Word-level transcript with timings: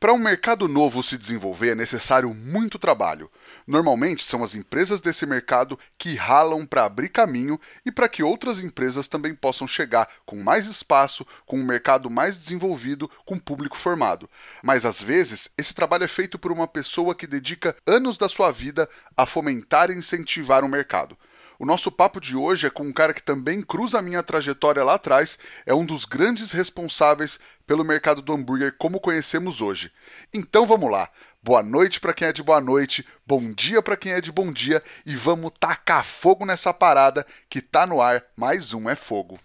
Para 0.00 0.14
um 0.14 0.18
mercado 0.18 0.66
novo 0.66 1.02
se 1.02 1.18
desenvolver 1.18 1.72
é 1.72 1.74
necessário 1.74 2.32
muito 2.32 2.78
trabalho. 2.78 3.30
Normalmente 3.66 4.26
são 4.26 4.42
as 4.42 4.54
empresas 4.54 4.98
desse 4.98 5.26
mercado 5.26 5.78
que 5.98 6.14
ralam 6.14 6.64
para 6.64 6.86
abrir 6.86 7.10
caminho 7.10 7.60
e 7.84 7.92
para 7.92 8.08
que 8.08 8.22
outras 8.22 8.60
empresas 8.60 9.08
também 9.08 9.34
possam 9.34 9.68
chegar 9.68 10.08
com 10.24 10.42
mais 10.42 10.64
espaço, 10.64 11.26
com 11.44 11.60
um 11.60 11.66
mercado 11.66 12.08
mais 12.08 12.38
desenvolvido, 12.38 13.10
com 13.26 13.38
público 13.38 13.76
formado. 13.76 14.26
Mas 14.62 14.86
às 14.86 15.02
vezes 15.02 15.50
esse 15.58 15.74
trabalho 15.74 16.04
é 16.04 16.08
feito 16.08 16.38
por 16.38 16.50
uma 16.50 16.66
pessoa 16.66 17.14
que 17.14 17.26
dedica 17.26 17.76
anos 17.86 18.16
da 18.16 18.26
sua 18.26 18.50
vida 18.50 18.88
a 19.14 19.26
fomentar 19.26 19.90
e 19.90 19.94
incentivar 19.94 20.64
o 20.64 20.66
um 20.66 20.70
mercado. 20.70 21.14
O 21.60 21.66
nosso 21.66 21.92
papo 21.92 22.22
de 22.22 22.34
hoje 22.34 22.66
é 22.66 22.70
com 22.70 22.84
um 22.84 22.92
cara 22.92 23.12
que 23.12 23.22
também 23.22 23.60
cruza 23.60 23.98
a 23.98 24.02
minha 24.02 24.22
trajetória 24.22 24.82
lá 24.82 24.94
atrás, 24.94 25.38
é 25.66 25.74
um 25.74 25.84
dos 25.84 26.06
grandes 26.06 26.52
responsáveis 26.52 27.38
pelo 27.66 27.84
mercado 27.84 28.22
do 28.22 28.32
hambúrguer 28.32 28.74
como 28.78 28.98
conhecemos 28.98 29.60
hoje. 29.60 29.92
Então 30.32 30.66
vamos 30.66 30.90
lá. 30.90 31.10
Boa 31.42 31.62
noite 31.62 32.00
para 32.00 32.14
quem 32.14 32.28
é 32.28 32.32
de 32.32 32.42
boa 32.42 32.62
noite, 32.62 33.06
bom 33.26 33.52
dia 33.52 33.82
para 33.82 33.94
quem 33.94 34.12
é 34.12 34.22
de 34.22 34.32
bom 34.32 34.50
dia 34.50 34.82
e 35.04 35.14
vamos 35.14 35.52
tacar 35.60 36.02
fogo 36.02 36.46
nessa 36.46 36.72
parada 36.72 37.26
que 37.50 37.60
tá 37.60 37.86
no 37.86 38.00
ar. 38.00 38.24
Mais 38.34 38.72
um 38.72 38.88
é 38.88 38.96
fogo. 38.96 39.38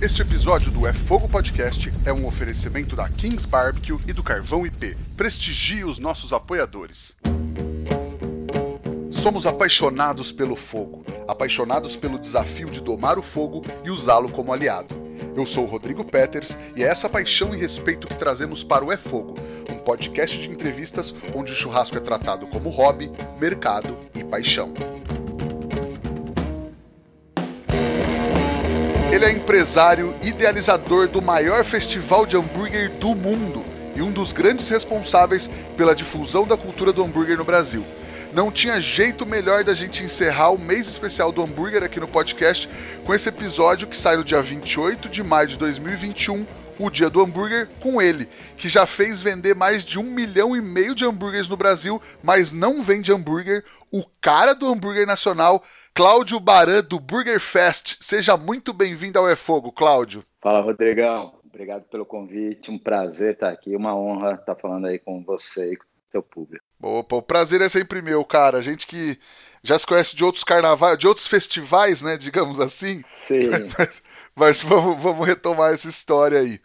Este 0.00 0.22
episódio 0.22 0.70
do 0.70 0.86
É 0.86 0.94
Fogo 0.94 1.28
Podcast 1.28 1.92
é 2.06 2.12
um 2.12 2.26
oferecimento 2.26 2.96
da 2.96 3.06
Kings 3.06 3.46
Barbecue 3.46 3.98
e 4.06 4.14
do 4.14 4.22
Carvão 4.22 4.66
IP. 4.66 4.96
Prestigie 5.14 5.84
os 5.84 5.98
nossos 5.98 6.32
apoiadores. 6.32 7.14
Somos 9.26 9.44
apaixonados 9.44 10.30
pelo 10.30 10.54
fogo, 10.54 11.04
apaixonados 11.26 11.96
pelo 11.96 12.16
desafio 12.16 12.70
de 12.70 12.80
domar 12.80 13.18
o 13.18 13.22
fogo 13.22 13.60
e 13.82 13.90
usá-lo 13.90 14.28
como 14.28 14.52
aliado. 14.52 14.94
Eu 15.34 15.44
sou 15.44 15.64
o 15.64 15.66
Rodrigo 15.66 16.04
Peters 16.04 16.56
e 16.76 16.84
é 16.84 16.86
essa 16.86 17.08
paixão 17.08 17.52
e 17.52 17.58
respeito 17.58 18.06
que 18.06 18.14
trazemos 18.14 18.62
para 18.62 18.84
o 18.84 18.92
É 18.92 18.96
Fogo, 18.96 19.34
um 19.68 19.78
podcast 19.78 20.38
de 20.38 20.48
entrevistas 20.48 21.12
onde 21.34 21.50
o 21.50 21.56
churrasco 21.56 21.96
é 21.96 22.00
tratado 22.00 22.46
como 22.46 22.70
hobby, 22.70 23.10
mercado 23.40 23.98
e 24.14 24.22
paixão. 24.22 24.72
Ele 29.12 29.24
é 29.24 29.32
empresário, 29.32 30.14
idealizador 30.22 31.08
do 31.08 31.20
maior 31.20 31.64
festival 31.64 32.26
de 32.26 32.36
hambúrguer 32.36 32.92
do 32.92 33.12
mundo 33.12 33.64
e 33.96 34.02
um 34.02 34.12
dos 34.12 34.30
grandes 34.30 34.68
responsáveis 34.68 35.50
pela 35.76 35.96
difusão 35.96 36.46
da 36.46 36.56
cultura 36.56 36.92
do 36.92 37.02
hambúrguer 37.02 37.36
no 37.36 37.44
Brasil. 37.44 37.84
Não 38.32 38.50
tinha 38.50 38.80
jeito 38.80 39.24
melhor 39.24 39.64
da 39.64 39.72
gente 39.72 40.02
encerrar 40.02 40.50
o 40.50 40.58
mês 40.58 40.86
especial 40.86 41.32
do 41.32 41.42
hambúrguer 41.42 41.82
aqui 41.82 41.98
no 41.98 42.08
podcast 42.08 42.68
com 43.04 43.14
esse 43.14 43.28
episódio 43.28 43.86
que 43.86 43.96
sai 43.96 44.16
no 44.16 44.24
dia 44.24 44.42
28 44.42 45.08
de 45.08 45.22
maio 45.22 45.48
de 45.48 45.56
2021, 45.56 46.46
o 46.78 46.90
dia 46.90 47.08
do 47.08 47.22
hambúrguer, 47.22 47.68
com 47.80 48.02
ele, 48.02 48.28
que 48.58 48.68
já 48.68 48.86
fez 48.86 49.22
vender 49.22 49.54
mais 49.54 49.84
de 49.84 49.98
um 49.98 50.04
milhão 50.04 50.54
e 50.54 50.60
meio 50.60 50.94
de 50.94 51.04
hambúrgueres 51.04 51.48
no 51.48 51.56
Brasil, 51.56 52.00
mas 52.22 52.52
não 52.52 52.82
vende 52.82 53.12
hambúrguer, 53.12 53.64
o 53.90 54.04
cara 54.20 54.54
do 54.54 54.66
hambúrguer 54.66 55.06
nacional, 55.06 55.62
Cláudio 55.94 56.38
Baran, 56.38 56.82
do 56.82 57.00
Burger 57.00 57.40
Fest. 57.40 57.96
Seja 58.00 58.36
muito 58.36 58.74
bem-vindo 58.74 59.18
ao 59.18 59.28
É 59.28 59.34
Fogo, 59.34 59.72
Cláudio. 59.72 60.22
Fala, 60.42 60.60
Rodrigão. 60.60 61.34
Obrigado 61.46 61.84
pelo 61.84 62.04
convite, 62.04 62.70
um 62.70 62.78
prazer 62.78 63.32
estar 63.32 63.48
aqui, 63.48 63.74
uma 63.74 63.96
honra 63.96 64.34
estar 64.34 64.54
falando 64.56 64.88
aí 64.88 64.98
com 64.98 65.24
você 65.24 65.72
e 65.72 65.76
com 65.76 65.86
o 66.18 66.20
seu 66.20 66.22
público. 66.22 66.64
Opa, 66.82 67.16
o 67.16 67.22
prazer 67.22 67.60
é 67.60 67.68
sempre 67.68 68.02
meu, 68.02 68.24
cara. 68.24 68.58
A 68.58 68.62
gente 68.62 68.86
que 68.86 69.18
já 69.62 69.78
se 69.78 69.86
conhece 69.86 70.14
de 70.14 70.24
outros 70.24 70.44
carnavais, 70.44 70.98
de 70.98 71.08
outros 71.08 71.26
festivais, 71.26 72.02
né, 72.02 72.16
digamos 72.16 72.60
assim. 72.60 73.02
Sim. 73.14 73.50
Mas, 73.76 74.02
mas 74.34 74.62
vamos, 74.62 75.02
vamos 75.02 75.26
retomar 75.26 75.72
essa 75.72 75.88
história 75.88 76.38
aí. 76.38 76.60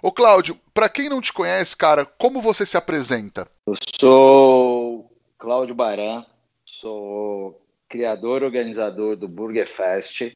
Ô 0.00 0.12
Cláudio, 0.12 0.56
para 0.72 0.88
quem 0.88 1.08
não 1.08 1.20
te 1.20 1.32
conhece, 1.32 1.76
cara, 1.76 2.04
como 2.04 2.40
você 2.40 2.64
se 2.64 2.76
apresenta? 2.76 3.48
Eu 3.66 3.74
sou 4.00 5.10
Cláudio 5.36 5.74
Baran, 5.74 6.24
sou 6.64 7.60
criador 7.88 8.42
e 8.42 8.44
organizador 8.44 9.16
do 9.16 9.26
Burger 9.26 9.68
Fest, 9.68 10.32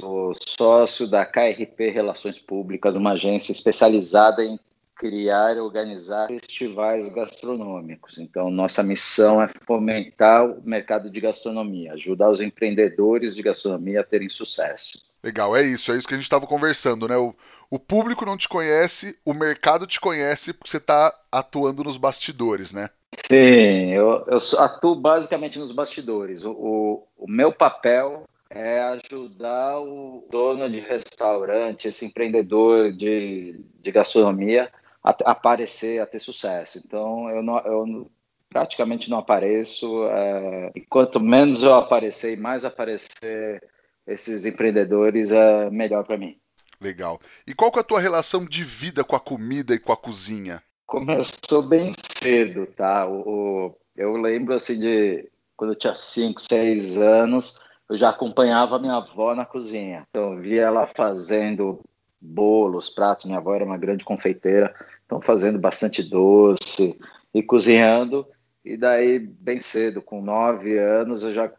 sou 0.00 0.32
sócio 0.34 1.06
da 1.08 1.24
KRP 1.24 1.90
Relações 1.90 2.40
Públicas, 2.40 2.96
uma 2.96 3.12
agência 3.12 3.52
especializada 3.52 4.44
em 4.44 4.58
criar 5.02 5.56
e 5.56 5.58
organizar 5.58 6.28
festivais 6.28 7.12
gastronômicos. 7.12 8.18
Então, 8.18 8.48
nossa 8.52 8.84
missão 8.84 9.42
é 9.42 9.48
fomentar 9.66 10.46
o 10.46 10.62
mercado 10.64 11.10
de 11.10 11.20
gastronomia, 11.20 11.94
ajudar 11.94 12.30
os 12.30 12.40
empreendedores 12.40 13.34
de 13.34 13.42
gastronomia 13.42 14.02
a 14.02 14.04
terem 14.04 14.28
sucesso. 14.28 15.02
Legal, 15.20 15.56
é 15.56 15.62
isso, 15.62 15.90
é 15.90 15.96
isso 15.96 16.06
que 16.06 16.14
a 16.14 16.16
gente 16.16 16.26
estava 16.26 16.46
conversando, 16.46 17.08
né? 17.08 17.16
O, 17.16 17.34
o 17.68 17.80
público 17.80 18.24
não 18.24 18.36
te 18.36 18.48
conhece, 18.48 19.18
o 19.24 19.34
mercado 19.34 19.88
te 19.88 20.00
conhece 20.00 20.52
porque 20.52 20.70
você 20.70 20.76
está 20.76 21.12
atuando 21.32 21.82
nos 21.82 21.96
bastidores, 21.96 22.72
né? 22.72 22.88
Sim, 23.28 23.92
eu, 23.92 24.24
eu 24.28 24.38
atuo 24.60 24.94
basicamente 24.94 25.58
nos 25.58 25.72
bastidores. 25.72 26.44
O, 26.44 26.52
o, 26.52 27.06
o 27.18 27.28
meu 27.28 27.52
papel 27.52 28.22
é 28.48 28.80
ajudar 28.82 29.80
o 29.80 30.26
dono 30.30 30.70
de 30.70 30.78
restaurante, 30.78 31.88
esse 31.88 32.06
empreendedor 32.06 32.92
de, 32.92 33.60
de 33.80 33.90
gastronomia, 33.90 34.70
a, 35.02 35.10
aparecer, 35.30 36.00
a 36.00 36.06
ter 36.06 36.18
sucesso. 36.18 36.80
Então, 36.84 37.28
eu, 37.30 37.42
não, 37.42 37.58
eu 37.58 38.10
praticamente 38.48 39.10
não 39.10 39.18
apareço. 39.18 40.04
É, 40.06 40.72
e 40.74 40.80
quanto 40.80 41.18
menos 41.18 41.62
eu 41.62 41.74
aparecer 41.74 42.34
e 42.36 42.40
mais 42.40 42.64
aparecer 42.64 43.62
esses 44.06 44.44
empreendedores, 44.44 45.30
é 45.30 45.70
melhor 45.70 46.04
para 46.04 46.18
mim. 46.18 46.36
Legal. 46.80 47.20
E 47.46 47.54
qual 47.54 47.70
que 47.70 47.78
é 47.78 47.82
a 47.82 47.84
tua 47.84 48.00
relação 48.00 48.44
de 48.44 48.64
vida 48.64 49.04
com 49.04 49.14
a 49.14 49.20
comida 49.20 49.74
e 49.74 49.78
com 49.78 49.92
a 49.92 49.96
cozinha? 49.96 50.62
Começou 50.86 51.68
bem 51.68 51.92
cedo, 52.20 52.66
tá? 52.66 53.06
O, 53.06 53.68
o 53.68 53.76
eu 53.96 54.16
lembro 54.16 54.54
assim 54.54 54.78
de 54.78 55.28
quando 55.56 55.72
eu 55.72 55.78
tinha 55.78 55.94
5, 55.94 56.40
6 56.40 57.00
anos, 57.00 57.60
eu 57.88 57.96
já 57.96 58.10
acompanhava 58.10 58.78
minha 58.78 58.96
avó 58.96 59.34
na 59.34 59.44
cozinha. 59.44 60.06
Então, 60.10 60.34
eu 60.34 60.40
via 60.40 60.62
ela 60.62 60.88
fazendo 60.88 61.80
bolos, 62.20 62.88
pratos. 62.88 63.26
Minha 63.26 63.38
avó 63.38 63.54
era 63.54 63.64
uma 63.64 63.76
grande 63.76 64.04
confeiteira, 64.04 64.74
então 65.06 65.20
fazendo 65.20 65.58
bastante 65.58 66.02
doce 66.02 66.98
e 67.34 67.42
cozinhando. 67.42 68.26
E 68.64 68.76
daí, 68.76 69.18
bem 69.18 69.58
cedo, 69.58 70.00
com 70.00 70.22
nove 70.22 70.78
anos, 70.78 71.24
eu 71.24 71.32
já 71.32 71.52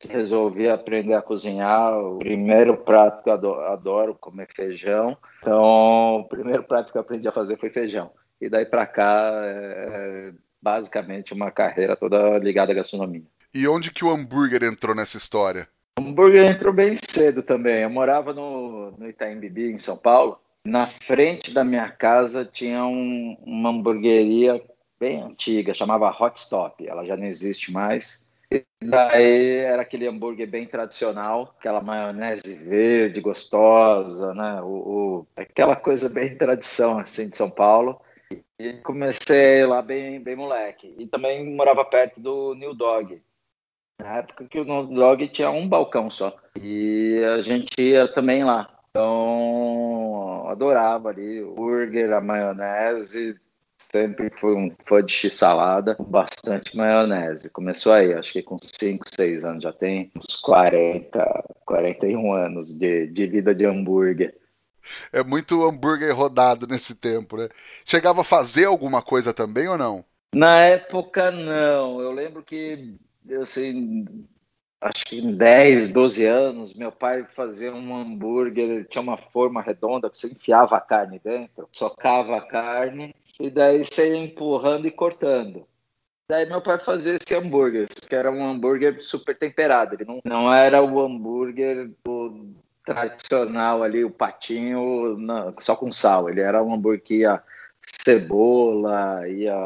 resolvi 0.00 0.68
aprender 0.68 1.14
a 1.14 1.22
cozinhar. 1.22 1.98
O 1.98 2.18
primeiro 2.18 2.76
prato 2.76 3.22
que 3.22 3.28
eu 3.28 3.34
adoro, 3.34 3.60
adoro 3.62 4.14
comer 4.14 4.48
feijão. 4.54 5.16
Então, 5.40 6.20
o 6.20 6.28
primeiro 6.28 6.62
prato 6.62 6.92
que 6.92 6.98
eu 6.98 7.02
aprendi 7.02 7.28
a 7.28 7.32
fazer 7.32 7.58
foi 7.58 7.70
feijão. 7.70 8.10
E 8.40 8.48
daí 8.48 8.64
para 8.64 8.86
cá, 8.86 9.30
é 9.44 10.32
basicamente 10.60 11.32
uma 11.32 11.50
carreira 11.50 11.96
toda 11.96 12.38
ligada 12.38 12.72
à 12.72 12.74
gastronomia. 12.74 13.24
E 13.52 13.66
onde 13.66 13.90
que 13.90 14.04
o 14.04 14.10
hambúrguer 14.10 14.62
entrou 14.62 14.94
nessa 14.94 15.16
história? 15.16 15.68
O 15.98 16.02
hambúrguer 16.02 16.50
entrou 16.50 16.72
bem 16.72 16.94
cedo 16.94 17.42
também. 17.42 17.82
Eu 17.82 17.90
morava 17.90 18.32
no, 18.32 18.92
no 18.92 19.08
Itaim 19.08 19.38
Bibi, 19.38 19.72
em 19.72 19.78
São 19.78 19.98
Paulo. 19.98 20.38
Na 20.64 20.86
frente 20.86 21.54
da 21.54 21.64
minha 21.64 21.90
casa 21.90 22.44
tinha 22.44 22.84
um, 22.84 23.36
uma 23.42 23.70
hamburgueria 23.70 24.62
bem 24.98 25.22
antiga, 25.22 25.72
chamava 25.72 26.10
Hot 26.10 26.38
Stop. 26.38 26.86
Ela 26.86 27.04
já 27.04 27.16
não 27.16 27.24
existe 27.24 27.72
mais. 27.72 28.26
E 28.52 28.64
daí 28.82 29.58
era 29.58 29.82
aquele 29.82 30.06
hambúrguer 30.06 30.48
bem 30.48 30.66
tradicional, 30.66 31.54
aquela 31.58 31.80
maionese 31.80 32.54
verde, 32.56 33.20
gostosa, 33.20 34.34
né? 34.34 34.60
O, 34.60 34.66
o, 34.66 35.26
aquela 35.36 35.76
coisa 35.76 36.08
bem 36.08 36.36
tradição 36.36 36.98
assim 36.98 37.30
de 37.30 37.36
São 37.36 37.48
Paulo. 37.48 38.00
E 38.58 38.74
comecei 38.82 39.64
lá 39.64 39.80
bem, 39.80 40.20
bem 40.20 40.36
moleque. 40.36 40.94
E 40.98 41.06
também 41.06 41.48
morava 41.54 41.84
perto 41.84 42.20
do 42.20 42.54
New 42.54 42.74
Dog, 42.74 43.22
na 43.98 44.18
época 44.18 44.44
que 44.44 44.60
o 44.60 44.64
Dog 44.64 45.28
tinha 45.28 45.50
um 45.50 45.68
balcão 45.68 46.10
só. 46.10 46.36
E 46.60 47.22
a 47.36 47.40
gente 47.40 47.80
ia 47.80 48.12
também 48.12 48.44
lá. 48.44 48.79
Então, 48.90 50.48
adorava 50.48 51.10
ali 51.10 51.42
o 51.42 51.54
burger, 51.54 52.12
a 52.12 52.20
maionese. 52.20 53.36
Sempre 53.78 54.30
fui 54.38 54.54
um 54.54 54.70
fã 54.86 55.02
de 55.02 55.12
x-salada 55.12 55.96
bastante 55.98 56.76
maionese. 56.76 57.50
Começou 57.50 57.92
aí, 57.92 58.12
acho 58.12 58.32
que 58.32 58.42
com 58.42 58.58
5, 58.60 59.04
6 59.14 59.44
anos. 59.44 59.62
Já 59.62 59.72
tem 59.72 60.10
uns 60.16 60.36
40, 60.36 61.44
41 61.64 62.32
anos 62.32 62.76
de, 62.76 63.06
de 63.06 63.26
vida 63.26 63.54
de 63.54 63.64
hambúrguer. 63.64 64.36
É 65.12 65.22
muito 65.22 65.62
hambúrguer 65.64 66.14
rodado 66.14 66.66
nesse 66.66 66.94
tempo, 66.94 67.36
né? 67.36 67.48
Chegava 67.84 68.22
a 68.22 68.24
fazer 68.24 68.66
alguma 68.66 69.02
coisa 69.02 69.32
também 69.32 69.68
ou 69.68 69.78
não? 69.78 70.04
Na 70.34 70.64
época, 70.64 71.30
não. 71.30 72.00
Eu 72.00 72.12
lembro 72.12 72.42
que 72.42 72.96
assim, 73.40 74.04
acho 74.80 75.04
que 75.04 75.18
em 75.18 75.36
10, 75.36 75.92
12 75.92 76.24
anos, 76.24 76.74
meu 76.74 76.90
pai 76.90 77.24
fazia 77.34 77.72
um 77.72 77.96
hambúrguer, 77.96 78.86
tinha 78.88 79.02
uma 79.02 79.16
forma 79.16 79.60
redonda 79.60 80.08
que 80.08 80.16
você 80.16 80.28
enfiava 80.28 80.76
a 80.76 80.80
carne 80.80 81.20
dentro, 81.22 81.68
socava 81.72 82.36
a 82.36 82.40
carne 82.40 83.14
e 83.38 83.50
daí 83.50 83.84
você 83.84 84.14
ia 84.14 84.24
empurrando 84.24 84.86
e 84.86 84.90
cortando. 84.90 85.66
Daí 86.28 86.46
meu 86.46 86.62
pai 86.62 86.78
fazia 86.78 87.16
esse 87.16 87.34
hambúrguer, 87.34 87.88
que 87.88 88.14
era 88.14 88.30
um 88.30 88.44
hambúrguer 88.44 89.02
super 89.02 89.36
temperado, 89.36 89.94
ele 89.94 90.04
não, 90.04 90.20
não 90.24 90.54
era 90.54 90.80
o 90.82 91.00
hambúrguer 91.00 91.90
do 92.04 92.54
tradicional 92.84 93.82
ali, 93.82 94.04
o 94.04 94.10
patinho 94.10 95.16
na, 95.18 95.52
só 95.58 95.76
com 95.76 95.92
sal. 95.92 96.28
Ele 96.28 96.40
era 96.40 96.62
um 96.62 96.74
hambúrguer 96.74 97.02
que 97.02 97.14
ia 97.18 97.42
cebola, 98.04 99.28
ia 99.28 99.56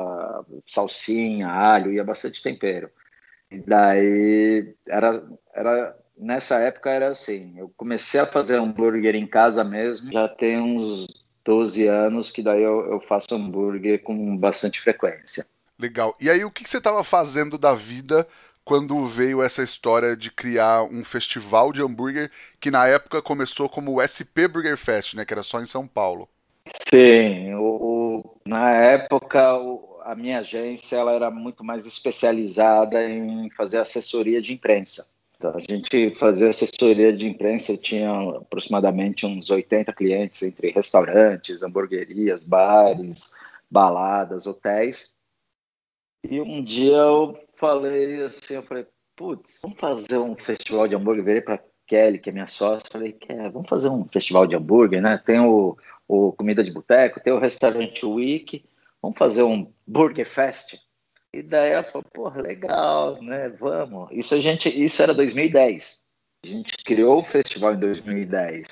salsinha, 0.67 1.49
alho, 1.49 1.93
ia 1.93 2.05
bastante 2.05 2.43
tempero. 2.43 2.91
E 3.57 3.63
daí 3.67 4.75
era, 4.87 5.23
era 5.55 5.97
nessa 6.17 6.59
época 6.61 6.91
era 6.91 7.09
assim. 7.09 7.55
Eu 7.57 7.73
comecei 7.77 8.21
a 8.21 8.27
fazer 8.27 8.59
hambúrguer 8.59 9.15
em 9.15 9.27
casa 9.27 9.63
mesmo, 9.63 10.11
já 10.13 10.29
tem 10.29 10.59
uns 10.59 11.07
12 11.45 11.87
anos 11.87 12.31
que 12.31 12.43
daí 12.43 12.63
eu, 12.63 12.93
eu 12.93 13.01
faço 13.01 13.35
hambúrguer 13.35 14.03
com 14.03 14.37
bastante 14.37 14.81
frequência. 14.81 15.47
Legal. 15.79 16.17
E 16.21 16.31
aí, 16.31 16.45
o 16.45 16.51
que, 16.51 16.65
que 16.65 16.71
você 16.71 16.79
estava 16.79 17.03
fazendo 17.03 17.59
da 17.59 17.75
vida 17.75 18.27
quando 18.65 19.05
veio 19.07 19.43
essa 19.43 19.63
história 19.63 20.17
de 20.17 20.31
criar 20.31 20.85
um 20.85 21.05
festival 21.05 21.73
de 21.73 21.83
hambúrguer 21.83 22.31
que 22.59 22.71
na 22.71 22.87
época 22.87 23.21
começou 23.21 23.69
como 23.69 23.95
o 23.95 24.01
SP 24.01 24.49
Burger 24.49 24.79
Fest, 24.79 25.15
né? 25.15 25.25
Que 25.25 25.35
era 25.35 25.43
só 25.43 25.61
em 25.61 25.67
São 25.67 25.87
Paulo. 25.87 26.29
Sim, 26.91 27.55
o, 27.55 27.63
o, 27.63 28.41
na 28.47 28.71
época 28.71 29.55
o, 29.59 29.94
a 30.05 30.15
minha 30.15 30.41
agência 30.41 30.97
ela 30.97 31.13
era 31.13 31.31
muito 31.31 31.65
mais 31.65 31.87
especializada 31.87 33.03
em 33.03 33.49
fazer 33.51 33.79
assessoria 33.79 34.41
de 34.41 34.53
imprensa. 34.53 35.09
Então, 35.37 35.53
a 35.55 35.59
gente 35.59 36.15
fazia 36.19 36.49
assessoria 36.49 37.13
de 37.13 37.27
imprensa, 37.27 37.77
tinha 37.77 38.11
aproximadamente 38.37 39.27
uns 39.27 39.51
80 39.51 39.93
clientes 39.93 40.43
entre 40.43 40.71
restaurantes, 40.71 41.63
hamburguerias, 41.63 42.43
bares, 42.43 43.33
baladas, 43.71 44.47
hotéis. 44.47 45.17
E 46.23 46.41
um 46.41 46.63
dia 46.63 46.97
eu 46.97 47.39
falei 47.57 48.23
assim, 48.23 48.55
eu 48.55 48.63
falei, 48.63 48.87
putz, 49.17 49.61
vamos 49.63 49.79
fazer 49.79 50.19
um 50.19 50.37
festival 50.37 50.87
de 50.87 50.95
hambúrguer. 50.95 51.25
Virei 51.25 51.41
para 51.41 51.63
Kelly, 51.87 52.19
que 52.19 52.31
é 52.31 52.33
minha 52.33 52.47
sócia, 52.47 52.89
falei, 52.91 53.17
vamos 53.53 53.69
fazer 53.69 53.89
um 53.89 54.05
festival 54.05 54.47
de 54.47 54.55
hambúrguer, 54.55 55.03
né? 55.03 55.19
Tem 55.19 55.41
o, 55.41 55.77
o 56.07 56.33
Comida 56.33 56.63
de 56.63 56.71
Boteco, 56.71 57.21
tem 57.21 57.33
o 57.33 57.39
Restaurante 57.39 58.07
Week, 58.07 58.65
vamos 59.05 59.19
fazer 59.19 59.43
um 59.43 59.71
Burger 59.87 60.29
Fest. 60.29 60.79
E 61.33 61.43
daí 61.43 61.73
ela 61.73 61.85
falou, 61.85 62.05
porra, 62.13 62.41
legal, 62.41 63.21
né? 63.23 63.49
Vamos. 63.49 64.09
Isso 64.13 64.35
a 64.35 64.41
gente, 64.41 64.69
isso 64.69 65.03
era 65.03 65.13
2010. 65.13 66.03
A 66.45 66.47
gente 66.47 66.77
criou 66.85 67.21
o 67.21 67.25
festival 67.25 67.75
em 67.75 67.81
2010. 67.81 68.67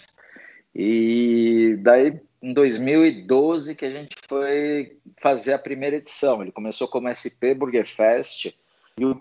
E 0.75 1.77
daí 1.81 2.21
em 2.41 2.53
2012 2.53 3.75
que 3.75 3.85
a 3.85 3.91
gente 3.91 4.17
foi 4.27 4.97
fazer 5.21 5.53
a 5.53 5.59
primeira 5.59 5.97
edição. 5.97 6.41
Ele 6.41 6.53
começou 6.53 6.89
como 6.89 7.09
SP 7.13 7.53
Burger 7.55 7.87
Fest 7.87 8.55
e 8.99 9.05
o, 9.05 9.19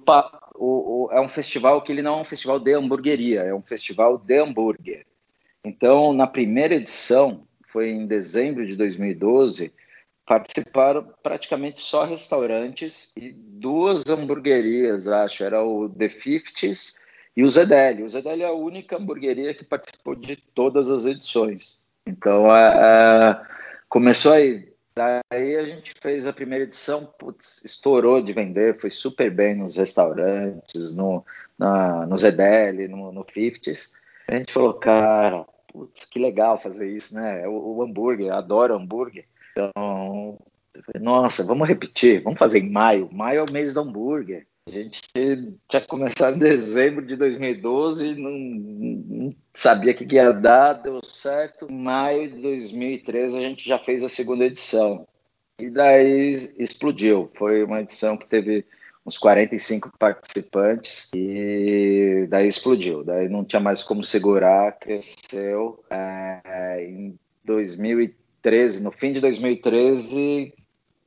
o, 0.56 1.08
o, 1.08 1.10
é 1.12 1.20
um 1.20 1.30
festival 1.30 1.82
que 1.82 1.92
ele 1.92 2.02
não 2.02 2.20
é 2.20 2.22
um 2.22 2.26
festival 2.26 2.60
de 2.60 2.74
hamburgueria, 2.74 3.42
é 3.42 3.54
um 3.54 3.62
festival 3.62 4.18
de 4.18 4.40
hambúrguer. 4.40 5.06
Então, 5.64 6.14
na 6.14 6.28
primeira 6.28 6.76
edição, 6.76 7.46
foi 7.68 7.90
em 7.90 8.06
dezembro 8.06 8.66
de 8.66 8.76
2012, 8.76 9.74
participaram 10.26 11.08
praticamente 11.22 11.82
só 11.82 12.06
restaurantes 12.06 13.12
e 13.18 13.32
duas 13.32 14.08
hamburguerias, 14.08 15.08
acho, 15.08 15.44
era 15.44 15.64
o 15.64 15.90
The 15.90 16.10
Fifties 16.10 17.00
e 17.36 17.44
o 17.44 17.50
Zedeli. 17.50 18.04
O 18.04 18.10
Zedeli 18.10 18.44
é 18.44 18.48
a 18.48 18.54
única 18.54 18.98
hamburgueria 18.98 19.54
que 19.54 19.64
participou 19.64 20.16
de 20.16 20.36
todas 20.36 20.90
as 20.90 21.06
edições. 21.06 21.82
Então, 22.06 22.54
é, 22.56 22.74
é, 22.76 23.42
começou 23.90 24.34
aí. 24.34 24.72
Daí 24.94 25.56
a 25.56 25.66
gente 25.66 25.94
fez 26.02 26.28
a 26.28 26.34
primeira 26.34 26.66
edição, 26.66 27.06
putz, 27.18 27.64
estourou 27.64 28.22
de 28.22 28.34
vender, 28.34 28.80
foi 28.80 28.90
super 28.90 29.32
bem 29.32 29.56
nos 29.56 29.78
restaurantes, 29.78 30.94
no, 30.96 31.26
na, 31.58 32.06
no 32.06 32.18
Zedeli, 32.18 32.90
no, 32.90 33.12
no 33.12 33.24
50s. 33.24 33.94
A 34.28 34.36
gente 34.36 34.52
falou, 34.52 34.74
cara, 34.74 35.46
putz, 35.72 36.06
que 36.06 36.20
legal 36.20 36.60
fazer 36.60 36.90
isso, 36.90 37.16
né? 37.16 37.48
O, 37.48 37.78
o 37.78 37.82
hambúrguer, 37.82 38.34
adoro 38.34 38.76
hambúrguer. 38.76 39.26
Então, 39.52 40.38
nossa, 41.00 41.44
vamos 41.44 41.68
repetir, 41.68 42.22
vamos 42.24 42.40
fazer 42.40 42.60
em 42.60 42.70
maio. 42.70 43.10
Maio 43.12 43.40
é 43.40 43.44
o 43.44 43.54
mês 43.54 43.74
do 43.74 43.82
hambúrguer. 43.82 44.48
A 44.68 44.72
gente 44.72 45.02
tinha 45.68 45.82
começado 45.82 46.36
em 46.36 46.40
dezembro 46.40 47.06
de 47.06 47.16
2012, 47.16 48.16
não, 48.16 48.32
não 48.32 49.36
sabia 49.54 49.94
que 49.94 50.06
ia 50.14 50.32
dar, 50.32 50.74
deu 50.74 51.04
certo. 51.04 51.72
Maio 51.72 52.32
de 52.32 52.42
2013 52.42 53.38
a 53.38 53.42
gente 53.42 53.68
já 53.68 53.80
fez 53.80 54.04
a 54.04 54.10
segunda 54.10 54.46
edição. 54.46 55.08
E 55.60 55.70
daí 55.70 56.54
explodiu. 56.58 57.32
Foi 57.36 57.64
uma 57.64 57.82
edição 57.82 58.16
que 58.16 58.28
teve 58.28 58.66
uns 59.06 59.18
45 59.18 59.92
participantes 59.98 61.10
e 61.16 62.28
daí 62.30 62.48
explodiu. 62.48 63.04
Daí 63.04 63.28
não 63.28 63.44
tinha 63.44 63.60
mais 63.60 63.84
como 63.84 64.04
segurar, 64.04 64.78
cresceu. 64.80 65.84
É, 65.90 66.86
em 66.88 67.20
2013, 67.44 68.21
no 68.82 68.92
fim 68.92 69.14
de 69.14 69.22
2013, 69.22 70.54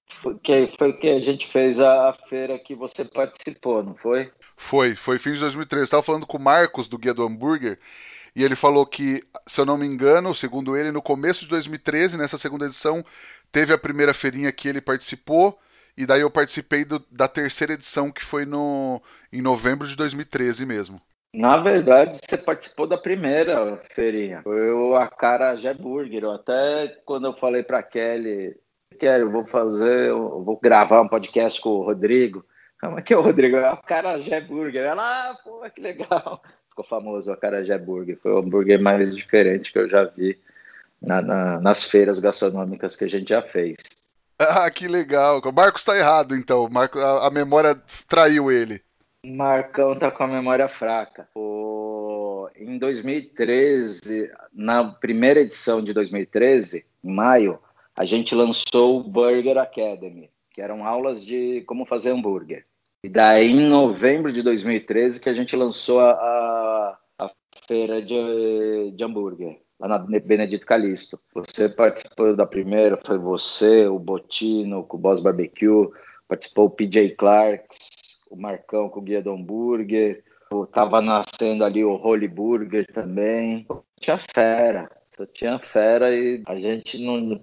foi 0.06 0.38
que, 0.38 0.72
foi 0.78 0.92
que 0.92 1.08
a 1.08 1.20
gente 1.20 1.46
fez 1.48 1.80
a, 1.80 2.10
a, 2.10 2.12
feira 2.12 2.58
que 2.58 2.74
você 2.74 3.04
participou, 3.04 3.82
não 3.82 3.94
foi? 3.94 4.30
Foi, 4.56 4.94
foi 4.94 5.18
fim 5.18 5.32
de 5.32 5.40
2013. 5.40 5.84
Estava 5.84 6.02
falando 6.02 6.26
com 6.26 6.38
o 6.38 6.42
Marcos 6.42 6.86
do 6.88 6.98
Guia 6.98 7.12
do 7.12 7.24
Hambúrguer 7.24 7.78
e 8.36 8.42
ele 8.42 8.56
falou 8.56 8.86
que, 8.86 9.22
se 9.46 9.60
eu 9.60 9.66
não 9.66 9.76
me 9.76 9.86
engano, 9.86 10.34
segundo 10.34 10.76
ele, 10.76 10.90
no 10.90 11.02
começo 11.02 11.40
de 11.40 11.48
2013, 11.48 12.16
nessa 12.16 12.38
segunda 12.38 12.66
edição, 12.66 13.04
teve 13.50 13.72
a 13.72 13.78
primeira 13.78 14.14
feirinha 14.14 14.52
que 14.52 14.68
ele 14.68 14.80
participou 14.80 15.58
e 15.96 16.06
daí 16.06 16.20
eu 16.20 16.30
participei 16.30 16.84
do, 16.84 17.04
da 17.10 17.28
terceira 17.28 17.74
edição 17.74 18.10
que 18.10 18.24
foi 18.24 18.44
no 18.44 19.00
em 19.32 19.40
novembro 19.40 19.86
de 19.86 19.96
2013 19.96 20.66
mesmo. 20.66 21.00
Na 21.34 21.56
verdade, 21.58 22.18
você 22.22 22.38
participou 22.38 22.86
da 22.86 22.96
primeira 22.96 23.82
feirinha. 23.92 24.40
Foi 24.42 24.70
o 24.70 24.94
Acarajé 24.94 25.74
Burger. 25.74 26.22
Eu 26.22 26.30
até 26.30 26.88
quando 27.04 27.26
eu 27.26 27.34
falei 27.34 27.62
para 27.62 27.82
Kelly 27.82 28.56
quero, 28.98 29.30
vou 29.30 29.44
fazer, 29.46 30.10
eu 30.10 30.42
vou 30.44 30.58
gravar 30.62 31.02
um 31.02 31.08
podcast 31.08 31.60
com 31.60 31.70
o 31.70 31.82
Rodrigo. 31.82 32.44
Como 32.80 32.98
é 32.98 33.02
que 33.02 33.12
é 33.12 33.16
o 33.16 33.22
Rodrigo? 33.22 33.56
É 33.56 33.72
o 33.72 33.82
Carajé 33.82 34.40
Burger. 34.40 34.84
Ela, 34.84 35.30
ah, 35.30 35.34
pô, 35.42 35.60
que 35.74 35.80
legal. 35.80 36.40
Ficou 36.68 36.84
famoso 36.84 37.32
o 37.32 37.36
Carajé 37.36 37.76
Burger. 37.78 38.18
Foi 38.22 38.32
o 38.32 38.38
hambúrguer 38.38 38.80
mais 38.80 39.14
diferente 39.14 39.72
que 39.72 39.78
eu 39.78 39.88
já 39.88 40.04
vi 40.04 40.38
na, 41.00 41.20
na, 41.20 41.60
nas 41.60 41.84
feiras 41.84 42.18
gastronômicas 42.18 42.94
que 42.94 43.04
a 43.04 43.08
gente 43.08 43.28
já 43.28 43.42
fez. 43.42 43.76
Ah, 44.38 44.70
que 44.70 44.88
legal. 44.88 45.40
O 45.44 45.52
Marcos 45.52 45.82
está 45.82 45.96
errado, 45.96 46.34
então. 46.34 46.68
Marco, 46.70 46.98
a, 46.98 47.26
a, 47.26 47.30
memória 47.30 47.80
traiu 48.08 48.50
ele. 48.50 48.82
Marcão 49.24 49.96
tá 49.96 50.10
com 50.10 50.22
a 50.22 50.28
memória 50.28 50.68
fraca. 50.68 51.28
O... 51.34 52.48
Em 52.56 52.78
2013, 52.78 54.30
na 54.52 54.84
primeira 54.84 55.40
edição 55.40 55.82
de 55.82 55.92
2013, 55.94 56.84
em 57.02 57.12
maio, 57.12 57.58
a 57.96 58.04
gente 58.04 58.34
lançou 58.34 59.00
o 59.00 59.02
Burger 59.02 59.56
Academy, 59.56 60.30
que 60.52 60.60
eram 60.60 60.86
aulas 60.86 61.24
de 61.24 61.62
como 61.66 61.86
fazer 61.86 62.10
hambúrguer. 62.10 62.66
E 63.02 63.08
daí, 63.08 63.50
em 63.50 63.68
novembro 63.68 64.32
de 64.32 64.42
2013, 64.42 65.20
que 65.20 65.28
a 65.28 65.34
gente 65.34 65.54
lançou 65.56 66.00
a, 66.00 66.12
a, 66.12 66.98
a 67.18 67.30
feira 67.66 68.00
de, 68.02 68.92
de 68.92 69.04
hambúrguer, 69.04 69.60
lá 69.78 69.88
na 69.88 69.98
Benedito 69.98 70.66
Calixto. 70.66 71.20
Você 71.34 71.68
participou 71.68 72.34
da 72.34 72.46
primeira, 72.46 72.98
foi 73.04 73.18
você, 73.18 73.86
o 73.86 73.98
Botino, 73.98 74.86
o 74.88 74.98
Boss 74.98 75.20
Barbecue, 75.20 75.90
participou 76.26 76.66
o 76.66 76.70
PJ 76.70 77.10
Clarks, 77.10 77.93
o 78.34 78.40
Marcão 78.40 78.88
com 78.88 79.00
o 79.00 79.02
Guia 79.02 79.22
do 79.22 79.32
Hambúrguer, 79.32 80.22
tava 80.72 81.00
nascendo 81.00 81.64
ali 81.64 81.84
o 81.84 81.94
Holy 81.94 82.28
Burger 82.28 82.86
também. 82.92 83.66
Tinha 83.98 84.18
fera, 84.18 84.90
só 85.16 85.24
tinha 85.26 85.58
fera 85.58 86.14
e 86.14 86.42
a 86.46 86.58
gente 86.58 87.02
não 87.04 87.40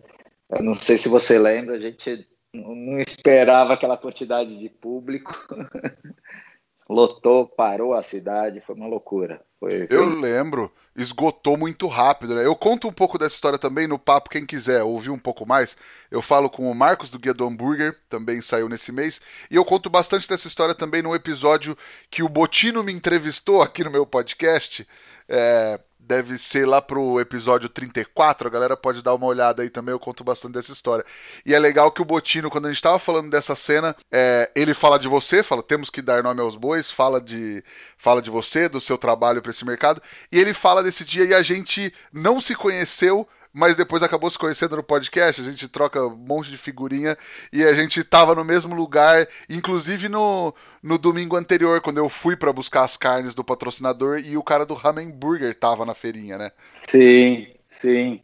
eu 0.52 0.62
não 0.62 0.74
sei 0.74 0.98
se 0.98 1.08
você 1.08 1.40
lembra, 1.40 1.76
a 1.76 1.80
gente 1.80 2.28
não 2.54 3.00
esperava 3.00 3.74
aquela 3.74 3.98
quantidade 3.98 4.60
de 4.60 4.70
público. 4.70 5.32
Lotou, 6.92 7.48
parou 7.48 7.94
a 7.94 8.04
cidade, 8.04 8.60
foi 8.60 8.76
uma 8.76 8.86
loucura. 8.86 9.42
Foi, 9.60 9.88
foi... 9.88 9.98
Eu 9.98 10.10
lembro, 10.10 10.70
esgotou 10.94 11.56
muito 11.56 11.88
rápido, 11.88 12.36
né? 12.36 12.46
Eu 12.46 12.54
conto 12.54 12.86
um 12.86 12.92
pouco 12.92 13.18
dessa 13.18 13.34
história 13.34 13.58
também 13.58 13.88
no 13.88 13.98
papo, 13.98 14.30
quem 14.30 14.46
quiser 14.46 14.84
ouvir 14.84 15.10
um 15.10 15.18
pouco 15.18 15.46
mais. 15.46 15.78
Eu 16.12 16.22
falo 16.22 16.50
com 16.50 16.70
o 16.70 16.76
Marcos 16.76 17.10
do 17.10 17.18
Guia 17.18 17.34
do 17.34 17.46
Hambúrguer, 17.46 17.98
também 18.10 18.42
saiu 18.42 18.68
nesse 18.68 18.92
mês, 18.92 19.22
e 19.50 19.56
eu 19.56 19.64
conto 19.64 19.90
bastante 19.90 20.28
dessa 20.28 20.48
história 20.48 20.76
também 20.76 21.02
no 21.02 21.16
episódio 21.16 21.78
que 22.10 22.24
o 22.24 22.28
Botino 22.28 22.84
me 22.84 22.92
entrevistou 22.92 23.62
aqui 23.62 23.86
no 23.86 23.92
meu 23.92 24.06
podcast. 24.06 24.86
É, 25.30 25.80
deve 26.02 26.38
ser 26.38 26.68
lá 26.68 26.82
pro 26.82 27.20
episódio 27.20 27.70
34, 27.70 28.48
a 28.48 28.52
galera 28.52 28.76
pode 28.76 29.02
dar 29.02 29.14
uma 29.14 29.26
olhada 29.26 29.64
aí 29.64 29.70
também, 29.70 29.94
eu 29.94 30.00
conto 30.00 30.24
bastante 30.24 30.54
dessa 30.54 30.72
história. 30.72 31.06
E 31.46 31.54
é 31.54 31.60
legal 31.60 31.92
que 31.92 32.02
o 32.02 32.06
Botino, 32.06 32.50
quando 32.50 32.66
a 32.68 32.72
gente 32.72 32.82
tava 32.82 33.00
falando 33.00 33.30
dessa 33.30 33.56
cena, 33.56 33.96
é, 34.12 34.52
ele 34.56 34.74
fala 34.74 34.98
de 34.98 35.08
você, 35.08 35.44
fala, 35.44 35.64
temos 35.64 35.90
que 35.90 36.02
dar 36.02 36.24
nome 36.24 36.42
aos 36.42 36.56
bois, 36.56 36.90
fala 36.90 37.22
de, 37.22 37.64
fala 37.98 38.22
de 38.22 38.30
você, 38.30 38.68
do 38.68 38.82
seu 38.82 38.98
trabalho 38.98 39.42
para 39.42 39.52
esse 39.52 39.66
mercado, 39.66 40.02
e 40.32 40.40
ele 40.40 40.54
fala 40.54 40.84
desse 40.84 41.06
dia 41.06 41.26
e 41.26 41.34
a 41.34 41.42
gente 41.42 41.94
não 42.12 42.42
se 42.42 42.56
conheceu 42.56 43.28
mas 43.54 43.76
depois 43.76 44.04
acabou 44.04 44.30
se 44.30 44.38
conhecendo 44.38 44.76
no 44.76 44.84
podcast, 44.84 45.42
a 45.42 45.46
gente 45.46 45.68
troca 45.68 46.06
um 46.06 46.16
monte 46.16 46.50
de 46.50 46.58
figurinha 46.58 47.18
e 47.52 47.64
a 47.64 47.74
gente 47.74 48.04
tava 48.04 48.34
no 48.34 48.44
mesmo 48.44 48.76
lugar, 48.76 49.28
inclusive 49.50 50.08
no, 50.08 50.54
no 50.82 50.98
domingo 50.98 51.36
anterior, 51.36 51.82
quando 51.82 51.98
eu 51.98 52.10
fui 52.10 52.36
para 52.36 52.54
buscar 52.54 52.84
as 52.84 52.96
carnes 52.96 53.34
do 53.34 53.44
patrocinador 53.44 54.20
e 54.20 54.38
o 54.38 54.44
cara 54.44 54.66
do 54.66 54.74
Ramen 54.74 55.12
Burger 55.12 55.54
tava 55.54 55.86
na 55.86 55.94
feirinha, 55.94 56.38
né? 56.38 56.52
Sim, 56.88 57.48
sim. 57.68 58.22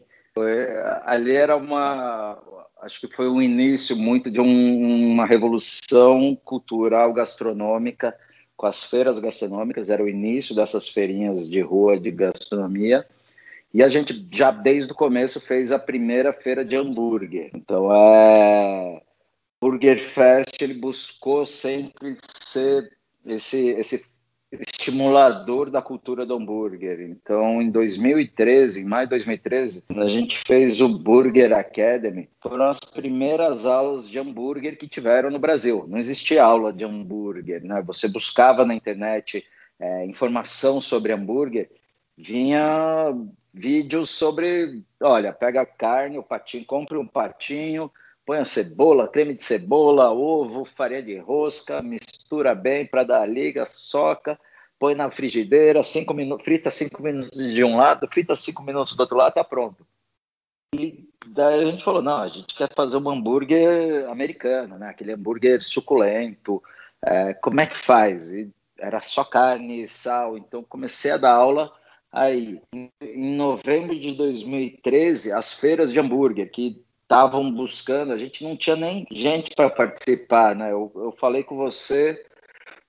Ali 1.06 1.36
era 1.36 1.58
uma. 1.58 2.38
Acho 2.82 3.02
que 3.02 3.16
foi 3.16 3.28
um 3.28 3.42
início 3.42 3.96
muito 3.96 4.30
de 4.30 4.40
um, 4.40 5.12
uma 5.12 5.26
revolução 5.26 6.38
cultural 6.46 7.12
gastronômica 7.12 8.16
com 8.58 8.66
as 8.66 8.84
feiras 8.84 9.20
gastronômicas, 9.20 9.92
era 9.92 10.04
o 10.04 10.10
início 10.10 10.56
dessas 10.56 10.90
feirinhas 10.90 11.48
de 11.48 11.62
rua 11.62 12.00
de 12.00 12.10
gastronomia. 12.10 13.06
E 13.78 13.84
a 13.84 13.90
gente 13.90 14.28
já 14.34 14.50
desde 14.50 14.92
o 14.92 14.96
começo 14.96 15.40
fez 15.40 15.72
a 15.72 15.78
primeira 15.78 16.34
feira 16.34 16.66
de 16.66 16.76
hambúrguer. 16.76 17.52
Então, 17.54 17.94
é 17.94 19.04
Burger 19.62 20.00
Fest 20.00 20.60
ele 20.60 20.74
buscou 20.74 21.46
sempre 21.46 22.16
ser 22.42 22.92
esse 23.24 23.70
esse 23.74 24.04
estimulador 24.52 25.70
da 25.70 25.80
cultura 25.80 26.26
do 26.26 26.34
hambúrguer. 26.34 27.02
Então, 27.02 27.62
em 27.62 27.70
2013, 27.70 28.82
em 28.82 28.86
maio 28.86 29.06
de 29.06 29.12
2013, 29.12 29.84
a 29.96 30.08
gente 30.08 30.40
fez 30.40 30.82
o 30.82 30.90
Burger 30.90 31.54
Academy. 31.54 32.28
Foram 32.42 32.66
as 32.66 32.80
primeiras 32.80 33.68
aulas 33.68 34.10
de 34.10 34.18
hambúrguer 34.18 34.76
que 34.80 34.88
tiveram 34.88 35.30
no 35.30 35.38
Brasil. 35.38 35.86
Não 35.88 36.00
existia 36.00 36.44
aula 36.44 36.74
de 36.74 36.84
hambúrguer, 36.84 37.64
né? 37.64 37.80
Você 37.86 38.08
buscava 38.08 38.66
na 38.66 38.74
internet 38.74 39.46
é, 39.80 40.04
informação 40.08 40.82
sobre 40.82 41.14
hambúrguer, 41.14 41.70
vinha 42.18 43.14
vídeos 43.54 44.10
sobre, 44.10 44.84
olha, 45.02 45.34
pega 45.34 45.66
carne, 45.66 46.18
o 46.18 46.24
patinho, 46.24 46.66
compre 46.66 46.98
um 46.98 47.08
patinho, 47.08 47.92
põe 48.26 48.40
a 48.40 48.46
cebola, 48.46 49.08
creme 49.08 49.36
de 49.36 49.44
cebola, 49.44 50.12
ovo, 50.12 50.66
farinha 50.66 51.02
de 51.02 51.18
rosca, 51.18 51.82
mistura 51.82 52.54
bem 52.54 52.86
para 52.86 53.04
dar 53.04 53.22
a 53.22 53.26
liga, 53.26 53.66
soca, 53.66 54.40
põe 54.78 54.94
na 54.94 55.10
frigideira, 55.10 55.82
cinco 55.82 56.14
minutos, 56.14 56.46
frita 56.46 56.70
cinco 56.70 57.02
minutos 57.02 57.32
de 57.32 57.64
um 57.64 57.78
lado, 57.78 58.08
frita 58.12 58.36
cinco 58.36 58.64
minutos 58.64 58.96
do 58.96 59.02
outro 59.02 59.18
lado, 59.18 59.34
tá 59.34 59.44
pronto. 59.44 59.86
E 60.76 61.10
daí 61.26 61.64
a 61.64 61.72
gente 61.72 61.84
falou, 61.84 62.02
não, 62.02 62.18
a 62.18 62.28
gente 62.28 62.54
quer 62.54 62.70
fazer 62.76 62.98
um 62.98 63.10
hambúrguer 63.10 64.10
americano, 64.10 64.78
né? 64.78 64.90
Aquele 64.90 65.14
hambúrguer 65.14 65.64
suculento. 65.64 66.62
É, 67.04 67.34
como 67.36 67.62
é 67.62 67.66
que 67.66 67.78
faz? 67.78 68.34
E 68.34 68.52
era 68.78 69.00
só 69.00 69.24
carne 69.24 69.88
sal. 69.88 70.38
Então 70.38 70.64
comecei 70.64 71.12
a 71.12 71.18
dar 71.18 71.34
aula 71.34 71.72
aí. 72.18 72.60
Em 73.02 73.36
novembro 73.36 73.98
de 73.98 74.14
2013, 74.14 75.32
as 75.32 75.54
feiras 75.54 75.92
de 75.92 76.00
hambúrguer 76.00 76.50
que 76.50 76.84
estavam 77.04 77.50
buscando, 77.52 78.12
a 78.12 78.18
gente 78.18 78.44
não 78.44 78.56
tinha 78.56 78.76
nem 78.76 79.06
gente 79.12 79.52
para 79.56 79.70
participar, 79.70 80.56
né? 80.56 80.72
Eu, 80.72 80.92
eu 80.96 81.12
falei 81.12 81.44
com 81.44 81.56
você 81.56 82.22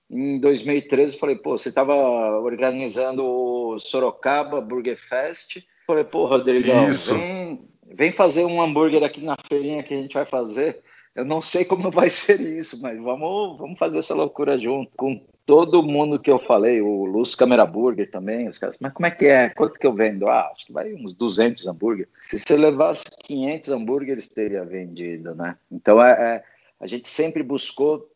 em 0.09 0.39
2013, 0.39 1.17
falei, 1.17 1.35
pô, 1.35 1.57
você 1.57 1.69
estava 1.69 1.93
organizando 1.93 3.23
o 3.23 3.79
Sorocaba 3.79 4.59
Burger 4.59 4.97
Fest. 4.97 5.59
Falei, 5.85 6.03
pô, 6.03 6.25
Rodrigão, 6.25 6.87
vem, 6.91 7.61
vem 7.85 8.11
fazer 8.11 8.43
um 8.45 8.61
hambúrguer 8.61 9.03
aqui 9.03 9.23
na 9.23 9.35
feirinha 9.47 9.83
que 9.83 9.93
a 9.93 9.97
gente 9.97 10.13
vai 10.13 10.25
fazer. 10.25 10.81
Eu 11.15 11.25
não 11.25 11.41
sei 11.41 11.65
como 11.65 11.89
vai 11.91 12.09
ser 12.09 12.39
isso, 12.39 12.81
mas 12.81 12.97
vamos, 12.97 13.57
vamos 13.57 13.79
fazer 13.79 13.99
essa 13.99 14.15
loucura 14.15 14.57
junto. 14.57 14.91
Com 14.95 15.21
todo 15.45 15.83
mundo 15.83 16.19
que 16.19 16.29
eu 16.29 16.39
falei, 16.39 16.81
o 16.81 17.05
Lúcio 17.05 17.37
Camera 17.37 17.65
Burger 17.65 18.09
também, 18.09 18.47
os 18.47 18.57
caras, 18.57 18.77
mas 18.79 18.93
como 18.93 19.07
é 19.07 19.11
que 19.11 19.25
é? 19.25 19.49
Quanto 19.49 19.79
que 19.79 19.87
eu 19.87 19.93
vendo? 19.93 20.27
Ah, 20.27 20.51
acho 20.53 20.67
que 20.67 20.73
vai 20.73 20.93
uns 20.93 21.13
200 21.13 21.65
hambúrguer. 21.67 22.07
Se 22.21 22.39
você 22.39 22.55
levasse 22.55 23.03
500 23.23 23.69
hambúrgueres, 23.69 24.29
teria 24.29 24.63
vendido, 24.63 25.33
né? 25.33 25.57
Então, 25.71 26.01
é, 26.03 26.11
é 26.11 26.43
a 26.79 26.87
gente 26.87 27.09
sempre 27.09 27.43
buscou 27.43 28.07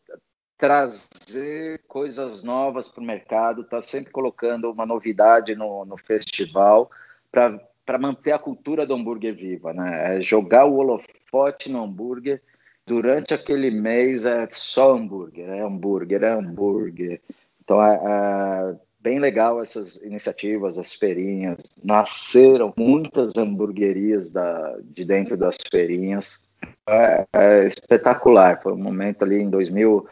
trazer 0.56 1.82
coisas 1.86 2.42
novas 2.42 2.88
para 2.88 3.02
o 3.02 3.06
mercado, 3.06 3.64
tá 3.64 3.82
sempre 3.82 4.10
colocando 4.10 4.70
uma 4.70 4.86
novidade 4.86 5.54
no, 5.54 5.84
no 5.84 5.98
festival 5.98 6.90
para 7.30 7.98
manter 7.98 8.32
a 8.32 8.38
cultura 8.38 8.86
do 8.86 8.94
hambúrguer 8.94 9.34
viva, 9.34 9.72
né? 9.74 10.16
É 10.16 10.22
jogar 10.22 10.64
o 10.64 10.76
holofote 10.76 11.70
no 11.70 11.82
hambúrguer 11.82 12.40
durante 12.86 13.34
aquele 13.34 13.70
mês 13.70 14.26
é 14.26 14.46
só 14.50 14.94
hambúrguer, 14.94 15.48
é 15.48 15.60
hambúrguer, 15.62 16.22
é 16.22 16.32
hambúrguer. 16.32 17.20
Então 17.62 17.82
é, 17.82 17.94
é, 17.94 18.76
bem 19.00 19.18
legal 19.18 19.62
essas 19.62 20.02
iniciativas, 20.02 20.78
as 20.78 20.94
feirinhas. 20.94 21.58
Nasceram 21.82 22.72
muitas 22.76 23.36
hamburguerias 23.36 24.30
da, 24.30 24.78
de 24.82 25.04
dentro 25.04 25.36
das 25.36 25.56
feirinhas. 25.70 26.46
É, 26.88 27.26
é, 27.32 27.66
espetacular. 27.66 28.62
Foi 28.62 28.72
um 28.72 28.78
momento 28.78 29.22
ali 29.22 29.36
em 29.36 29.50
2000, 29.50 30.06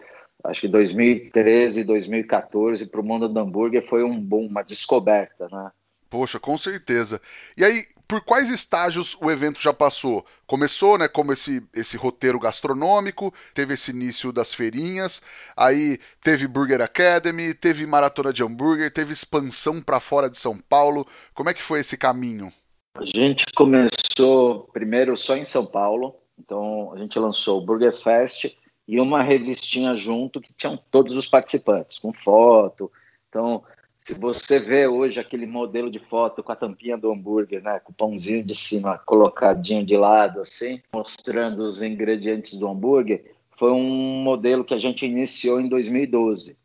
acho 0.45 0.61
que 0.62 0.69
2013, 0.69 1.85
2014 1.85 2.87
para 2.87 3.00
o 3.00 3.05
mundo 3.05 3.29
do 3.29 3.41
hambúrguer 3.41 3.87
foi 3.87 4.02
um 4.02 4.19
boom, 4.19 4.47
uma 4.47 4.62
descoberta, 4.62 5.49
né? 5.50 5.71
Poxa, 6.11 6.38
com 6.38 6.59
certeza. 6.59 7.23
E 7.57 7.64
aí, 7.64 7.87
por 8.06 8.21
quais 8.23 8.49
estágios 8.49 9.16
o 9.21 9.30
evento 9.30 9.61
já 9.61 9.73
passou? 9.73 10.25
Começou, 10.47 10.99
né, 10.99 11.09
como 11.09 11.32
esse, 11.32 11.62
esse 11.75 11.97
roteiro 11.97 12.38
gastronômico, 12.38 13.32
teve 13.54 13.75
esse 13.75 13.90
início 13.90 14.32
das 14.32 14.52
feirinhas, 14.52 15.23
aí 15.56 15.99
teve 16.23 16.47
Burger 16.47 16.80
Academy, 16.80 17.54
teve 17.54 17.87
maratona 17.87 18.32
de 18.32 18.42
hambúrguer, 18.42 18.92
teve 18.92 19.12
expansão 19.12 19.80
para 19.80 20.00
fora 20.00 20.28
de 20.28 20.37
São 20.37 20.59
Paulo. 20.59 21.06
Como 21.35 21.49
é 21.49 21.54
que 21.54 21.62
foi 21.62 21.80
esse 21.80 21.97
caminho? 21.97 22.52
A 22.94 23.04
gente 23.04 23.47
começou 23.54 24.68
primeiro 24.73 25.16
só 25.16 25.37
em 25.37 25.44
São 25.44 25.64
Paulo, 25.64 26.14
então 26.38 26.92
a 26.92 26.99
gente 26.99 27.18
lançou 27.18 27.59
o 27.59 27.64
Burger 27.64 27.97
Fest 27.97 28.54
e 28.87 29.00
uma 29.00 29.23
revistinha 29.23 29.94
junto 29.94 30.40
que 30.40 30.52
tinham 30.52 30.76
todos 30.90 31.16
os 31.16 31.26
participantes, 31.26 31.99
com 31.99 32.12
foto. 32.12 32.92
Então, 33.28 33.62
se 34.04 34.14
você 34.14 34.59
vê 34.59 34.87
hoje 34.87 35.21
aquele 35.21 35.47
modelo 35.47 35.90
de 35.90 36.00
foto 36.00 36.42
com 36.42 36.50
a 36.50 36.56
tampinha 36.56 36.99
do 36.99 37.11
hambúrguer, 37.11 37.62
né, 37.62 37.78
com 37.78 37.92
o 37.92 37.94
pãozinho 37.94 38.42
de 38.42 38.54
cima 38.54 38.99
colocadinho 38.99 39.87
de 39.87 39.97
lado, 39.97 40.40
assim, 40.40 40.82
mostrando 40.92 41.61
os 41.61 41.82
ingredientes 41.82 42.59
do 42.59 42.68
hambúrguer, 42.68 43.32
foi 43.56 43.71
um 43.71 44.23
modelo 44.23 44.64
que 44.64 44.75
a 44.75 44.78
gente 44.78 45.06
iniciou 45.06 45.61
em 45.61 45.68
2012. 45.68 46.56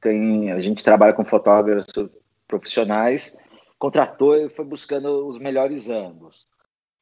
Tem, 0.00 0.52
a 0.52 0.60
gente 0.60 0.84
trabalha 0.84 1.14
com 1.14 1.24
fotógrafos 1.24 2.10
profissionais, 2.46 3.38
contratou 3.78 4.36
e 4.36 4.50
foi 4.50 4.64
buscando 4.64 5.26
os 5.26 5.38
melhores 5.38 5.88
ângulos. 5.88 6.46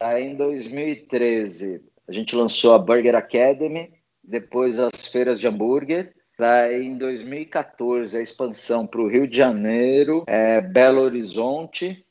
Aí, 0.00 0.22
em 0.22 0.36
2013, 0.36 1.82
a 2.06 2.12
gente 2.12 2.36
lançou 2.36 2.74
a 2.74 2.78
Burger 2.78 3.16
Academy, 3.16 3.92
depois 4.22 4.78
as 4.78 5.08
feiras 5.08 5.40
de 5.40 5.48
hambúrguer, 5.48 6.14
Daí, 6.38 6.86
em 6.86 6.96
2014, 6.96 8.16
a 8.16 8.22
expansão 8.22 8.86
para 8.86 9.00
o 9.00 9.08
Rio 9.08 9.26
de 9.26 9.36
Janeiro, 9.36 10.22
é, 10.28 10.60
Belo 10.60 11.00
Horizonte. 11.00 12.06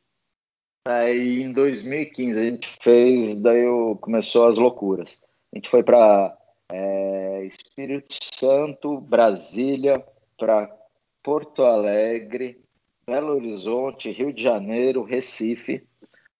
Aí, 0.86 1.42
em 1.42 1.54
2015, 1.54 2.38
a 2.38 2.44
gente 2.44 2.78
fez, 2.82 3.40
daí 3.40 3.64
eu, 3.64 3.98
começou 4.02 4.48
as 4.48 4.58
loucuras. 4.58 5.22
A 5.54 5.58
gente 5.58 5.70
foi 5.70 5.82
para 5.82 6.38
é, 6.70 7.46
Espírito 7.46 8.16
Santo, 8.22 9.00
Brasília, 9.00 10.04
para 10.38 10.70
Porto 11.24 11.64
Alegre, 11.64 12.62
Belo 13.06 13.34
Horizonte, 13.34 14.12
Rio 14.12 14.34
de 14.34 14.44
Janeiro, 14.44 15.04
Recife. 15.04 15.88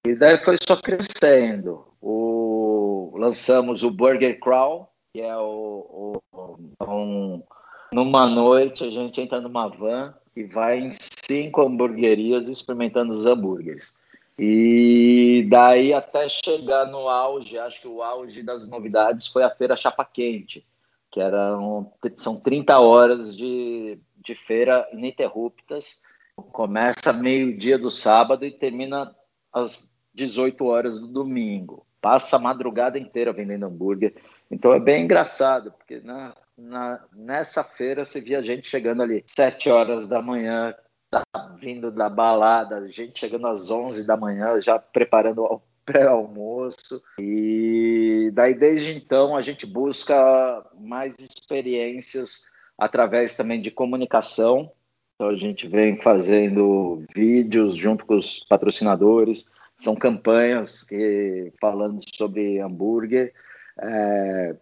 E 0.06 0.14
daí 0.14 0.44
foi 0.44 0.58
só 0.62 0.76
crescendo. 0.76 1.88
O, 2.02 3.14
lançamos 3.16 3.84
o 3.84 3.90
Burger 3.90 4.38
Crawl, 4.42 4.92
que 5.14 5.22
é 5.22 5.38
o, 5.38 6.22
o 6.32 6.58
um, 6.86 7.44
numa 7.92 8.28
noite, 8.28 8.84
a 8.84 8.90
gente 8.90 9.22
entra 9.22 9.42
numa 9.42 9.68
van 9.68 10.14
e 10.36 10.44
vai 10.44 10.80
em 10.80 10.92
cinco 10.92 11.62
hamburguerias 11.62 12.48
experimentando 12.48 13.12
os 13.12 13.26
hambúrgueres. 13.26 13.98
E 14.38 15.48
daí 15.50 15.94
até 15.94 16.30
chegar 16.30 16.86
no 16.86 17.10
auge, 17.10 17.58
acho 17.58 17.82
que 17.82 17.88
o 17.88 18.04
auge 18.04 18.44
das 18.44 18.68
novidades 18.68 19.28
foi 19.28 19.44
a 19.44 19.50
feira 19.50 19.76
Chapa 19.76 20.06
Quente, 20.06 20.66
que 21.10 21.20
eram, 21.20 21.92
são 22.18 22.40
30 22.40 22.78
horas 22.80 23.36
de, 23.36 23.98
de 24.24 24.36
feira 24.36 24.88
ininterruptas. 24.94 26.04
Começa 26.52 27.12
meio-dia 27.14 27.80
do 27.80 27.90
sábado 27.90 28.46
e 28.46 28.52
termina 28.52 29.16
às 29.52 29.92
18 30.14 30.64
horas 30.66 31.00
do 31.00 31.08
domingo. 31.08 31.84
Passa 32.00 32.36
a 32.36 32.40
madrugada 32.40 33.00
inteira 33.00 33.34
vendendo 33.34 33.66
hambúrguer. 33.66 34.14
Então 34.52 34.72
é 34.72 34.80
bem 34.80 35.04
engraçado, 35.04 35.72
porque 35.72 36.00
na, 36.02 36.36
na, 36.58 37.00
nessa 37.14 37.64
feira 37.64 38.04
você 38.04 38.20
via 38.20 38.42
gente 38.42 38.68
chegando 38.68 39.04
ali 39.04 39.24
sete 39.28 39.70
horas 39.70 40.08
da 40.08 40.22
manhã, 40.22 40.74
tá 41.10 41.24
vindo 41.60 41.92
da 41.92 42.10
balada, 42.10 42.88
gente 42.92 43.20
chegando 43.20 43.48
às 43.48 43.70
onze 43.70 44.06
da 44.06 44.18
manhã, 44.18 44.60
já 44.60 44.80
preparando 44.80 45.44
o 45.44 45.62
pré-almoço. 45.86 47.02
E 47.20 48.32
daí 48.34 48.54
desde 48.54 48.98
então 48.98 49.36
a 49.36 49.42
gente 49.42 49.66
busca 49.66 50.66
mais 50.80 51.16
experiências 51.20 52.46
através 52.78 53.38
também 53.38 53.62
de 53.62 53.72
comunicação. 53.72 54.72
Então 55.16 55.30
a 55.32 55.36
gente 55.36 55.68
vem 55.68 56.00
fazendo 56.00 57.04
vídeos 57.16 57.76
junto 57.76 58.06
com 58.06 58.16
os 58.16 58.44
patrocinadores, 58.44 59.50
são 59.80 59.96
campanhas 59.96 60.84
que 60.84 61.52
falando 61.60 62.02
sobre 62.16 62.60
hambúrguer. 62.60 63.34
É, 63.80 64.56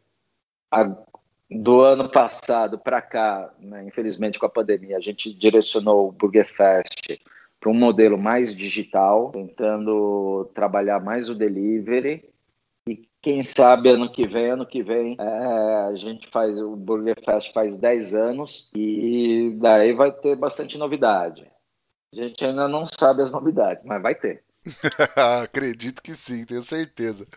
a, 0.71 0.95
do 1.49 1.81
ano 1.81 2.09
passado 2.09 2.79
para 2.79 3.01
cá, 3.01 3.53
né, 3.59 3.83
infelizmente 3.85 4.39
com 4.39 4.45
a 4.45 4.49
pandemia, 4.49 4.97
a 4.97 5.01
gente 5.01 5.33
direcionou 5.33 6.09
o 6.09 6.11
Burger 6.11 6.47
Fest 6.47 7.19
para 7.59 7.69
um 7.69 7.73
modelo 7.73 8.17
mais 8.17 8.55
digital, 8.55 9.31
tentando 9.31 10.49
trabalhar 10.53 10.99
mais 10.99 11.29
o 11.29 11.35
delivery. 11.35 12.29
E 12.87 13.07
quem 13.21 13.41
sabe 13.41 13.89
ano 13.89 14.11
que 14.11 14.27
vem, 14.27 14.51
ano 14.51 14.65
que 14.65 14.83
vem, 14.83 15.15
é, 15.19 15.87
a 15.89 15.95
gente 15.95 16.27
faz 16.29 16.55
o 16.59 16.75
Burger 16.75 17.17
Fest 17.23 17.53
faz 17.53 17.77
10 17.77 18.13
anos 18.13 18.69
e 18.75 19.55
daí 19.59 19.93
vai 19.93 20.11
ter 20.11 20.35
bastante 20.35 20.77
novidade. 20.77 21.49
A 22.13 22.15
gente 22.15 22.45
ainda 22.45 22.67
não 22.67 22.85
sabe 22.85 23.21
as 23.21 23.31
novidades, 23.31 23.83
mas 23.83 24.01
vai 24.01 24.15
ter. 24.15 24.43
Acredito 25.43 26.01
que 26.01 26.13
sim, 26.13 26.45
tenho 26.45 26.61
certeza. 26.61 27.27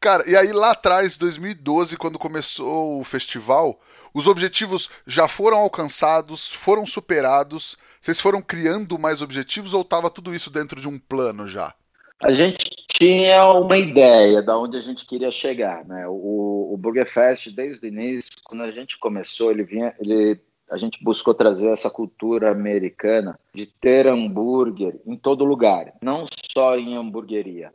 Cara, 0.00 0.24
e 0.26 0.34
aí 0.34 0.50
lá 0.50 0.70
atrás, 0.70 1.18
2012, 1.18 1.98
quando 1.98 2.18
começou 2.18 2.98
o 2.98 3.04
festival, 3.04 3.78
os 4.14 4.26
objetivos 4.26 4.88
já 5.06 5.28
foram 5.28 5.58
alcançados, 5.58 6.50
foram 6.50 6.86
superados? 6.86 7.76
Vocês 8.00 8.18
foram 8.18 8.40
criando 8.40 8.98
mais 8.98 9.20
objetivos 9.20 9.74
ou 9.74 9.82
estava 9.82 10.08
tudo 10.08 10.34
isso 10.34 10.48
dentro 10.50 10.80
de 10.80 10.88
um 10.88 10.98
plano 10.98 11.46
já? 11.46 11.74
A 12.18 12.32
gente 12.32 12.64
tinha 12.88 13.44
uma 13.52 13.76
ideia 13.76 14.42
de 14.42 14.50
onde 14.50 14.78
a 14.78 14.80
gente 14.80 15.04
queria 15.04 15.30
chegar, 15.30 15.84
né? 15.84 16.06
O, 16.08 16.70
o 16.72 16.76
Burger 16.78 17.06
Fest, 17.06 17.50
desde 17.50 17.84
o 17.84 17.88
início, 17.88 18.32
quando 18.42 18.62
a 18.62 18.70
gente 18.70 18.98
começou, 18.98 19.50
ele 19.50 19.64
vinha, 19.64 19.94
ele, 20.00 20.40
a 20.70 20.78
gente 20.78 21.02
buscou 21.04 21.34
trazer 21.34 21.68
essa 21.68 21.90
cultura 21.90 22.50
americana 22.50 23.38
de 23.54 23.66
ter 23.66 24.06
hambúrguer 24.06 24.98
em 25.06 25.16
todo 25.16 25.44
lugar, 25.44 25.92
não 26.00 26.24
só 26.54 26.78
em 26.78 26.96
hamburgueria 26.96 27.70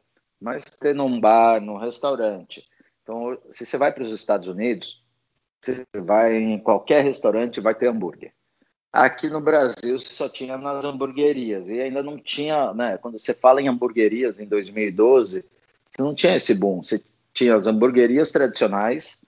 mas 0.45 0.63
ter 0.63 0.93
num 0.93 1.19
bar, 1.19 1.59
num 1.59 1.75
restaurante. 1.75 2.63
Então, 3.01 3.35
se 3.49 3.65
você 3.65 3.79
vai 3.79 3.91
para 3.91 4.03
os 4.03 4.11
Estados 4.11 4.47
Unidos, 4.47 5.03
você 5.59 5.83
vai 5.97 6.35
em 6.35 6.59
qualquer 6.59 7.03
restaurante 7.03 7.59
vai 7.59 7.73
ter 7.73 7.87
hambúrguer. 7.87 8.31
Aqui 8.93 9.27
no 9.27 9.41
Brasil 9.41 9.97
só 9.97 10.29
tinha 10.29 10.55
nas 10.55 10.85
hamburguerias 10.85 11.67
e 11.67 11.81
ainda 11.81 12.03
não 12.03 12.19
tinha, 12.19 12.71
né? 12.75 12.95
Quando 12.99 13.17
você 13.17 13.33
fala 13.33 13.59
em 13.59 13.67
hamburguerias 13.67 14.39
em 14.39 14.45
2012, 14.45 15.41
você 15.41 16.01
não 16.01 16.13
tinha 16.13 16.35
esse 16.35 16.53
boom. 16.53 16.83
Você 16.83 17.03
tinha 17.33 17.55
as 17.55 17.65
hamburguerias 17.65 18.31
tradicionais 18.31 19.19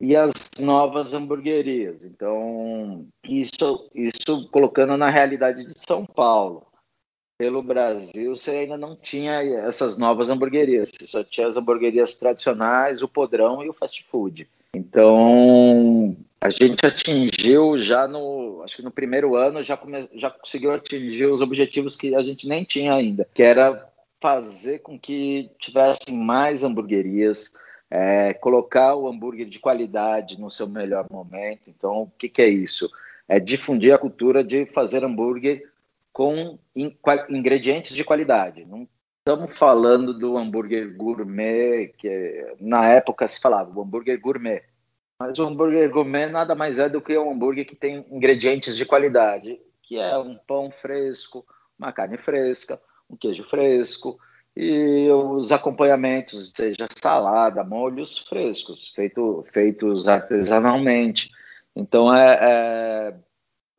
e 0.00 0.14
as 0.14 0.32
novas 0.60 1.12
hamburguerias. 1.12 2.04
Então, 2.04 3.08
isso, 3.24 3.90
isso 3.92 4.48
colocando 4.50 4.96
na 4.96 5.10
realidade 5.10 5.66
de 5.66 5.76
São 5.76 6.06
Paulo 6.06 6.69
pelo 7.40 7.62
Brasil, 7.62 8.36
você 8.36 8.50
ainda 8.50 8.76
não 8.76 8.94
tinha 8.94 9.40
essas 9.66 9.96
novas 9.96 10.28
hamburguerias. 10.28 10.90
Você 10.92 11.06
só 11.06 11.24
tinha 11.24 11.48
as 11.48 11.56
hamburguerias 11.56 12.18
tradicionais, 12.18 13.00
o 13.00 13.08
podrão 13.08 13.64
e 13.64 13.68
o 13.70 13.72
fast 13.72 14.04
food. 14.10 14.46
Então, 14.74 16.14
a 16.38 16.50
gente 16.50 16.84
atingiu 16.84 17.78
já 17.78 18.06
no, 18.06 18.60
acho 18.62 18.76
que 18.76 18.82
no 18.82 18.90
primeiro 18.90 19.36
ano 19.36 19.62
já, 19.62 19.74
come, 19.74 20.06
já 20.14 20.28
conseguiu 20.28 20.70
atingir 20.70 21.28
os 21.28 21.40
objetivos 21.40 21.96
que 21.96 22.14
a 22.14 22.22
gente 22.22 22.46
nem 22.46 22.62
tinha 22.62 22.92
ainda, 22.92 23.26
que 23.32 23.42
era 23.42 23.88
fazer 24.20 24.80
com 24.80 24.98
que 24.98 25.50
tivessem 25.58 26.14
mais 26.18 26.62
hamburguerias, 26.62 27.54
é, 27.90 28.34
colocar 28.34 28.94
o 28.96 29.08
hambúrguer 29.08 29.46
de 29.46 29.58
qualidade 29.58 30.38
no 30.38 30.50
seu 30.50 30.68
melhor 30.68 31.06
momento. 31.10 31.62
Então, 31.68 32.02
o 32.02 32.12
que, 32.18 32.28
que 32.28 32.42
é 32.42 32.48
isso? 32.50 32.86
É 33.26 33.40
difundir 33.40 33.94
a 33.94 33.98
cultura 33.98 34.44
de 34.44 34.66
fazer 34.66 35.02
hambúrguer 35.02 35.69
com 36.12 36.58
ingredientes 37.28 37.94
de 37.94 38.04
qualidade. 38.04 38.64
Não 38.64 38.88
estamos 39.18 39.56
falando 39.56 40.18
do 40.18 40.36
hambúrguer 40.36 40.96
gourmet, 40.96 41.88
que 41.98 42.54
na 42.60 42.88
época 42.88 43.28
se 43.28 43.40
falava, 43.40 43.70
o 43.70 43.82
hambúrguer 43.82 44.20
gourmet. 44.20 44.62
Mas 45.18 45.38
o 45.38 45.46
hambúrguer 45.46 45.90
gourmet 45.90 46.26
nada 46.26 46.54
mais 46.54 46.78
é 46.78 46.88
do 46.88 47.00
que 47.00 47.16
um 47.16 47.30
hambúrguer 47.30 47.66
que 47.66 47.76
tem 47.76 48.06
ingredientes 48.10 48.76
de 48.76 48.86
qualidade, 48.86 49.60
que 49.82 49.98
é 49.98 50.16
um 50.18 50.36
pão 50.36 50.70
fresco, 50.70 51.44
uma 51.78 51.92
carne 51.92 52.16
fresca, 52.16 52.80
um 53.08 53.16
queijo 53.16 53.44
fresco 53.44 54.18
e 54.56 55.08
os 55.10 55.52
acompanhamentos, 55.52 56.52
seja 56.54 56.88
salada, 57.00 57.62
molhos 57.62 58.18
frescos, 58.18 58.88
feito, 58.94 59.44
feitos 59.52 60.08
artesanalmente. 60.08 61.30
Então 61.76 62.14
é, 62.14 62.38
é 62.40 63.14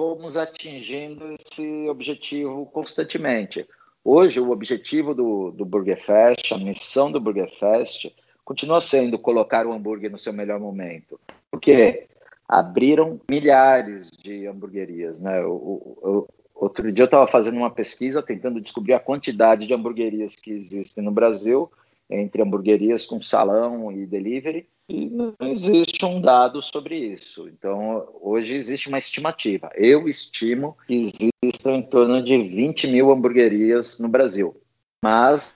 fomos 0.01 0.35
atingindo 0.35 1.31
esse 1.31 1.87
objetivo 1.87 2.65
constantemente. 2.65 3.67
Hoje, 4.03 4.39
o 4.39 4.49
objetivo 4.49 5.13
do, 5.13 5.51
do 5.51 5.63
Burger 5.63 6.03
Fest, 6.03 6.51
a 6.51 6.57
missão 6.57 7.11
do 7.11 7.19
Burger 7.19 7.47
Fest, 7.53 8.11
continua 8.43 8.81
sendo 8.81 9.19
colocar 9.19 9.67
o 9.67 9.71
hambúrguer 9.71 10.09
no 10.09 10.17
seu 10.17 10.33
melhor 10.33 10.59
momento. 10.59 11.19
Porque 11.51 12.07
abriram 12.47 13.21
milhares 13.29 14.09
de 14.09 14.47
hamburguerias. 14.47 15.19
Né? 15.19 15.45
O, 15.45 15.51
o, 15.51 16.27
outro 16.55 16.91
dia 16.91 17.03
eu 17.03 17.05
estava 17.05 17.27
fazendo 17.27 17.57
uma 17.57 17.69
pesquisa 17.69 18.23
tentando 18.23 18.59
descobrir 18.59 18.95
a 18.95 18.99
quantidade 18.99 19.67
de 19.67 19.73
hamburguerias 19.75 20.35
que 20.35 20.49
existem 20.49 21.03
no 21.03 21.11
Brasil, 21.11 21.71
entre 22.09 22.41
hamburguerias 22.41 23.05
com 23.05 23.21
salão 23.21 23.91
e 23.91 24.07
delivery, 24.07 24.67
e 24.91 25.09
não 25.09 25.33
existe 25.39 26.03
um 26.03 26.19
dado 26.19 26.61
sobre 26.61 26.97
isso. 26.97 27.47
Então, 27.47 28.09
hoje 28.21 28.55
existe 28.55 28.89
uma 28.89 28.97
estimativa. 28.97 29.71
Eu 29.73 30.09
estimo 30.09 30.77
que 30.85 30.95
existam 30.95 31.77
em 31.77 31.81
torno 31.81 32.21
de 32.21 32.37
20 32.37 32.87
mil 32.87 33.09
hamburguerias 33.09 33.99
no 33.99 34.09
Brasil. 34.09 34.53
Mas. 35.01 35.55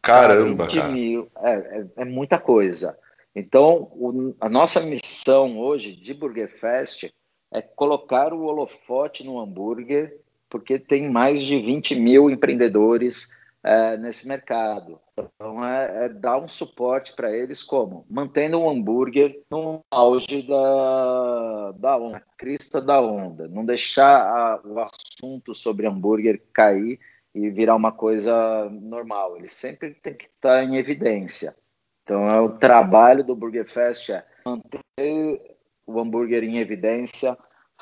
Caramba! 0.00 0.66
20 0.66 0.84
mil 0.92 1.28
é, 1.42 1.50
é, 1.50 1.86
é 1.96 2.04
muita 2.04 2.38
coisa. 2.38 2.96
Então, 3.34 3.90
o, 3.92 4.34
a 4.40 4.48
nossa 4.48 4.80
missão 4.80 5.58
hoje 5.58 5.92
de 5.92 6.14
Burger 6.14 6.48
Fest 6.48 7.10
é 7.52 7.60
colocar 7.60 8.32
o 8.32 8.44
holofote 8.44 9.24
no 9.24 9.40
hambúrguer, 9.40 10.16
porque 10.48 10.78
tem 10.78 11.10
mais 11.10 11.42
de 11.42 11.60
20 11.60 11.96
mil 11.96 12.30
empreendedores 12.30 13.30
é, 13.66 13.96
nesse 13.96 14.28
mercado. 14.28 15.00
Então, 15.18 15.64
é, 15.64 16.04
é 16.04 16.08
dar 16.08 16.38
um 16.38 16.46
suporte 16.46 17.12
para 17.14 17.36
eles 17.36 17.64
como? 17.64 18.06
Mantendo 18.08 18.60
o 18.60 18.70
hambúrguer 18.70 19.42
no 19.50 19.84
auge 19.90 20.42
da, 20.42 21.72
da 21.72 21.96
onda, 21.96 22.22
crista 22.38 22.80
da 22.80 23.00
onda. 23.00 23.48
Não 23.48 23.64
deixar 23.64 24.22
a, 24.22 24.60
o 24.64 24.78
assunto 24.78 25.52
sobre 25.52 25.86
hambúrguer 25.86 26.40
cair 26.52 27.00
e 27.34 27.50
virar 27.50 27.74
uma 27.74 27.90
coisa 27.90 28.70
normal. 28.70 29.36
Ele 29.36 29.48
sempre 29.48 29.94
tem 29.94 30.14
que 30.14 30.26
estar 30.26 30.62
em 30.62 30.76
evidência. 30.76 31.56
Então, 32.04 32.30
é 32.30 32.40
o 32.40 32.50
trabalho 32.50 33.24
do 33.24 33.34
Burger 33.34 33.68
Fest 33.68 34.10
é 34.10 34.24
manter 34.44 35.56
o 35.84 36.00
hambúrguer 36.00 36.44
em 36.44 36.58
evidência, 36.58 37.36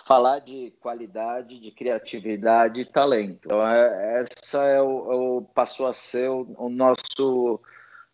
falar 0.06 0.40
de 0.40 0.72
qualidade, 0.80 1.58
de 1.58 1.70
criatividade 1.70 2.80
e 2.80 2.84
talento. 2.84 3.46
Então, 3.46 3.66
é, 3.66 4.20
essa 4.22 4.64
é 4.64 4.80
o, 4.80 5.12
é 5.12 5.16
o, 5.16 5.42
passou 5.54 5.86
a 5.86 5.92
ser 5.92 6.30
o, 6.30 6.46
o, 6.58 6.68
nosso 6.68 7.60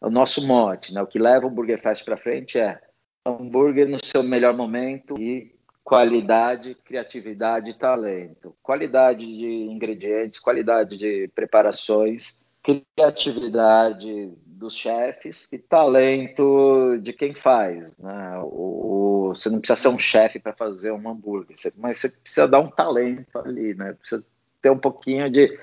o 0.00 0.10
nosso 0.10 0.46
mote, 0.46 0.94
né? 0.94 1.02
O 1.02 1.06
que 1.06 1.18
leva 1.18 1.46
o 1.46 1.50
Burger 1.50 1.80
Fest 1.80 2.04
para 2.04 2.16
frente 2.16 2.58
é 2.58 2.80
hambúrguer 3.26 3.88
no 3.88 4.02
seu 4.02 4.22
melhor 4.22 4.56
momento 4.56 5.18
e 5.18 5.54
qualidade, 5.84 6.74
criatividade 6.74 7.70
e 7.70 7.74
talento. 7.74 8.54
Qualidade 8.62 9.26
de 9.26 9.64
ingredientes, 9.64 10.38
qualidade 10.38 10.96
de 10.96 11.28
preparações, 11.34 12.40
criatividade 12.62 14.32
dos 14.60 14.76
chefes 14.76 15.48
e 15.50 15.58
talento 15.58 16.98
de 17.00 17.12
quem 17.14 17.34
faz. 17.34 17.96
Né? 17.96 18.38
O, 18.42 19.28
o 19.28 19.34
você 19.34 19.48
não 19.48 19.58
precisa 19.58 19.80
ser 19.80 19.88
um 19.88 19.98
chefe 19.98 20.38
para 20.38 20.52
fazer 20.52 20.92
um 20.92 21.08
hambúrguer, 21.08 21.56
você, 21.56 21.72
mas 21.76 21.98
você 21.98 22.10
precisa 22.10 22.46
dar 22.46 22.60
um 22.60 22.68
talento 22.68 23.38
ali, 23.38 23.74
né? 23.74 23.94
Precisa 23.94 24.24
ter 24.60 24.70
um 24.70 24.78
pouquinho 24.78 25.30
de 25.30 25.58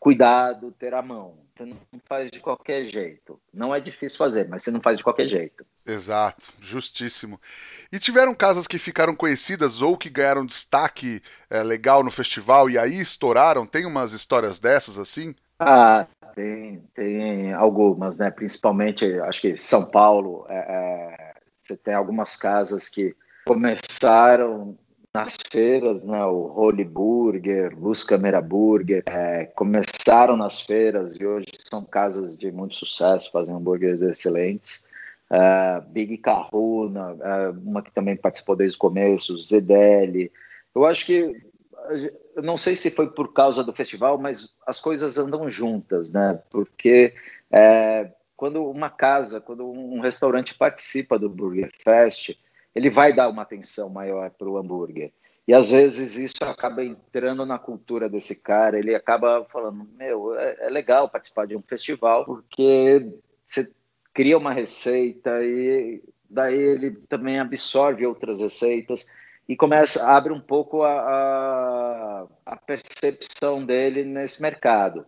cuidado, 0.00 0.72
ter 0.72 0.94
a 0.94 1.02
mão. 1.02 1.38
Você 1.54 1.66
não 1.66 1.76
faz 2.08 2.30
de 2.30 2.40
qualquer 2.40 2.84
jeito. 2.84 3.38
Não 3.52 3.74
é 3.74 3.80
difícil 3.80 4.16
fazer, 4.16 4.48
mas 4.48 4.62
você 4.62 4.70
não 4.70 4.80
faz 4.80 4.96
de 4.96 5.04
qualquer 5.04 5.28
jeito. 5.28 5.64
Exato, 5.86 6.48
justíssimo. 6.60 7.38
E 7.92 7.98
tiveram 7.98 8.34
casas 8.34 8.66
que 8.66 8.78
ficaram 8.78 9.14
conhecidas 9.14 9.82
ou 9.82 9.98
que 9.98 10.08
ganharam 10.08 10.46
destaque 10.46 11.22
é, 11.50 11.62
legal 11.62 12.02
no 12.02 12.10
festival 12.10 12.70
e 12.70 12.78
aí 12.78 12.98
estouraram? 12.98 13.66
Tem 13.66 13.84
umas 13.84 14.12
histórias 14.12 14.58
dessas 14.58 14.98
assim? 14.98 15.34
Ah, 15.58 16.06
tem, 16.34 16.82
tem 16.94 17.52
algumas, 17.52 18.18
né? 18.18 18.30
Principalmente, 18.30 19.04
acho 19.20 19.40
que 19.40 19.56
São 19.56 19.90
Paulo, 19.90 20.46
é, 20.48 20.54
é, 20.56 21.34
você 21.62 21.76
tem 21.76 21.94
algumas 21.94 22.36
casas 22.36 22.88
que 22.88 23.14
começaram 23.46 24.76
nas 25.14 25.36
feiras, 25.50 26.04
né? 26.04 26.24
O 26.24 26.52
Holy 26.56 26.84
Burger, 26.84 27.76
Luz 27.78 28.04
Câmera 28.04 28.40
Burger, 28.40 29.02
é, 29.06 29.46
começaram 29.46 30.36
nas 30.36 30.60
feiras 30.60 31.16
e 31.16 31.26
hoje 31.26 31.46
são 31.68 31.84
casas 31.84 32.38
de 32.38 32.50
muito 32.50 32.76
sucesso, 32.76 33.30
fazem 33.32 33.54
hambúrgueres 33.54 34.02
excelentes. 34.02 34.88
Uh, 35.30 35.80
Big 35.90 36.18
Kahuna, 36.18 37.12
uh, 37.12 37.60
uma 37.64 37.82
que 37.82 37.92
também 37.92 38.16
participou 38.16 38.56
desde 38.56 38.76
o 38.76 38.80
começo, 38.80 39.38
ZDL. 39.38 40.28
Eu 40.74 40.84
acho 40.84 41.06
que 41.06 41.40
não 42.42 42.58
sei 42.58 42.76
se 42.76 42.90
foi 42.90 43.10
por 43.10 43.32
causa 43.32 43.62
do 43.64 43.72
festival, 43.72 44.18
mas 44.18 44.54
as 44.66 44.80
coisas 44.80 45.18
andam 45.18 45.48
juntas, 45.48 46.10
né? 46.10 46.40
Porque 46.50 47.14
É, 47.52 48.12
quando 48.36 48.64
uma 48.64 48.88
casa, 48.88 49.38
quando 49.38 49.68
um 49.70 50.00
restaurante 50.00 50.54
participa 50.54 51.18
do 51.18 51.28
Burger 51.28 51.70
Fest, 51.84 52.38
ele 52.74 52.88
vai 52.88 53.12
dar 53.14 53.28
uma 53.28 53.42
atenção 53.42 53.90
maior 53.90 54.30
para 54.30 54.48
o 54.48 54.56
hambúrguer. 54.56 55.12
E 55.46 55.52
às 55.52 55.70
vezes 55.72 56.16
isso 56.16 56.42
acaba 56.42 56.82
entrando 56.82 57.44
na 57.44 57.58
cultura 57.58 58.08
desse 58.08 58.36
cara, 58.36 58.78
ele 58.78 58.94
acaba 58.94 59.44
falando: 59.52 59.86
Meu, 59.94 60.34
é, 60.38 60.56
é 60.60 60.70
legal 60.70 61.10
participar 61.10 61.46
de 61.46 61.56
um 61.56 61.60
festival, 61.60 62.24
porque 62.24 63.12
você 63.46 63.70
cria 64.14 64.38
uma 64.38 64.52
receita 64.52 65.42
e 65.42 66.02
daí 66.30 66.56
ele 66.58 66.92
também 67.08 67.38
absorve 67.38 68.06
outras 68.06 68.40
receitas 68.40 69.06
e 69.50 69.56
começa 69.56 70.08
abre 70.08 70.32
um 70.32 70.40
pouco 70.40 70.84
a, 70.84 70.92
a, 70.92 72.26
a 72.46 72.56
percepção 72.56 73.66
dele 73.66 74.04
nesse 74.04 74.40
mercado. 74.40 75.04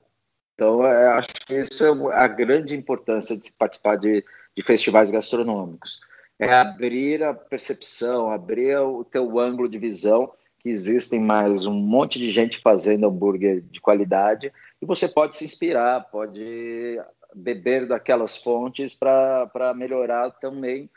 Então, 0.53 0.85
é, 0.85 1.07
acho 1.11 1.29
que 1.47 1.61
isso 1.61 1.85
é 2.11 2.17
a 2.17 2.27
grande 2.27 2.75
importância 2.75 3.37
de 3.37 3.53
participar 3.53 3.95
de, 3.95 4.25
de 4.57 4.63
festivais 4.65 5.13
gastronômicos. 5.13 6.01
É 6.41 6.53
abrir 6.53 7.23
a 7.23 7.33
percepção, 7.33 8.33
abrir 8.33 8.77
o 8.79 9.05
teu 9.05 9.39
ângulo 9.39 9.69
de 9.69 9.79
visão, 9.79 10.33
que 10.59 10.71
existem 10.71 11.21
mais 11.21 11.65
um 11.65 11.75
monte 11.75 12.19
de 12.19 12.29
gente 12.29 12.59
fazendo 12.59 13.07
hambúrguer 13.07 13.61
de 13.61 13.81
qualidade, 13.81 14.53
e 14.83 14.85
você 14.85 15.07
pode 15.07 15.37
se 15.37 15.45
inspirar, 15.45 16.11
pode 16.11 17.01
beber 17.35 17.87
daquelas 17.87 18.37
fontes 18.37 18.95
para 18.95 19.75
melhorar 19.75 20.31
também 20.33 20.89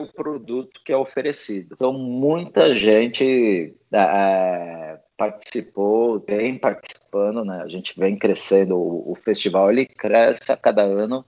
o 0.00 0.06
produto 0.12 0.80
que 0.84 0.92
é 0.92 0.96
oferecido. 0.96 1.74
Então, 1.74 1.92
muita 1.92 2.74
gente 2.74 3.74
é, 3.92 4.98
participou, 5.16 6.18
vem 6.20 6.58
participando, 6.58 7.44
né? 7.44 7.62
A 7.62 7.68
gente 7.68 7.98
vem 7.98 8.16
crescendo, 8.16 8.76
o, 8.76 9.12
o 9.12 9.14
festival 9.14 9.70
ele 9.70 9.86
cresce 9.86 10.52
a 10.52 10.56
cada 10.56 10.82
ano 10.82 11.24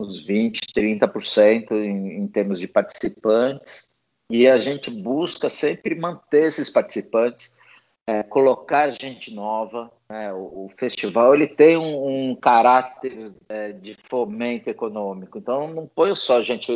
uns 0.00 0.20
20, 0.20 0.60
30% 0.74 1.72
em, 1.72 2.16
em 2.18 2.26
termos 2.26 2.58
de 2.58 2.66
participantes, 2.66 3.92
e 4.28 4.48
a 4.48 4.56
gente 4.56 4.90
busca 4.90 5.48
sempre 5.48 5.94
manter 5.94 6.44
esses 6.44 6.68
participantes 6.68 7.54
é, 8.06 8.22
colocar 8.22 8.90
gente 8.90 9.32
nova. 9.32 9.90
Né? 10.12 10.30
O, 10.30 10.66
o, 10.66 10.70
festival 10.76 11.34
ele 11.34 11.46
tem 11.46 11.78
um, 11.78 12.32
um 12.32 12.36
caráter 12.36 13.32
é, 13.48 13.72
de 13.72 13.96
fomento 14.10 14.68
econômico, 14.68 15.38
então 15.38 15.72
não 15.72 15.86
põe 15.86 16.14
só 16.14 16.42
gente 16.42 16.70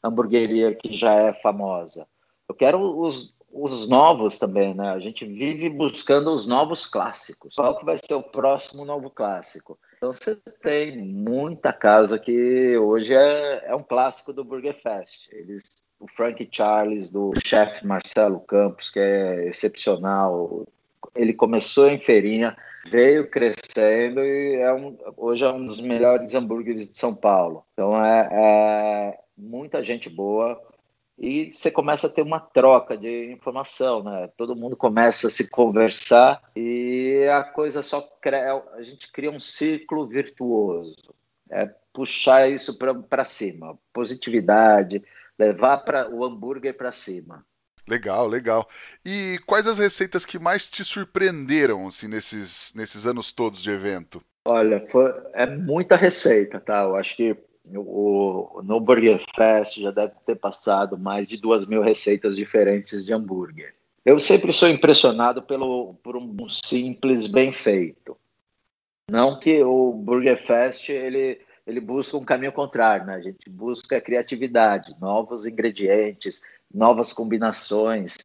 hamburgueria 0.00 0.72
que 0.72 0.96
já 0.96 1.12
é 1.14 1.32
famosa. 1.32 2.06
Eu 2.48 2.54
quero 2.54 2.78
os, 3.00 3.34
os 3.52 3.88
novos 3.88 4.38
também, 4.38 4.72
né? 4.72 4.90
A 4.90 5.00
gente 5.00 5.26
vive 5.26 5.68
buscando 5.68 6.30
os 6.30 6.46
novos 6.46 6.86
clássicos. 6.86 7.56
Qual 7.56 7.76
que 7.76 7.84
vai 7.84 7.98
ser 7.98 8.14
o 8.14 8.22
próximo 8.22 8.84
novo 8.84 9.10
clássico? 9.10 9.76
Então 9.96 10.12
você 10.12 10.36
tem 10.62 10.96
muita 10.96 11.72
casa 11.72 12.20
que 12.20 12.78
hoje 12.78 13.12
é, 13.12 13.64
é 13.66 13.74
um 13.74 13.82
clássico 13.82 14.32
do 14.32 14.44
Burger 14.44 14.80
Fest. 14.80 15.28
Eles 15.32 15.64
o 15.98 16.06
Frank 16.06 16.48
Charles, 16.52 17.10
do 17.10 17.32
chefe 17.44 17.84
Marcelo 17.84 18.38
Campos, 18.40 18.90
que 18.90 19.00
é 19.00 19.48
excepcional. 19.48 20.64
Ele 21.14 21.32
começou 21.32 21.88
em 21.88 21.98
feirinha, 21.98 22.56
veio 22.86 23.28
crescendo 23.28 24.20
e 24.20 24.56
é 24.56 24.72
um, 24.72 24.96
hoje 25.16 25.44
é 25.44 25.48
um 25.50 25.64
dos 25.66 25.80
melhores 25.80 26.34
hambúrgueres 26.34 26.90
de 26.90 26.98
São 26.98 27.14
Paulo. 27.14 27.64
Então 27.72 28.04
é, 28.04 28.28
é 28.32 29.18
muita 29.36 29.82
gente 29.82 30.08
boa 30.08 30.60
e 31.18 31.52
você 31.52 31.70
começa 31.70 32.06
a 32.06 32.10
ter 32.10 32.22
uma 32.22 32.40
troca 32.40 32.96
de 32.96 33.30
informação, 33.30 34.02
né? 34.02 34.30
Todo 34.38 34.56
mundo 34.56 34.74
começa 34.74 35.26
a 35.26 35.30
se 35.30 35.50
conversar 35.50 36.42
e 36.56 37.28
a 37.30 37.44
coisa 37.44 37.82
só 37.82 38.00
cria, 38.22 38.54
a 38.72 38.82
gente 38.82 39.12
cria 39.12 39.30
um 39.30 39.38
círculo 39.38 40.06
virtuoso. 40.06 41.14
É 41.50 41.68
puxar 41.92 42.48
isso 42.48 42.78
para 42.78 43.24
cima, 43.24 43.78
positividade, 43.92 45.02
levar 45.38 45.78
para 45.78 46.08
o 46.08 46.24
hambúrguer 46.24 46.74
para 46.74 46.92
cima. 46.92 47.44
Legal, 47.88 48.26
legal. 48.26 48.68
E 49.04 49.38
quais 49.46 49.66
as 49.66 49.78
receitas 49.78 50.24
que 50.24 50.38
mais 50.38 50.68
te 50.68 50.84
surpreenderam 50.84 51.88
assim, 51.88 52.08
nesses, 52.08 52.72
nesses 52.74 53.06
anos 53.06 53.32
todos 53.32 53.62
de 53.62 53.70
evento? 53.70 54.22
Olha, 54.44 54.86
foi, 54.90 55.12
é 55.34 55.46
muita 55.46 55.96
receita, 55.96 56.60
tá? 56.60 56.82
Eu 56.82 56.96
acho 56.96 57.16
que 57.16 57.36
o, 57.74 58.60
no 58.64 58.80
Burger 58.80 59.20
Fest 59.34 59.80
já 59.80 59.90
deve 59.90 60.14
ter 60.24 60.36
passado 60.36 60.98
mais 60.98 61.28
de 61.28 61.36
duas 61.36 61.66
mil 61.66 61.82
receitas 61.82 62.36
diferentes 62.36 63.04
de 63.04 63.12
hambúrguer. 63.12 63.74
Eu 64.04 64.18
sempre 64.18 64.52
sou 64.52 64.68
impressionado 64.68 65.42
pelo, 65.42 65.94
por 66.02 66.16
um 66.16 66.48
simples 66.48 67.26
bem 67.26 67.52
feito. 67.52 68.16
Não 69.10 69.38
que 69.38 69.62
o 69.62 69.92
Burger 69.92 70.44
Fest 70.44 70.88
ele 70.88 71.40
ele 71.66 71.80
busca 71.80 72.16
um 72.16 72.24
caminho 72.24 72.52
contrário, 72.52 73.06
né? 73.06 73.14
A 73.14 73.20
gente 73.20 73.48
busca 73.48 74.00
criatividade, 74.00 74.96
novos 75.00 75.46
ingredientes, 75.46 76.42
novas 76.72 77.12
combinações, 77.12 78.16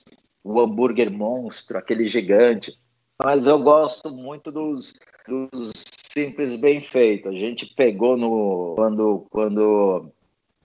o 0.44 0.60
hambúrguer 0.60 1.12
monstro, 1.12 1.78
aquele 1.78 2.08
gigante. 2.08 2.78
Mas 3.24 3.48
eu 3.48 3.60
gosto 3.60 4.12
muito 4.12 4.52
dos, 4.52 4.94
dos 5.28 5.72
simples 6.12 6.56
bem 6.56 6.80
feitos. 6.80 7.32
A 7.32 7.36
gente 7.36 7.66
pegou 7.74 8.16
no 8.18 8.74
quando 8.76 9.26
quando 9.30 10.12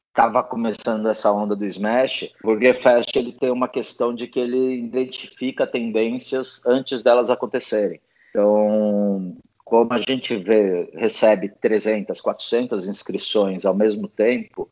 estava 0.08 0.42
começando 0.42 1.08
essa 1.08 1.32
onda 1.32 1.54
do 1.54 1.64
Smash, 1.64 2.32
o 2.42 2.48
Burger 2.48 2.80
Fest 2.82 3.14
ele 3.16 3.32
tem 3.32 3.50
uma 3.50 3.68
questão 3.68 4.12
de 4.12 4.26
que 4.26 4.40
ele 4.40 4.84
identifica 4.84 5.66
tendências 5.66 6.66
antes 6.66 7.02
delas 7.02 7.30
acontecerem. 7.30 8.00
Então, 8.30 9.36
como 9.64 9.92
a 9.92 9.98
gente 9.98 10.36
vê, 10.36 10.90
recebe 10.94 11.48
300, 11.48 12.20
400 12.20 12.88
inscrições 12.88 13.64
ao 13.64 13.74
mesmo 13.74 14.08
tempo, 14.08 14.68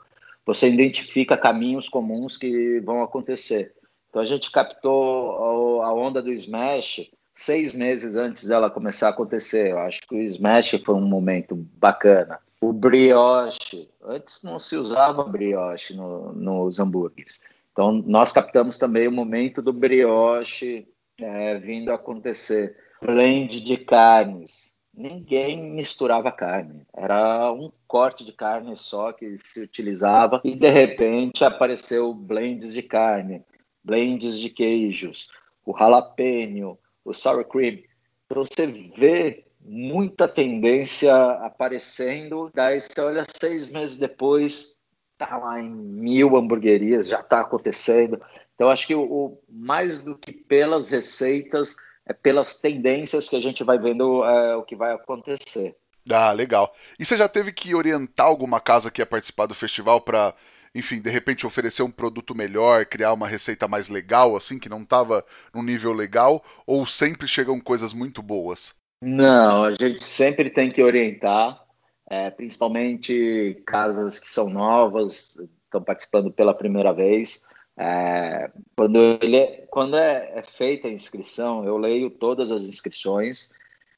você 0.48 0.66
identifica 0.66 1.36
caminhos 1.36 1.90
comuns 1.90 2.38
que 2.38 2.80
vão 2.80 3.02
acontecer. 3.02 3.74
Então 4.08 4.22
a 4.22 4.24
gente 4.24 4.50
captou 4.50 5.82
a 5.82 5.92
onda 5.92 6.22
do 6.22 6.32
Smash 6.32 7.10
seis 7.34 7.74
meses 7.74 8.16
antes 8.16 8.48
dela 8.48 8.70
começar 8.70 9.08
a 9.08 9.10
acontecer. 9.10 9.72
Eu 9.72 9.78
acho 9.80 10.00
que 10.08 10.14
o 10.14 10.22
Smash 10.22 10.80
foi 10.82 10.94
um 10.94 11.06
momento 11.06 11.54
bacana. 11.54 12.38
O 12.62 12.72
brioche, 12.72 13.90
antes 14.02 14.42
não 14.42 14.58
se 14.58 14.74
usava 14.74 15.22
brioche 15.22 15.94
no, 15.94 16.32
nos 16.32 16.80
hambúrgueres. 16.80 17.42
Então 17.70 17.92
nós 18.06 18.32
captamos 18.32 18.78
também 18.78 19.06
o 19.06 19.12
momento 19.12 19.60
do 19.60 19.70
brioche 19.70 20.88
é, 21.20 21.58
vindo 21.58 21.90
a 21.90 21.96
acontecer. 21.96 22.74
Blend 23.02 23.60
de 23.60 23.76
carnes, 23.76 24.77
ninguém 24.98 25.62
misturava 25.62 26.32
carne. 26.32 26.82
Era 26.92 27.52
um 27.52 27.70
corte 27.86 28.24
de 28.24 28.32
carne 28.32 28.76
só 28.76 29.12
que 29.12 29.38
se 29.38 29.60
utilizava 29.60 30.40
e 30.44 30.56
de 30.56 30.68
repente 30.68 31.44
apareceu 31.44 32.12
blends 32.12 32.74
de 32.74 32.82
carne, 32.82 33.42
blends 33.82 34.38
de 34.38 34.50
queijos, 34.50 35.28
o 35.64 35.76
jalapeno, 35.78 36.76
o 37.04 37.14
sour 37.14 37.44
cream. 37.44 37.78
Então 38.26 38.44
você 38.44 38.66
vê 38.66 39.44
muita 39.60 40.26
tendência 40.26 41.14
aparecendo, 41.14 42.50
daí 42.52 42.80
você 42.80 43.00
olha 43.00 43.24
seis 43.40 43.70
meses 43.70 43.98
depois, 43.98 44.80
tá 45.16 45.36
lá 45.36 45.60
em 45.60 45.70
mil 45.70 46.36
hamburguerias, 46.36 47.08
já 47.08 47.20
está 47.20 47.40
acontecendo. 47.40 48.20
Então 48.54 48.68
acho 48.68 48.86
que 48.86 48.94
o, 48.94 49.38
mais 49.48 50.02
do 50.02 50.18
que 50.18 50.32
pelas 50.32 50.90
receitas 50.90 51.76
é 52.08 52.12
pelas 52.12 52.56
tendências 52.56 53.28
que 53.28 53.36
a 53.36 53.40
gente 53.40 53.62
vai 53.62 53.78
vendo 53.78 54.24
é, 54.24 54.56
o 54.56 54.62
que 54.62 54.74
vai 54.74 54.94
acontecer. 54.94 55.76
Ah, 56.10 56.32
legal. 56.32 56.74
E 56.98 57.04
você 57.04 57.16
já 57.16 57.28
teve 57.28 57.52
que 57.52 57.74
orientar 57.74 58.26
alguma 58.26 58.60
casa 58.60 58.90
que 58.90 59.02
ia 59.02 59.06
participar 59.06 59.44
do 59.44 59.54
festival 59.54 60.00
para, 60.00 60.34
enfim, 60.74 61.02
de 61.02 61.10
repente 61.10 61.46
oferecer 61.46 61.82
um 61.82 61.90
produto 61.90 62.34
melhor, 62.34 62.86
criar 62.86 63.12
uma 63.12 63.28
receita 63.28 63.68
mais 63.68 63.90
legal, 63.90 64.34
assim, 64.34 64.58
que 64.58 64.70
não 64.70 64.82
estava 64.82 65.22
no 65.54 65.62
nível 65.62 65.92
legal? 65.92 66.42
Ou 66.66 66.86
sempre 66.86 67.28
chegam 67.28 67.60
coisas 67.60 67.92
muito 67.92 68.22
boas? 68.22 68.74
Não, 69.02 69.64
a 69.64 69.72
gente 69.74 70.02
sempre 70.02 70.50
tem 70.50 70.72
que 70.72 70.82
orientar, 70.82 71.62
é, 72.10 72.30
principalmente 72.30 73.62
casas 73.66 74.18
que 74.18 74.30
são 74.30 74.48
novas, 74.48 75.36
estão 75.64 75.82
participando 75.82 76.32
pela 76.32 76.54
primeira 76.54 76.92
vez. 76.92 77.42
É, 77.80 78.50
quando 78.76 78.98
ele 79.22 79.36
é, 79.36 79.66
quando 79.70 79.96
é, 79.96 80.32
é, 80.34 80.42
feita 80.42 80.88
a 80.88 80.90
inscrição, 80.90 81.64
eu 81.64 81.78
leio 81.78 82.10
todas 82.10 82.50
as 82.50 82.64
inscrições 82.64 83.52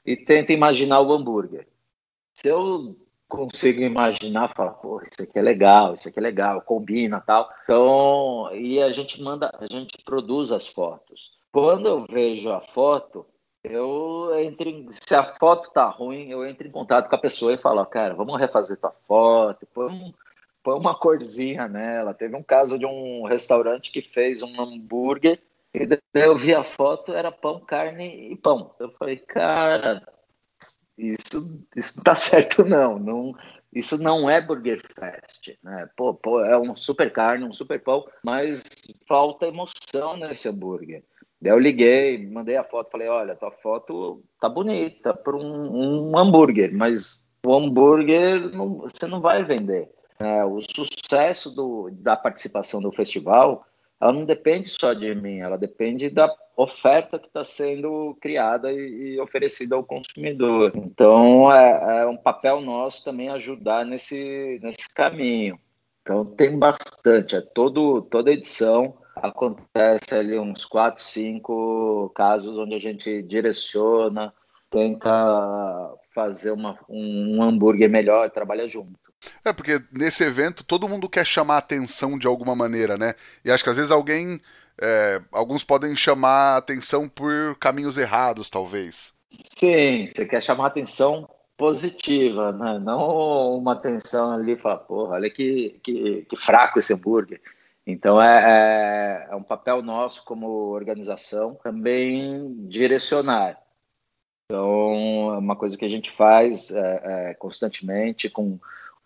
e 0.05 0.15
tento 0.15 0.53
imaginar 0.53 1.01
o 1.01 1.11
hambúrguer. 1.11 1.67
Se 2.35 2.49
eu 2.49 2.95
consigo 3.27 3.81
imaginar, 3.81 4.55
falo, 4.55 4.73
pô, 4.73 5.03
isso 5.03 5.23
aqui 5.23 5.39
é 5.39 5.43
legal, 5.43 5.95
isso 5.95 6.09
aqui 6.09 6.19
é 6.19 6.23
legal, 6.23 6.61
combina 6.61 7.23
tal. 7.23 7.51
Então, 7.65 8.51
e 8.55 8.83
a 8.83 8.93
gente 8.93 9.23
manda, 9.23 9.51
a 9.59 9.67
gente 9.67 9.97
produz 10.05 10.53
as 10.53 10.67
fotos. 10.67 11.39
Quando 11.51 11.87
eu 11.87 12.05
vejo 12.07 12.53
a 12.53 12.61
foto, 12.61 13.25
eu 13.65 14.31
entro 14.43 14.69
em, 14.69 14.89
se 14.93 15.15
a 15.15 15.23
foto 15.23 15.71
tá 15.71 15.89
ruim, 15.89 16.29
eu 16.29 16.47
entro 16.47 16.67
em 16.67 16.71
contato 16.71 17.09
com 17.09 17.17
a 17.17 17.21
pessoa 17.21 17.55
e 17.55 17.59
falo, 17.59 17.85
cara, 17.87 18.15
vamos 18.15 18.39
refazer 18.39 18.79
tua 18.79 18.95
foto, 19.07 19.67
põe 19.73 19.91
um 19.91 20.13
põe 20.63 20.79
uma 20.79 20.95
corzinha 20.95 21.69
nela. 21.69 22.15
Teve 22.15 22.37
um 22.37 22.43
caso 22.43 22.79
de 22.79 22.87
um 22.87 23.25
restaurante 23.25 23.91
que 23.91 24.03
fez 24.03 24.43
um 24.43 24.61
hambúrguer 24.61 25.41
e 25.73 25.87
daí 25.87 26.01
eu 26.15 26.37
vi 26.37 26.53
a 26.53 26.65
foto, 26.65 27.13
era 27.13 27.31
pão, 27.31 27.61
carne 27.61 28.33
e 28.33 28.37
pão. 28.37 28.75
Eu 28.81 28.91
falei, 28.93 29.17
cara, 29.19 30.03
isso, 30.99 31.65
isso 31.77 31.99
não 31.99 32.05
tá 32.05 32.15
certo 32.17 32.65
não. 32.65 32.99
não 32.99 33.35
Isso 33.73 34.03
não 34.03 34.29
é 34.29 34.41
Burger 34.41 34.83
Fest, 34.95 35.57
né? 35.63 35.89
Pô, 35.97 36.13
pô, 36.13 36.45
é 36.45 36.59
um 36.59 36.75
super 36.75 37.13
carne, 37.13 37.45
um 37.45 37.53
super 37.53 37.81
pão, 37.81 38.05
mas 38.25 38.63
falta 39.07 39.47
emoção 39.47 40.17
nesse 40.17 40.49
hambúrguer. 40.49 41.05
Daí 41.41 41.53
eu 41.53 41.59
liguei, 41.59 42.27
mandei 42.29 42.57
a 42.57 42.65
foto, 42.65 42.91
falei, 42.91 43.09
olha, 43.09 43.37
tua 43.37 43.51
foto 43.51 44.23
tá 44.41 44.49
bonita 44.49 45.15
para 45.15 45.37
um, 45.37 46.11
um, 46.11 46.19
hambúrguer, 46.19 46.71
mas 46.75 47.27
o 47.47 47.55
hambúrguer 47.55 48.51
não, 48.51 48.81
você 48.81 49.07
não 49.07 49.21
vai 49.23 49.43
vender. 49.43 49.89
É, 50.21 50.45
o 50.45 50.61
sucesso 50.61 51.51
do, 51.51 51.89
da 51.93 52.15
participação 52.15 52.83
do 52.83 52.93
festival, 52.93 53.67
ela 53.99 54.13
não 54.13 54.27
depende 54.27 54.69
só 54.69 54.93
de 54.93 55.15
mim, 55.15 55.39
ela 55.39 55.57
depende 55.57 56.11
da 56.11 56.31
oferta 56.55 57.19
que 57.19 57.27
está 57.27 57.43
sendo 57.43 58.15
criada 58.21 58.71
e, 58.71 59.15
e, 59.15 59.21
oferecida 59.21 59.77
ao 59.77 59.83
consumidor. 59.83 60.73
Então, 60.75 61.51
é, 61.51 62.03
é, 62.03 62.07
um 62.07 62.19
papel 62.19 62.61
nosso 62.61 63.03
também 63.03 63.31
ajudar 63.31 63.87
nesse, 63.87 64.61
nesse 64.63 64.87
caminho. 64.95 65.59
Então, 66.03 66.25
tem 66.25 66.59
bastante. 66.59 67.37
É 67.37 67.41
todo, 67.41 68.03
toda 68.03 68.31
edição 68.31 68.99
acontece 69.17 70.15
ali 70.15 70.39
uns 70.39 70.67
quatro, 70.67 71.03
cinco 71.03 72.11
casos 72.15 72.59
onde 72.59 72.75
a 72.75 72.79
gente 72.79 73.23
direciona, 73.23 74.35
tenta 74.71 75.95
fazer 76.15 76.51
uma, 76.51 76.79
um, 76.89 77.37
um 77.37 77.43
hambúrguer 77.43 77.89
melhor, 77.89 78.31
trabalha 78.31 78.67
junto. 78.67 78.99
É, 79.45 79.53
porque 79.53 79.83
nesse 79.93 80.25
evento 80.25 80.65
todo 80.65 80.89
mundo 80.89 81.09
quer 81.09 81.27
chamar 81.27 81.59
atenção 81.59 82.19
de 82.19 82.27
alguma 82.27 82.55
maneira, 82.55 82.97
né? 82.97 83.15
E 83.45 83.51
acho 83.51 83.63
que 83.63 83.71
às 83.71 83.77
vezes 83.77 83.91
alguém 83.91 84.41
é, 84.81 85.21
alguns 85.31 85.63
podem 85.63 85.95
chamar 85.95 86.57
atenção 86.57 87.09
por 87.09 87.57
caminhos 87.59 87.99
errados, 87.99 88.49
talvez. 88.49 89.13
Sim, 89.59 90.07
você 90.07 90.27
quer 90.27 90.43
chamar 90.43 90.67
atenção 90.67 91.29
positiva, 91.57 92.53
né? 92.53 92.79
não 92.79 93.59
uma 93.59 93.75
atenção 93.75 94.33
ali, 94.33 94.57
falar, 94.57 94.79
porra, 94.79 95.17
olha 95.17 95.29
que, 95.29 95.79
que, 95.83 96.25
que 96.27 96.37
fraco 96.37 96.79
esse 96.79 96.95
hambúrguer. 96.95 97.41
Então 97.87 98.21
é, 98.21 99.27
é, 99.29 99.33
é, 99.33 99.37
um 99.37 99.43
papel 99.43 99.83
nosso 99.83 100.25
como 100.25 100.47
organização 100.71 101.59
também 101.63 102.55
direcionar. 102.67 103.59
Então 104.51 105.35
é 105.35 105.39
uma 105.39 105.57
coisa 105.57 105.77
que 105.79 105.85
a 105.85 105.89
gente 105.89 106.11
faz 106.11 106.71
é, 106.71 107.31
é 107.31 107.35
constantemente 107.35 108.29
com 108.29 108.59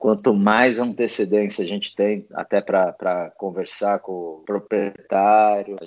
Quanto 0.04 0.35
mais 0.35 0.78
antecedência 0.78 1.64
a 1.64 1.66
gente 1.66 1.94
tem, 1.94 2.26
até 2.35 2.61
para 2.61 3.33
conversar 3.38 4.00
com 4.00 4.12
o 4.12 4.42
proprietário, 4.44 5.78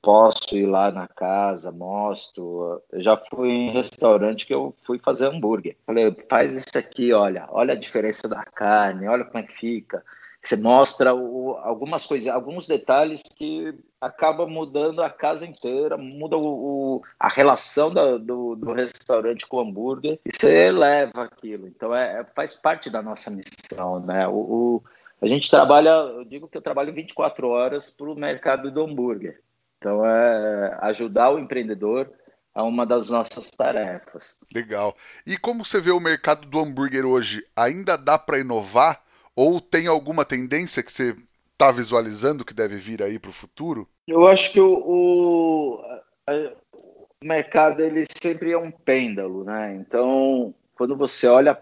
posso 0.00 0.56
ir 0.56 0.64
lá 0.64 0.90
na 0.90 1.06
casa, 1.06 1.70
mostro. 1.70 2.80
Eu 2.90 3.00
já 3.02 3.14
fui 3.14 3.50
em 3.50 3.70
restaurante 3.70 4.46
que 4.46 4.54
eu 4.54 4.74
fui 4.84 4.98
fazer 4.98 5.26
hambúrguer. 5.26 5.76
Falei, 5.84 6.16
faz 6.30 6.54
isso 6.54 6.78
aqui, 6.78 7.12
olha, 7.12 7.46
olha 7.50 7.74
a 7.74 7.78
diferença 7.78 8.26
da 8.26 8.42
carne, 8.42 9.06
olha 9.06 9.24
como 9.24 9.38
é 9.38 9.42
que 9.42 9.52
fica. 9.52 10.02
Você 10.42 10.56
mostra 10.56 11.14
o, 11.14 11.56
algumas 11.58 12.04
coisas, 12.04 12.26
alguns 12.26 12.66
detalhes 12.66 13.22
que 13.22 13.72
acaba 14.00 14.44
mudando 14.44 15.00
a 15.00 15.08
casa 15.08 15.46
inteira, 15.46 15.96
muda 15.96 16.36
o, 16.36 16.96
o 16.96 17.02
a 17.18 17.28
relação 17.28 17.94
da, 17.94 18.18
do, 18.18 18.56
do, 18.56 18.72
restaurante 18.72 19.46
com 19.46 19.58
o 19.58 19.60
hambúrguer 19.60 20.18
e 20.26 20.30
você 20.34 20.72
leva 20.72 21.22
aquilo. 21.22 21.68
Então 21.68 21.94
é, 21.94 22.20
é 22.20 22.24
faz 22.34 22.56
parte 22.56 22.90
da 22.90 23.00
nossa 23.00 23.30
missão, 23.30 24.00
né? 24.00 24.26
O, 24.26 24.32
o, 24.32 24.84
a 25.20 25.28
gente 25.28 25.48
trabalha, 25.48 25.90
eu 25.90 26.24
digo 26.24 26.48
que 26.48 26.56
eu 26.56 26.62
trabalho 26.62 26.92
24 26.92 27.46
horas 27.48 27.90
para 27.90 28.10
o 28.10 28.16
mercado 28.16 28.68
do 28.68 28.82
hambúrguer. 28.82 29.40
Então 29.78 30.04
é 30.04 30.76
ajudar 30.80 31.30
o 31.30 31.38
empreendedor 31.38 32.10
é 32.54 32.60
uma 32.60 32.84
das 32.84 33.08
nossas 33.08 33.50
tarefas. 33.50 34.38
Legal. 34.54 34.94
E 35.26 35.38
como 35.38 35.64
você 35.64 35.80
vê 35.80 35.90
o 35.90 36.00
mercado 36.00 36.46
do 36.46 36.58
hambúrguer 36.58 37.06
hoje? 37.06 37.46
Ainda 37.56 37.96
dá 37.96 38.18
para 38.18 38.40
inovar? 38.40 39.02
Ou 39.36 39.60
tem 39.60 39.86
alguma 39.86 40.24
tendência 40.24 40.82
que 40.82 40.92
você 40.92 41.16
está 41.52 41.70
visualizando 41.70 42.44
que 42.44 42.54
deve 42.54 42.76
vir 42.76 43.02
aí 43.02 43.18
para 43.18 43.30
o 43.30 43.34
futuro? 43.34 43.88
Eu 44.06 44.26
acho 44.26 44.52
que 44.52 44.60
o, 44.60 44.74
o, 44.74 45.80
mercado 47.24 47.80
ele 47.80 48.04
sempre 48.20 48.52
é 48.52 48.58
um 48.58 48.70
pêndulo, 48.70 49.44
né? 49.44 49.76
Então, 49.76 50.54
quando 50.74 50.96
você 50.96 51.26
olha, 51.26 51.58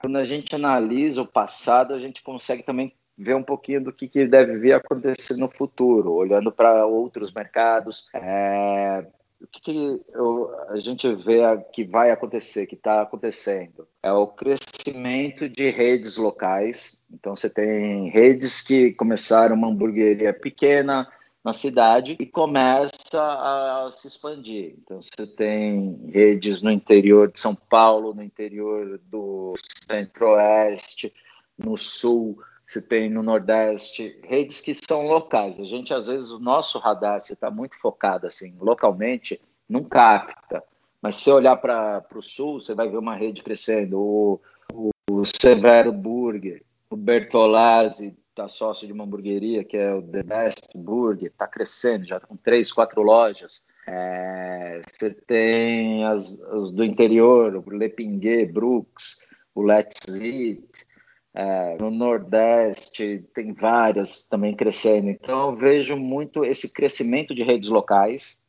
quando 0.00 0.16
a 0.16 0.24
gente 0.24 0.54
analisa 0.54 1.22
o 1.22 1.26
passado, 1.26 1.94
a 1.94 1.98
gente 1.98 2.22
consegue 2.22 2.62
também 2.62 2.92
ver 3.16 3.36
um 3.36 3.42
pouquinho 3.42 3.82
do 3.82 3.92
que, 3.92 4.08
que 4.08 4.26
deve 4.26 4.58
vir 4.58 4.72
acontecer 4.72 5.36
no 5.36 5.48
futuro, 5.48 6.12
olhando 6.12 6.50
para 6.50 6.84
outros 6.84 7.32
mercados. 7.32 8.06
É, 8.12 9.06
o 9.40 9.46
que, 9.46 9.60
que 9.60 10.02
eu, 10.12 10.50
a 10.68 10.76
gente 10.76 11.14
vê 11.14 11.42
que 11.72 11.84
vai 11.84 12.10
acontecer, 12.10 12.66
que 12.66 12.74
está 12.74 13.02
acontecendo? 13.02 13.86
É 14.02 14.12
o 14.12 14.26
crescimento 14.26 14.73
de 14.92 15.70
redes 15.70 16.16
locais. 16.16 17.00
Então, 17.12 17.34
você 17.34 17.48
tem 17.48 18.08
redes 18.10 18.60
que 18.60 18.92
começaram 18.92 19.54
uma 19.54 19.68
hamburgueria 19.68 20.32
pequena 20.32 21.10
na 21.42 21.52
cidade 21.52 22.16
e 22.18 22.26
começa 22.26 22.90
a 23.14 23.88
se 23.90 24.08
expandir. 24.08 24.74
Então, 24.78 25.00
você 25.02 25.26
tem 25.26 26.08
redes 26.08 26.62
no 26.62 26.70
interior 26.70 27.30
de 27.30 27.38
São 27.38 27.54
Paulo, 27.54 28.14
no 28.14 28.22
interior 28.22 28.98
do 29.10 29.54
Centro-Oeste, 29.88 31.12
no 31.56 31.76
Sul, 31.76 32.38
se 32.66 32.80
tem 32.80 33.10
no 33.10 33.22
Nordeste, 33.22 34.18
redes 34.24 34.60
que 34.60 34.74
são 34.74 35.06
locais. 35.06 35.60
A 35.60 35.64
gente, 35.64 35.92
às 35.92 36.06
vezes, 36.06 36.30
o 36.30 36.38
nosso 36.38 36.78
radar, 36.78 37.20
se 37.20 37.34
está 37.34 37.50
muito 37.50 37.78
focado 37.78 38.26
assim, 38.26 38.56
localmente, 38.58 39.40
não 39.68 39.84
capta. 39.84 40.62
Mas 41.00 41.16
se 41.16 41.30
olhar 41.30 41.56
para 41.56 42.02
o 42.14 42.22
Sul, 42.22 42.60
você 42.60 42.74
vai 42.74 42.88
ver 42.88 42.96
uma 42.96 43.14
rede 43.14 43.42
crescendo. 43.42 44.00
O, 44.00 44.40
o, 45.10 45.24
Severo 45.24 45.92
Burger, 45.92 46.62
o 46.90 46.96
Bertolazzi 46.96 48.16
está 48.30 48.48
sócio 48.48 48.86
de 48.86 48.92
uma 48.92 49.04
hamburgueria 49.04 49.64
que 49.64 49.76
é 49.76 49.94
o 49.94 50.02
The 50.02 50.22
Best 50.22 50.76
Burger, 50.76 51.30
está 51.30 51.46
crescendo, 51.46 52.04
já 52.04 52.18
com 52.18 52.36
três, 52.36 52.72
quatro 52.72 53.02
lojas. 53.02 53.64
É, 53.86 54.80
você 54.86 55.14
tem 55.14 56.04
as, 56.04 56.40
as, 56.40 56.70
do 56.70 56.84
interior, 56.84 57.56
o 57.56 57.70
Le 57.70 57.88
Pinguet, 57.88 58.50
Brooks, 58.50 59.26
o 59.54 59.62
Let's 59.62 60.08
Eat, 60.08 60.64
é, 61.34 61.76
no 61.78 61.90
Nordeste 61.90 63.24
tem 63.34 63.52
várias 63.52 64.22
também 64.22 64.54
crescendo. 64.54 65.10
Então 65.10 65.50
eu 65.50 65.56
vejo 65.56 65.96
muito 65.96 66.44
esse 66.44 66.72
crescimento 66.72 67.34
de 67.34 67.42
redes 67.42 67.68
locais 67.68 68.40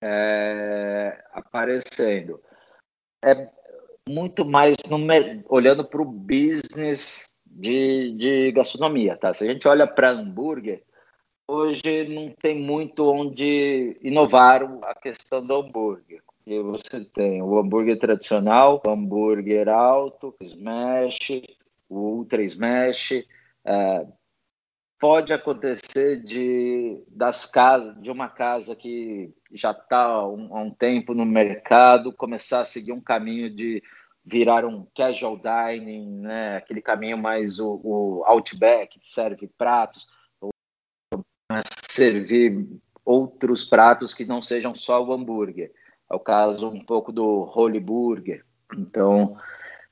é, 0.00 1.24
aparecendo. 1.32 2.40
É 3.22 3.48
muito 4.08 4.44
mais 4.44 4.76
no, 4.88 4.98
olhando 5.48 5.84
para 5.84 6.02
o 6.02 6.04
business 6.04 7.34
de, 7.46 8.12
de 8.12 8.52
gastronomia, 8.52 9.16
tá? 9.16 9.32
Se 9.32 9.44
a 9.44 9.52
gente 9.52 9.66
olha 9.66 9.86
para 9.86 10.10
hambúrguer, 10.10 10.82
hoje 11.48 12.08
não 12.08 12.30
tem 12.30 12.60
muito 12.60 13.06
onde 13.06 13.96
inovar 14.02 14.62
a 14.82 14.94
questão 14.94 15.44
do 15.44 15.54
hambúrguer. 15.54 16.22
E 16.46 16.60
você 16.60 17.04
tem 17.04 17.42
o 17.42 17.58
hambúrguer 17.58 17.98
tradicional, 17.98 18.82
o 18.84 18.90
hambúrguer 18.90 19.68
alto, 19.68 20.34
smash, 20.42 21.42
o 21.88 21.98
Ultra 21.98 22.42
Smash. 22.42 23.24
É, 23.64 24.06
pode 24.98 25.32
acontecer 25.32 26.22
de 26.22 27.02
das 27.08 27.46
casas, 27.46 28.00
de 28.00 28.10
uma 28.10 28.28
casa 28.28 28.74
que 28.74 29.32
já 29.52 29.70
está 29.70 30.02
há 30.04 30.28
um, 30.28 30.64
um, 30.66 30.70
tempo 30.70 31.14
no 31.14 31.24
mercado, 31.24 32.12
começar 32.12 32.60
a 32.60 32.64
seguir 32.64 32.92
um 32.92 33.00
caminho 33.00 33.50
de 33.50 33.82
virar 34.24 34.64
um 34.64 34.86
casual 34.96 35.38
dining, 35.38 36.20
né? 36.20 36.56
aquele 36.56 36.80
caminho 36.80 37.18
mais 37.18 37.58
o, 37.58 37.80
o 37.84 38.24
outback, 38.24 38.98
que 38.98 39.10
serve 39.10 39.46
pratos, 39.58 40.06
ou 40.40 40.50
servir 41.90 42.66
outros 43.04 43.64
pratos 43.64 44.14
que 44.14 44.24
não 44.24 44.40
sejam 44.40 44.74
só 44.74 45.04
o 45.04 45.12
hambúrguer. 45.12 45.72
É 46.10 46.14
o 46.14 46.20
caso 46.20 46.68
um 46.68 46.84
pouco 46.84 47.12
do 47.12 47.50
Holy 47.54 47.80
Burger. 47.80 48.44
Então, 48.72 49.36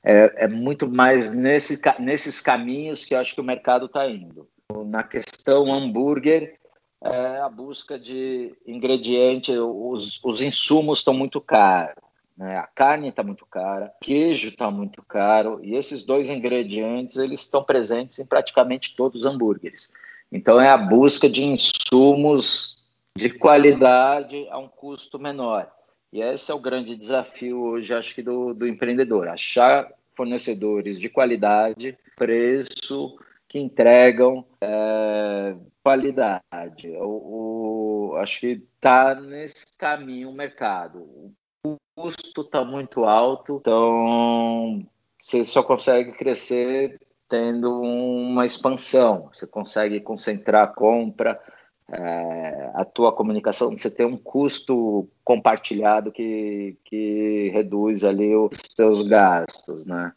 é, 0.03 0.45
é 0.45 0.47
muito 0.47 0.89
mais 0.89 1.33
nesse, 1.33 1.79
nesses 1.99 2.39
caminhos 2.39 3.05
que 3.05 3.13
eu 3.13 3.19
acho 3.19 3.35
que 3.35 3.41
o 3.41 3.43
mercado 3.43 3.85
está 3.85 4.09
indo. 4.09 4.49
Na 4.85 5.03
questão 5.03 5.73
hambúrguer, 5.73 6.57
é 7.03 7.39
a 7.41 7.49
busca 7.49 7.99
de 7.99 8.55
ingrediente, 8.65 9.51
os, 9.51 10.19
os 10.23 10.41
insumos 10.41 10.99
estão 10.99 11.13
muito 11.13 11.41
caros. 11.41 12.01
Né? 12.37 12.57
A 12.57 12.63
carne 12.63 13.09
está 13.09 13.23
muito 13.23 13.45
cara, 13.45 13.93
queijo 14.01 14.47
está 14.47 14.71
muito 14.71 15.03
caro, 15.03 15.59
e 15.61 15.75
esses 15.75 16.03
dois 16.03 16.29
ingredientes 16.29 17.17
eles 17.17 17.41
estão 17.41 17.63
presentes 17.63 18.19
em 18.19 18.25
praticamente 18.25 18.95
todos 18.95 19.21
os 19.21 19.25
hambúrgueres. 19.25 19.91
Então 20.31 20.59
é 20.59 20.69
a 20.69 20.77
busca 20.77 21.29
de 21.29 21.43
insumos 21.43 22.81
de 23.15 23.29
qualidade 23.29 24.47
a 24.49 24.57
um 24.57 24.67
custo 24.67 25.19
menor. 25.19 25.69
E 26.11 26.21
esse 26.21 26.51
é 26.51 26.53
o 26.53 26.59
grande 26.59 26.95
desafio 26.95 27.59
hoje, 27.61 27.93
acho 27.93 28.15
que, 28.15 28.21
do, 28.21 28.53
do 28.53 28.67
empreendedor: 28.67 29.27
achar 29.27 29.91
fornecedores 30.15 30.99
de 30.99 31.09
qualidade, 31.09 31.97
preço 32.15 33.17
que 33.53 33.59
entregam 33.59 34.43
é, 34.59 35.55
qualidade. 35.83 36.89
O, 36.97 38.13
o, 38.13 38.15
acho 38.17 38.39
que 38.39 38.63
está 38.75 39.13
nesse 39.13 39.77
caminho 39.77 40.31
o 40.31 40.33
mercado. 40.33 41.31
O 41.63 41.77
custo 41.95 42.41
está 42.41 42.65
muito 42.65 43.05
alto, 43.05 43.57
então 43.61 44.83
você 45.19 45.45
só 45.45 45.61
consegue 45.61 46.13
crescer 46.13 46.99
tendo 47.29 47.79
uma 47.79 48.43
expansão. 48.43 49.29
Você 49.31 49.45
consegue 49.45 50.01
concentrar 50.01 50.63
a 50.63 50.73
compra, 50.73 51.39
é, 51.91 52.71
a 52.73 52.83
tua 52.83 53.13
comunicação, 53.13 53.69
você 53.69 53.91
tem 53.91 54.07
um 54.07 54.17
custo 54.17 55.07
compartilhado 55.23 56.11
que, 56.11 56.75
que 56.85 57.51
reduz 57.53 58.03
ali 58.03 58.35
os 58.35 58.57
seus 58.75 59.03
gastos, 59.03 59.85
né? 59.85 60.11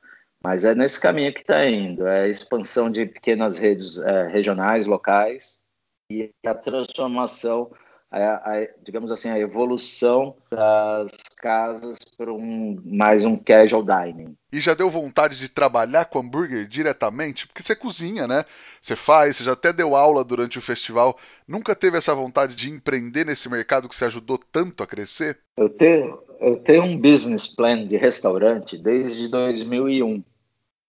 Mas 0.46 0.64
é 0.64 0.76
nesse 0.76 1.00
caminho 1.00 1.34
que 1.34 1.40
está 1.40 1.68
indo, 1.68 2.06
é 2.06 2.20
a 2.20 2.28
expansão 2.28 2.88
de 2.88 3.04
pequenas 3.04 3.58
redes 3.58 3.98
é, 3.98 4.28
regionais, 4.28 4.86
locais 4.86 5.64
e 6.08 6.30
a 6.46 6.54
transformação 6.54 7.72
a, 8.08 8.34
a, 8.34 8.68
digamos 8.80 9.10
assim, 9.10 9.28
a 9.28 9.40
evolução 9.40 10.36
das 10.48 11.10
casas 11.36 11.98
para 12.16 12.32
um, 12.32 12.80
mais 12.84 13.24
um 13.24 13.36
casual 13.36 13.82
dining. 13.82 14.36
E 14.52 14.60
já 14.60 14.72
deu 14.72 14.88
vontade 14.88 15.36
de 15.36 15.48
trabalhar 15.48 16.04
com 16.04 16.20
hambúrguer 16.20 16.68
diretamente? 16.68 17.48
Porque 17.48 17.60
você 17.60 17.74
cozinha, 17.74 18.28
né? 18.28 18.44
Você 18.80 18.94
faz, 18.94 19.36
você 19.36 19.42
já 19.42 19.52
até 19.52 19.72
deu 19.72 19.96
aula 19.96 20.22
durante 20.22 20.60
o 20.60 20.62
festival. 20.62 21.18
Nunca 21.48 21.74
teve 21.74 21.98
essa 21.98 22.14
vontade 22.14 22.54
de 22.54 22.70
empreender 22.70 23.26
nesse 23.26 23.48
mercado 23.48 23.88
que 23.88 23.96
você 23.96 24.04
ajudou 24.04 24.38
tanto 24.38 24.84
a 24.84 24.86
crescer? 24.86 25.40
Eu 25.56 25.68
tenho, 25.68 26.22
eu 26.40 26.56
tenho 26.58 26.84
um 26.84 26.96
business 26.96 27.48
plan 27.48 27.84
de 27.84 27.96
restaurante 27.96 28.78
desde 28.78 29.28
2001. 29.28 30.22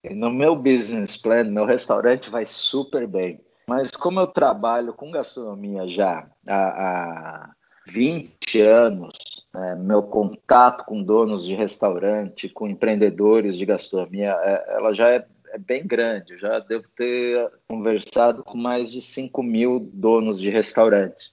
No 0.03 0.31
meu 0.31 0.55
business 0.55 1.17
plan, 1.17 1.45
meu 1.45 1.65
restaurante 1.65 2.29
vai 2.29 2.45
super 2.45 3.07
bem. 3.07 3.41
Mas 3.67 3.91
como 3.91 4.19
eu 4.19 4.27
trabalho 4.27 4.93
com 4.93 5.11
gastronomia 5.11 5.87
já 5.89 6.25
há, 6.47 6.55
há 6.55 7.51
20 7.87 8.61
anos, 8.61 9.47
é, 9.53 9.75
meu 9.75 10.03
contato 10.03 10.85
com 10.85 11.03
donos 11.03 11.45
de 11.45 11.55
restaurante, 11.55 12.47
com 12.47 12.67
empreendedores 12.67 13.57
de 13.57 13.65
gastronomia, 13.65 14.31
é, 14.41 14.75
ela 14.75 14.93
já 14.93 15.09
é, 15.09 15.25
é, 15.49 15.57
bem 15.57 15.85
grande. 15.85 16.37
Já 16.37 16.59
devo 16.59 16.85
ter 16.95 17.51
conversado 17.67 18.43
com 18.43 18.57
mais 18.57 18.91
de 18.91 19.01
5 19.01 19.43
mil 19.43 19.89
donos 19.93 20.39
de 20.39 20.49
restaurante. 20.49 21.31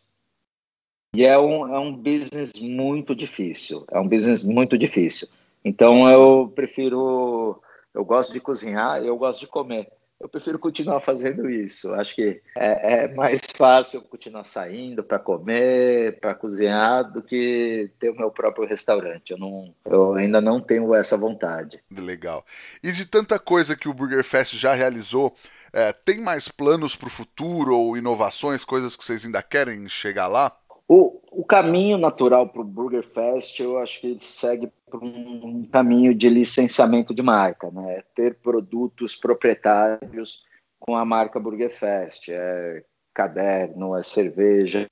E 1.14 1.24
é 1.24 1.38
um, 1.38 1.72
é 1.72 1.78
um 1.78 1.94
business 1.94 2.52
muito 2.60 3.14
difícil. 3.14 3.84
É 3.90 4.00
um 4.00 4.08
business 4.08 4.44
muito 4.44 4.76
difícil. 4.76 5.28
Então 5.64 6.10
eu 6.10 6.52
prefiro, 6.54 7.62
eu 7.94 8.04
gosto 8.04 8.32
de 8.32 8.40
cozinhar, 8.40 9.02
eu 9.02 9.16
gosto 9.16 9.40
de 9.40 9.46
comer 9.46 9.88
eu 10.24 10.28
prefiro 10.28 10.58
continuar 10.58 11.00
fazendo 11.00 11.50
isso. 11.50 11.92
Acho 11.94 12.14
que 12.14 12.40
é, 12.56 13.04
é 13.04 13.14
mais 13.14 13.42
fácil 13.56 14.00
continuar 14.02 14.44
saindo 14.44 15.02
para 15.02 15.18
comer, 15.18 16.18
para 16.18 16.34
cozinhar, 16.34 17.12
do 17.12 17.22
que 17.22 17.90
ter 17.98 18.10
o 18.10 18.16
meu 18.16 18.30
próprio 18.30 18.66
restaurante. 18.66 19.32
Eu, 19.32 19.38
não, 19.38 19.74
eu 19.84 20.14
ainda 20.14 20.40
não 20.40 20.60
tenho 20.60 20.94
essa 20.94 21.16
vontade. 21.16 21.78
Legal. 21.90 22.44
E 22.82 22.90
de 22.90 23.04
tanta 23.04 23.38
coisa 23.38 23.76
que 23.76 23.88
o 23.88 23.92
Burger 23.92 24.24
Fest 24.24 24.54
já 24.54 24.72
realizou, 24.72 25.34
é, 25.72 25.92
tem 25.92 26.20
mais 26.20 26.48
planos 26.48 26.96
para 26.96 27.08
o 27.08 27.10
futuro 27.10 27.76
ou 27.76 27.96
inovações, 27.96 28.64
coisas 28.64 28.96
que 28.96 29.04
vocês 29.04 29.26
ainda 29.26 29.42
querem 29.42 29.88
chegar 29.88 30.28
lá? 30.28 30.56
O, 30.88 31.20
o 31.36 31.44
caminho 31.44 31.98
natural 31.98 32.48
para 32.48 32.60
o 32.60 32.64
Burger 32.64 33.02
Fest, 33.02 33.58
eu 33.60 33.78
acho 33.78 34.00
que 34.00 34.06
ele 34.06 34.20
segue 34.20 34.70
por 34.90 35.02
um, 35.02 35.66
caminho 35.70 36.14
de 36.14 36.28
licenciamento 36.28 37.12
de 37.12 37.22
marca, 37.22 37.70
né? 37.70 38.02
Ter 38.14 38.36
produtos 38.36 39.16
proprietários 39.16 40.44
com 40.78 40.96
a 40.96 41.04
marca 41.04 41.40
Burger 41.40 41.72
Fest, 41.72 42.28
é 42.28 42.84
caderno, 43.12 43.96
é 43.96 44.02
cerveja, 44.02 44.88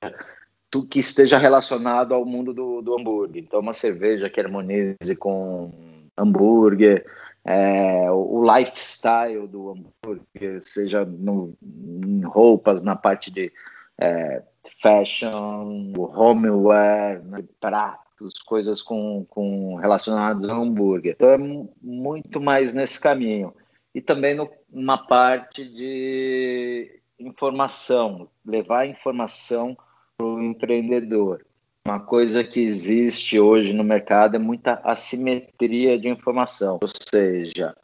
tudo 0.71 0.89
que 0.89 0.99
esteja 0.99 1.39
relacionado 1.39 2.15
ao 2.15 2.25
mundo 2.25 2.53
do, 2.53 2.81
do 2.81 2.99
hambúrguer. 2.99 3.43
Então, 3.43 3.61
uma 3.61 3.73
cerveja 3.73 4.31
que 4.31 4.41
harmonize 4.41 5.15
com 5.19 5.71
hambúrguer, 6.17 7.05
é, 7.45 8.11
o 8.11 8.43
lifestyle 8.43 9.47
do 9.47 9.71
hambúrguer, 9.71 10.63
seja 10.63 11.05
no, 11.05 11.55
em 11.63 12.23
roupas, 12.23 12.83
na 12.83 12.97
parte 12.97 13.31
de 13.31 13.53
é, 14.01 14.43
fashion, 14.81 15.93
homeware, 15.97 17.23
né, 17.25 17.45
pratos, 17.61 18.41
coisas 18.45 18.83
com, 18.83 19.25
com 19.29 19.77
relacionadas 19.77 20.49
ao 20.49 20.63
hambúrguer. 20.63 21.15
Então 21.15 21.31
é 21.31 21.39
muito 21.83 22.41
mais 22.41 22.75
nesse 22.75 23.01
caminho. 23.01 23.55
E 23.95 24.01
também 24.01 24.35
no, 24.35 24.51
uma 24.73 24.99
parte 24.99 25.65
de 25.65 27.01
informação, 27.19 28.29
levar 28.45 28.87
informação 28.87 29.77
para 30.17 30.27
o 30.27 30.43
empreendedor. 30.43 31.45
Uma 31.85 32.01
coisa 32.01 32.45
que 32.45 32.61
existe 32.61 33.41
hoje 33.41 33.73
no 33.73 33.83
mercado 33.83 34.37
é 34.37 34.39
muita 34.39 34.81
assimetria 34.85 35.99
de 35.99 36.09
informação, 36.09 36.79
ou 36.81 36.89
seja, 36.89 37.75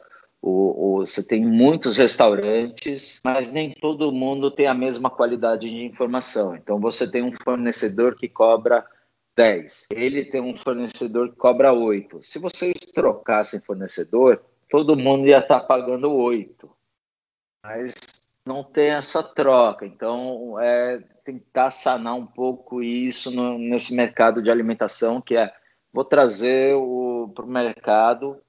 o, 0.41 0.99
o, 0.99 1.05
você 1.05 1.25
tem 1.25 1.45
muitos 1.45 1.97
restaurantes, 1.97 3.19
mas 3.23 3.51
nem 3.51 3.71
todo 3.71 4.11
mundo 4.11 4.49
tem 4.49 4.67
a 4.67 4.73
mesma 4.73 5.09
qualidade 5.09 5.69
de 5.69 5.83
informação. 5.83 6.55
Então, 6.55 6.79
você 6.79 7.09
tem 7.09 7.23
um 7.23 7.33
fornecedor 7.33 8.15
que 8.15 8.29
cobra 8.29 8.85
10, 9.35 9.87
ele 9.91 10.25
tem 10.25 10.41
um 10.41 10.55
fornecedor 10.55 11.29
que 11.29 11.35
cobra 11.35 11.73
8. 11.73 12.23
Se 12.23 12.39
vocês 12.39 12.73
trocassem 12.93 13.59
fornecedor, 13.59 14.41
todo 14.69 14.97
mundo 14.97 15.27
ia 15.27 15.39
estar 15.39 15.61
pagando 15.61 16.11
8. 16.11 16.69
Mas 17.63 17.93
não 18.45 18.63
tem 18.63 18.89
essa 18.89 19.21
troca. 19.21 19.85
Então, 19.85 20.59
é 20.59 20.99
tentar 21.23 21.71
sanar 21.71 22.15
um 22.15 22.25
pouco 22.25 22.81
isso 22.81 23.29
no, 23.29 23.57
nesse 23.57 23.93
mercado 23.93 24.41
de 24.41 24.49
alimentação, 24.49 25.21
que 25.21 25.35
é 25.35 25.53
vou 25.91 26.05
trazer 26.05 26.75
para 27.33 27.45
o 27.45 27.47
mercado 27.47 28.41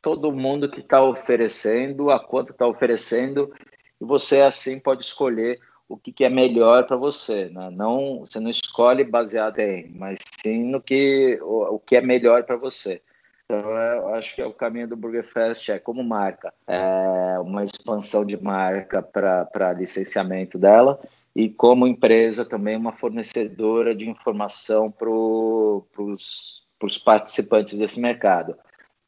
todo 0.00 0.32
mundo 0.32 0.70
que 0.70 0.80
está 0.80 1.02
oferecendo, 1.02 2.10
a 2.10 2.20
quanto 2.20 2.52
está 2.52 2.66
oferecendo, 2.66 3.52
e 4.00 4.04
você 4.04 4.42
assim 4.42 4.78
pode 4.78 5.04
escolher 5.04 5.58
o 5.88 5.96
que, 5.96 6.12
que 6.12 6.24
é 6.24 6.28
melhor 6.28 6.86
para 6.86 6.96
você. 6.96 7.48
Né? 7.48 7.70
Não, 7.70 8.20
você 8.20 8.38
não 8.38 8.50
escolhe 8.50 9.02
baseado 9.04 9.58
em, 9.58 9.90
mas 9.96 10.18
sim 10.42 10.64
no 10.64 10.80
que 10.80 11.38
o, 11.42 11.76
o 11.76 11.78
que 11.78 11.96
é 11.96 12.00
melhor 12.00 12.44
para 12.44 12.56
você. 12.56 13.00
Então, 13.44 13.70
eu 13.70 14.14
acho 14.14 14.34
que 14.34 14.42
é 14.42 14.46
o 14.46 14.52
caminho 14.52 14.86
do 14.86 14.96
Burger 14.96 15.24
Fest 15.24 15.70
é 15.70 15.78
como 15.78 16.04
marca, 16.04 16.52
é 16.66 17.38
uma 17.40 17.64
expansão 17.64 18.22
de 18.22 18.36
marca 18.36 19.00
para 19.00 19.72
licenciamento 19.72 20.58
dela 20.58 21.00
e 21.34 21.48
como 21.48 21.86
empresa 21.86 22.44
também 22.44 22.76
uma 22.76 22.92
fornecedora 22.92 23.94
de 23.94 24.06
informação 24.06 24.90
para 24.90 25.08
os 25.08 26.98
participantes 27.02 27.78
desse 27.78 27.98
mercado 27.98 28.54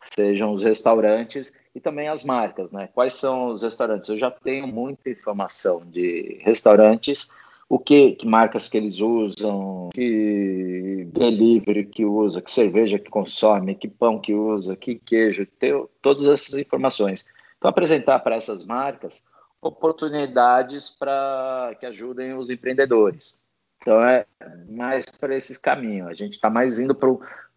sejam 0.00 0.52
os 0.52 0.62
restaurantes 0.62 1.52
e 1.74 1.80
também 1.80 2.08
as 2.08 2.24
marcas, 2.24 2.72
né? 2.72 2.88
Quais 2.92 3.14
são 3.14 3.48
os 3.48 3.62
restaurantes? 3.62 4.08
Eu 4.08 4.16
já 4.16 4.30
tenho 4.30 4.66
muita 4.66 5.10
informação 5.10 5.82
de 5.84 6.40
restaurantes, 6.42 7.30
o 7.68 7.78
que, 7.78 8.12
que 8.12 8.26
marcas 8.26 8.68
que 8.68 8.76
eles 8.76 9.00
usam, 9.00 9.90
que 9.94 11.06
delivery 11.12 11.86
que 11.86 12.04
usa, 12.04 12.42
que 12.42 12.50
cerveja 12.50 12.98
que 12.98 13.08
consome, 13.08 13.76
que 13.76 13.86
pão 13.86 14.18
que 14.18 14.34
usa, 14.34 14.74
que 14.74 14.96
queijo, 14.96 15.46
ter 15.46 15.80
todas 16.02 16.26
essas 16.26 16.54
informações. 16.54 17.26
Então 17.58 17.70
apresentar 17.70 18.18
para 18.20 18.36
essas 18.36 18.64
marcas 18.64 19.24
oportunidades 19.62 20.88
para 20.88 21.76
que 21.78 21.86
ajudem 21.86 22.34
os 22.34 22.50
empreendedores. 22.50 23.38
Então 23.80 24.02
é 24.02 24.26
mais 24.68 25.06
para 25.06 25.36
esse 25.36 25.58
caminho. 25.60 26.08
A 26.08 26.14
gente 26.14 26.32
está 26.32 26.50
mais 26.50 26.78
indo 26.78 26.94
para 26.94 27.08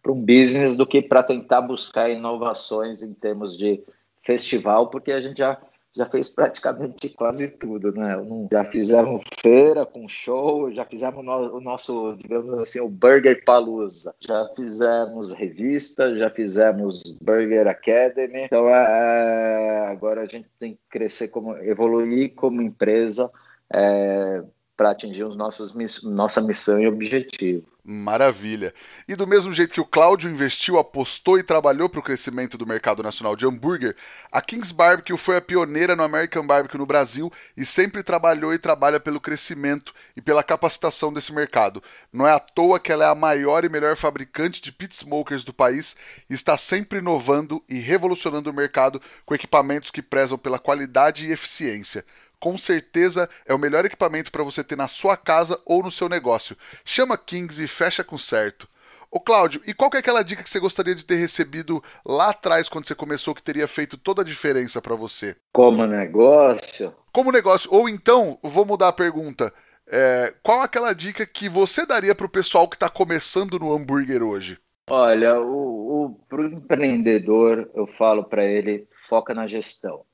para 0.04 0.12
um 0.12 0.20
business 0.20 0.76
do 0.76 0.86
que 0.86 1.00
para 1.00 1.22
tentar 1.22 1.62
buscar 1.62 2.10
inovações 2.10 3.02
em 3.02 3.14
termos 3.14 3.56
de 3.56 3.82
festival, 4.22 4.90
porque 4.90 5.10
a 5.10 5.20
gente 5.20 5.38
já, 5.38 5.58
já 5.96 6.04
fez 6.04 6.28
praticamente 6.28 7.08
quase 7.08 7.56
tudo, 7.56 7.90
né? 7.90 8.14
Já 8.52 8.66
fizemos 8.66 9.22
feira 9.40 9.86
com 9.86 10.06
show, 10.06 10.70
já 10.70 10.84
fizemos 10.84 11.26
o 11.26 11.58
nosso, 11.58 12.16
digamos 12.18 12.52
assim, 12.58 12.80
o 12.80 12.88
Burger 12.88 13.42
Palooza, 13.46 14.14
já 14.20 14.46
fizemos 14.54 15.32
revista, 15.32 16.14
já 16.14 16.28
fizemos 16.28 17.02
Burger 17.22 17.66
Academy. 17.66 18.44
Então, 18.44 18.68
é, 18.68 19.86
é 19.86 19.86
agora 19.88 20.20
a 20.20 20.26
gente 20.26 20.48
tem 20.58 20.74
que 20.74 20.80
crescer, 20.90 21.28
como 21.28 21.56
evoluir 21.56 22.34
como 22.34 22.60
empresa 22.60 23.30
é, 23.72 24.42
para 24.76 24.90
atingir 24.90 25.24
os 25.24 25.36
nossos, 25.36 25.72
nossa 26.02 26.40
missão 26.40 26.80
e 26.80 26.86
objetivo. 26.86 27.64
Maravilha. 27.86 28.72
E 29.06 29.14
do 29.14 29.26
mesmo 29.26 29.52
jeito 29.52 29.74
que 29.74 29.80
o 29.80 29.84
Cláudio 29.84 30.30
investiu, 30.30 30.78
apostou 30.78 31.38
e 31.38 31.42
trabalhou 31.42 31.86
para 31.86 32.00
o 32.00 32.02
crescimento 32.02 32.56
do 32.56 32.66
mercado 32.66 33.02
nacional 33.02 33.36
de 33.36 33.46
hambúrguer, 33.46 33.94
a 34.32 34.40
Kings 34.40 34.72
Barbecue 34.72 35.18
foi 35.18 35.36
a 35.36 35.40
pioneira 35.42 35.94
no 35.94 36.02
American 36.02 36.46
Barbecue 36.46 36.78
no 36.78 36.86
Brasil 36.86 37.30
e 37.54 37.66
sempre 37.66 38.02
trabalhou 38.02 38.54
e 38.54 38.58
trabalha 38.58 38.98
pelo 38.98 39.20
crescimento 39.20 39.92
e 40.16 40.22
pela 40.22 40.42
capacitação 40.42 41.12
desse 41.12 41.30
mercado. 41.30 41.82
Não 42.10 42.26
é 42.26 42.32
à 42.32 42.38
toa 42.38 42.80
que 42.80 42.90
ela 42.90 43.04
é 43.04 43.08
a 43.08 43.14
maior 43.14 43.66
e 43.66 43.68
melhor 43.68 43.96
fabricante 43.96 44.62
de 44.62 44.72
pit 44.72 44.96
smokers 44.96 45.44
do 45.44 45.52
país 45.52 45.94
e 46.30 46.32
está 46.32 46.56
sempre 46.56 47.00
inovando 47.00 47.62
e 47.68 47.78
revolucionando 47.80 48.50
o 48.50 48.54
mercado 48.54 48.98
com 49.26 49.34
equipamentos 49.34 49.90
que 49.90 50.00
prezam 50.00 50.38
pela 50.38 50.58
qualidade 50.58 51.26
e 51.26 51.32
eficiência 51.32 52.02
com 52.44 52.58
certeza 52.58 53.26
é 53.46 53.54
o 53.54 53.58
melhor 53.58 53.86
equipamento 53.86 54.30
para 54.30 54.44
você 54.44 54.62
ter 54.62 54.76
na 54.76 54.86
sua 54.86 55.16
casa 55.16 55.58
ou 55.64 55.82
no 55.82 55.90
seu 55.90 56.10
negócio. 56.10 56.54
Chama 56.84 57.16
Kings 57.16 57.64
e 57.64 57.66
fecha 57.66 58.04
com 58.04 58.18
certo. 58.18 58.68
Ô 59.10 59.18
Cláudio, 59.18 59.62
e 59.66 59.72
qual 59.72 59.90
que 59.90 59.96
é 59.96 60.00
aquela 60.00 60.22
dica 60.22 60.42
que 60.42 60.50
você 60.50 60.60
gostaria 60.60 60.94
de 60.94 61.06
ter 61.06 61.14
recebido 61.14 61.82
lá 62.04 62.28
atrás, 62.28 62.68
quando 62.68 62.86
você 62.86 62.94
começou, 62.94 63.34
que 63.34 63.42
teria 63.42 63.66
feito 63.66 63.96
toda 63.96 64.20
a 64.20 64.24
diferença 64.24 64.82
para 64.82 64.94
você? 64.94 65.34
Como 65.54 65.86
negócio? 65.86 66.94
Como 67.10 67.32
negócio. 67.32 67.72
Ou 67.72 67.88
então, 67.88 68.38
vou 68.42 68.66
mudar 68.66 68.88
a 68.88 68.92
pergunta. 68.92 69.50
É, 69.86 70.34
qual 70.42 70.60
aquela 70.60 70.92
dica 70.92 71.24
que 71.24 71.48
você 71.48 71.86
daria 71.86 72.14
para 72.14 72.26
o 72.26 72.30
pessoal 72.30 72.68
que 72.68 72.76
está 72.76 72.90
começando 72.90 73.58
no 73.58 73.74
hambúrguer 73.74 74.22
hoje? 74.22 74.58
Olha, 74.90 75.40
o, 75.40 76.04
o 76.04 76.10
para 76.28 76.42
o 76.42 76.46
empreendedor, 76.46 77.70
eu 77.74 77.86
falo 77.86 78.22
para 78.22 78.44
ele, 78.44 78.86
foca 79.08 79.32
na 79.32 79.46
gestão. 79.46 80.04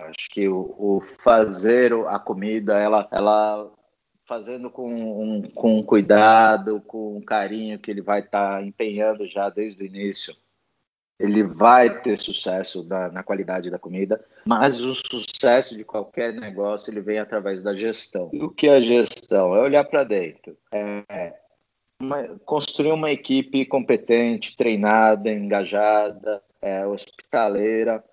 Acho 0.00 0.30
que 0.30 0.48
o, 0.48 0.74
o, 0.78 1.00
fazer 1.18 1.92
a 2.06 2.18
comida, 2.18 2.78
ela, 2.78 3.08
ela 3.10 3.70
fazendo 4.24 4.70
com, 4.70 4.92
um, 4.92 5.42
com 5.50 5.82
cuidado, 5.82 6.80
com 6.82 7.20
carinho 7.22 7.78
que 7.78 7.90
ele 7.90 8.00
vai 8.00 8.20
estar 8.20 8.58
tá 8.58 8.62
empenhando 8.62 9.26
já 9.26 9.48
desde 9.48 9.82
o 9.82 9.86
início, 9.86 10.36
ele 11.18 11.42
vai 11.42 12.00
ter 12.00 12.16
sucesso 12.16 12.84
da, 12.84 13.10
na 13.10 13.24
qualidade 13.24 13.70
da 13.70 13.78
comida, 13.78 14.24
mas 14.44 14.80
o 14.80 14.94
sucesso 14.94 15.76
de 15.76 15.84
qualquer 15.84 16.32
negócio 16.32 16.92
ele 16.92 17.00
vem 17.00 17.18
através 17.18 17.60
da 17.60 17.74
gestão. 17.74 18.30
E 18.32 18.40
o 18.40 18.50
que 18.50 18.68
é 18.68 18.80
gestão? 18.80 19.56
É 19.56 19.60
olhar 19.60 19.84
para 19.84 20.04
dentro, 20.04 20.56
é 20.70 21.34
uma, 22.00 22.38
construir 22.44 22.92
uma 22.92 23.10
equipe 23.10 23.66
competente, 23.66 24.56
treinada, 24.56 25.28
engajada, 25.28 26.40
é, 26.62 26.86
hospitaleira, 26.86 28.04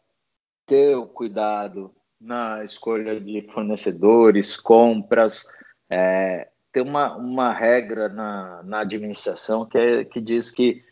ter 0.66 0.96
o 0.96 1.08
cuidado 1.08 1.94
na 2.20 2.64
escolha 2.64 3.20
de 3.20 3.48
fornecedores, 3.54 4.58
compras, 4.58 5.46
é, 5.90 6.50
tem 6.72 6.84
uma, 6.84 7.16
uma 7.16 7.54
regra 7.54 8.10
na, 8.10 8.64
na 8.64 8.80
administração 8.82 9.66
que, 9.66 9.78
é, 9.78 10.04
que 10.04 10.20
diz 10.20 10.52
que 10.52 10.84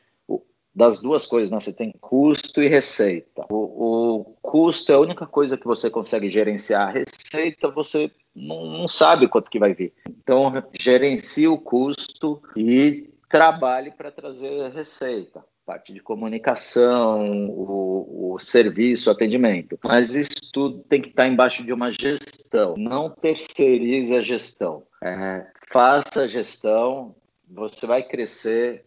das 0.75 0.99
duas 0.99 1.25
coisas, 1.25 1.51
né? 1.51 1.59
você 1.59 1.71
tem 1.71 1.93
custo 2.01 2.61
e 2.61 2.67
receita. 2.67 3.45
O, 3.51 4.21
o, 4.21 4.23
custo 4.41 4.91
é 4.91 4.95
a 4.95 4.99
única 4.99 5.27
coisa 5.27 5.57
que 5.57 5.67
você 5.67 5.89
consegue 5.89 6.29
gerenciar. 6.29 6.87
A 6.87 6.91
receita 6.91 7.69
você 7.69 8.09
não, 8.35 8.65
não 8.65 8.87
sabe 8.87 9.27
quanto 9.27 9.51
que 9.51 9.59
vai 9.59 9.73
vir. 9.73 9.93
Então, 10.07 10.51
gerencie 10.79 11.47
o 11.47 11.59
custo 11.59 12.41
e 12.57 13.13
trabalhe 13.29 13.91
para 13.91 14.11
trazer 14.11 14.71
receita 14.71 15.43
parte 15.65 15.93
de 15.93 15.99
comunicação, 16.01 17.47
o, 17.49 18.33
o, 18.33 18.39
serviço, 18.39 19.09
o 19.09 19.13
atendimento. 19.13 19.79
Mas 19.83 20.15
isso 20.15 20.51
tudo 20.51 20.79
tem 20.89 21.01
que 21.01 21.09
estar 21.09 21.27
embaixo 21.27 21.63
de 21.63 21.73
uma 21.73 21.91
gestão. 21.91 22.75
Não 22.77 23.09
terceirize 23.09 24.15
a 24.15 24.21
gestão. 24.21 24.83
É, 25.01 25.45
faça 25.71 26.23
a 26.23 26.27
gestão, 26.27 27.15
você 27.49 27.85
vai 27.85 28.03
crescer, 28.03 28.85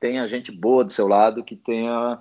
tenha 0.00 0.26
gente 0.26 0.50
boa 0.50 0.82
do 0.82 0.92
seu 0.92 1.06
lado 1.06 1.44
que 1.44 1.54
tenha 1.54 2.18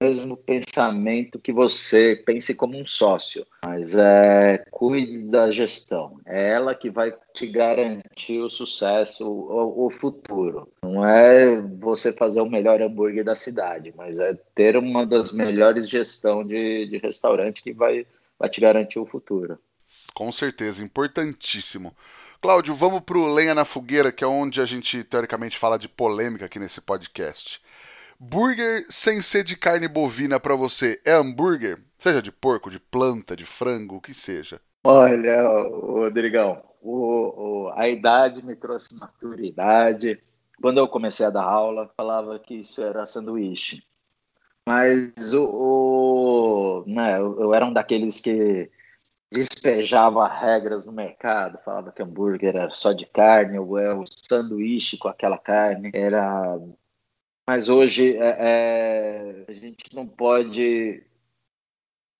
mesmo 0.00 0.36
pensamento 0.36 1.38
que 1.38 1.52
você, 1.52 2.16
pense 2.26 2.54
como 2.54 2.78
um 2.78 2.86
sócio, 2.86 3.46
mas 3.62 3.94
é, 3.94 4.64
cuide 4.70 5.22
da 5.24 5.50
gestão. 5.50 6.20
É 6.26 6.50
ela 6.50 6.74
que 6.74 6.90
vai 6.90 7.14
te 7.32 7.46
garantir 7.46 8.38
o 8.40 8.50
sucesso, 8.50 9.26
o, 9.26 9.86
o 9.86 9.90
futuro. 9.90 10.68
Não 10.82 11.06
é 11.06 11.60
você 11.60 12.12
fazer 12.12 12.40
o 12.40 12.50
melhor 12.50 12.82
hambúrguer 12.82 13.24
da 13.24 13.34
cidade, 13.34 13.92
mas 13.96 14.18
é 14.18 14.34
ter 14.54 14.76
uma 14.76 15.06
das 15.06 15.32
melhores 15.32 15.88
gestão 15.88 16.44
de, 16.44 16.86
de 16.86 16.98
restaurante 16.98 17.62
que 17.62 17.72
vai, 17.72 18.06
vai 18.38 18.48
te 18.48 18.60
garantir 18.60 18.98
o 18.98 19.06
futuro. 19.06 19.58
Com 20.14 20.30
certeza, 20.30 20.82
importantíssimo. 20.82 21.94
Cláudio, 22.40 22.74
vamos 22.74 23.00
para 23.00 23.18
o 23.18 23.32
Lenha 23.32 23.54
na 23.54 23.64
Fogueira, 23.64 24.12
que 24.12 24.22
é 24.22 24.26
onde 24.26 24.60
a 24.60 24.64
gente 24.64 25.02
teoricamente 25.02 25.58
fala 25.58 25.78
de 25.78 25.88
polêmica 25.88 26.44
aqui 26.44 26.58
nesse 26.58 26.80
podcast. 26.80 27.60
Burger 28.20 28.84
sem 28.88 29.20
ser 29.20 29.44
de 29.44 29.56
carne 29.56 29.86
bovina 29.86 30.40
para 30.40 30.56
você 30.56 31.00
é 31.04 31.12
hambúrguer? 31.12 31.78
Seja 31.98 32.20
de 32.20 32.32
porco, 32.32 32.70
de 32.70 32.80
planta, 32.80 33.36
de 33.36 33.46
frango, 33.46 33.96
o 33.96 34.00
que 34.00 34.12
seja. 34.12 34.60
Olha, 34.84 35.42
Rodrigão, 35.42 36.62
o, 36.80 37.66
o, 37.66 37.72
a 37.74 37.88
idade 37.88 38.44
me 38.44 38.56
trouxe 38.56 38.98
maturidade. 38.98 40.20
Quando 40.60 40.78
eu 40.78 40.88
comecei 40.88 41.26
a 41.26 41.30
dar 41.30 41.44
aula, 41.44 41.90
falava 41.96 42.38
que 42.38 42.54
isso 42.54 42.82
era 42.82 43.06
sanduíche. 43.06 43.82
Mas 44.68 45.32
o, 45.32 45.44
o 45.44 46.84
né, 46.86 47.18
eu, 47.18 47.54
era 47.54 47.64
um 47.64 47.72
daqueles 47.72 48.20
que 48.20 48.70
despejava 49.30 50.26
regras 50.28 50.86
no 50.86 50.92
mercado, 50.92 51.58
falava 51.64 51.92
que 51.92 52.02
hambúrguer 52.02 52.56
era 52.56 52.70
só 52.70 52.92
de 52.92 53.06
carne, 53.06 53.58
ou 53.58 53.78
é 53.78 53.94
o 53.94 54.04
sanduíche 54.06 54.98
com 54.98 55.08
aquela 55.08 55.38
carne, 55.38 55.90
era. 55.94 56.58
Mas 57.48 57.70
hoje 57.70 58.14
é, 58.14 58.36
é... 58.38 59.44
a 59.48 59.52
gente 59.52 59.94
não 59.94 60.06
pode 60.06 61.02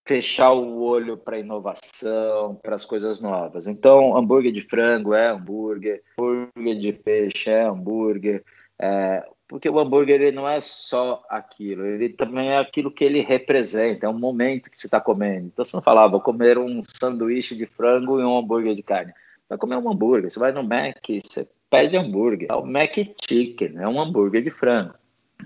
fechar 0.06 0.54
o 0.54 0.80
olho 0.80 1.18
para 1.18 1.38
inovação, 1.38 2.54
para 2.62 2.74
as 2.74 2.86
coisas 2.86 3.20
novas. 3.20 3.68
Então, 3.68 4.16
hambúrguer 4.16 4.50
de 4.50 4.62
frango 4.62 5.12
é 5.12 5.28
hambúrguer, 5.28 6.02
hambúrguer 6.18 6.78
de 6.78 6.94
peixe 6.94 7.50
é 7.50 7.62
hambúrguer. 7.62 8.42
É, 8.80 9.22
porque 9.46 9.68
o 9.68 9.78
hambúrguer 9.78 10.18
ele 10.18 10.32
não 10.32 10.48
é 10.48 10.62
só 10.62 11.22
aquilo, 11.28 11.84
ele 11.84 12.08
também 12.08 12.48
é 12.48 12.56
aquilo 12.56 12.90
que 12.90 13.04
ele 13.04 13.20
representa, 13.20 14.06
é 14.06 14.08
um 14.08 14.18
momento 14.18 14.70
que 14.70 14.80
você 14.80 14.86
está 14.86 14.98
comendo. 14.98 15.48
Então 15.48 15.62
você 15.62 15.76
não 15.76 15.82
falava, 15.82 16.12
vou 16.12 16.22
comer 16.22 16.56
um 16.56 16.80
sanduíche 16.80 17.54
de 17.54 17.66
frango 17.66 18.18
e 18.18 18.24
um 18.24 18.38
hambúrguer 18.38 18.74
de 18.74 18.82
carne. 18.82 19.12
Vai 19.46 19.58
comer 19.58 19.76
um 19.76 19.90
hambúrguer, 19.90 20.30
você 20.30 20.38
vai 20.38 20.52
no 20.52 20.62
Mac, 20.62 21.06
você 21.06 21.46
pede 21.68 21.98
hambúrguer. 21.98 22.48
É 22.50 22.54
o 22.54 22.64
Mac 22.64 22.96
Chicken, 23.28 23.76
é 23.76 23.86
um 23.86 24.00
hambúrguer 24.00 24.42
de 24.42 24.50
frango. 24.50 24.94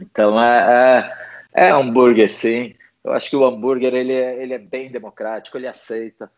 Então 0.03 0.43
é, 0.43 1.13
é, 1.55 1.67
é 1.67 1.71
hambúrguer 1.71 2.31
sim. 2.31 2.75
Eu 3.05 3.13
acho 3.13 3.31
que 3.31 3.37
o 3.37 3.45
hambúrguer 3.45 3.95
ele 3.95 4.13
é, 4.13 4.43
ele 4.43 4.55
é 4.55 4.59
bem 4.59 4.91
democrático, 4.91 5.57
ele 5.57 5.67
aceita. 5.67 6.31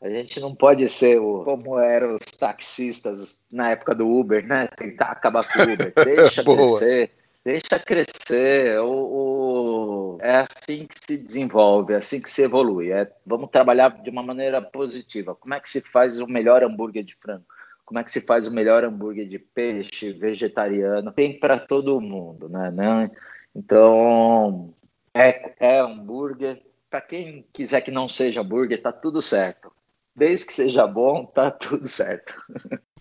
A 0.00 0.08
gente 0.08 0.40
não 0.40 0.52
pode 0.52 0.88
ser 0.88 1.20
o, 1.20 1.44
como 1.44 1.78
eram 1.78 2.16
os 2.16 2.36
taxistas 2.36 3.44
na 3.50 3.70
época 3.70 3.94
do 3.94 4.08
Uber, 4.08 4.44
né? 4.44 4.66
Tentar 4.76 5.06
acabar 5.06 5.44
com 5.44 5.60
o 5.60 5.72
Uber. 5.72 5.92
Deixa 6.04 6.42
crescer, 6.42 7.10
deixa 7.44 7.78
crescer. 7.78 8.80
O, 8.80 10.16
o, 10.16 10.18
é 10.20 10.38
assim 10.38 10.86
que 10.86 10.98
se 10.98 11.16
desenvolve, 11.16 11.94
é 11.94 11.96
assim 11.98 12.20
que 12.20 12.30
se 12.30 12.42
evolui. 12.42 12.90
É, 12.90 13.08
vamos 13.24 13.50
trabalhar 13.50 13.90
de 14.02 14.10
uma 14.10 14.24
maneira 14.24 14.60
positiva. 14.60 15.36
Como 15.36 15.54
é 15.54 15.60
que 15.60 15.70
se 15.70 15.80
faz 15.80 16.20
o 16.20 16.26
melhor 16.26 16.64
hambúrguer 16.64 17.04
de 17.04 17.14
frango? 17.14 17.44
Como 17.92 18.00
é 18.00 18.04
que 18.04 18.10
se 18.10 18.22
faz 18.22 18.46
o 18.46 18.52
melhor 18.52 18.84
hambúrguer 18.84 19.28
de 19.28 19.38
peixe 19.38 20.12
vegetariano? 20.12 21.12
Tem 21.12 21.38
para 21.38 21.58
todo 21.58 22.00
mundo, 22.00 22.48
né? 22.48 22.70
né? 22.70 23.10
Então, 23.54 24.72
é, 25.12 25.52
é 25.60 25.80
hambúrguer. 25.80 26.62
Para 26.88 27.02
quem 27.02 27.46
quiser 27.52 27.82
que 27.82 27.90
não 27.90 28.08
seja 28.08 28.40
hambúrguer, 28.40 28.80
tá 28.80 28.92
tudo 28.92 29.20
certo 29.20 29.70
desde 30.14 30.46
que 30.46 30.52
seja 30.52 30.86
bom, 30.86 31.24
tá 31.24 31.50
tudo 31.50 31.86
certo. 31.86 32.34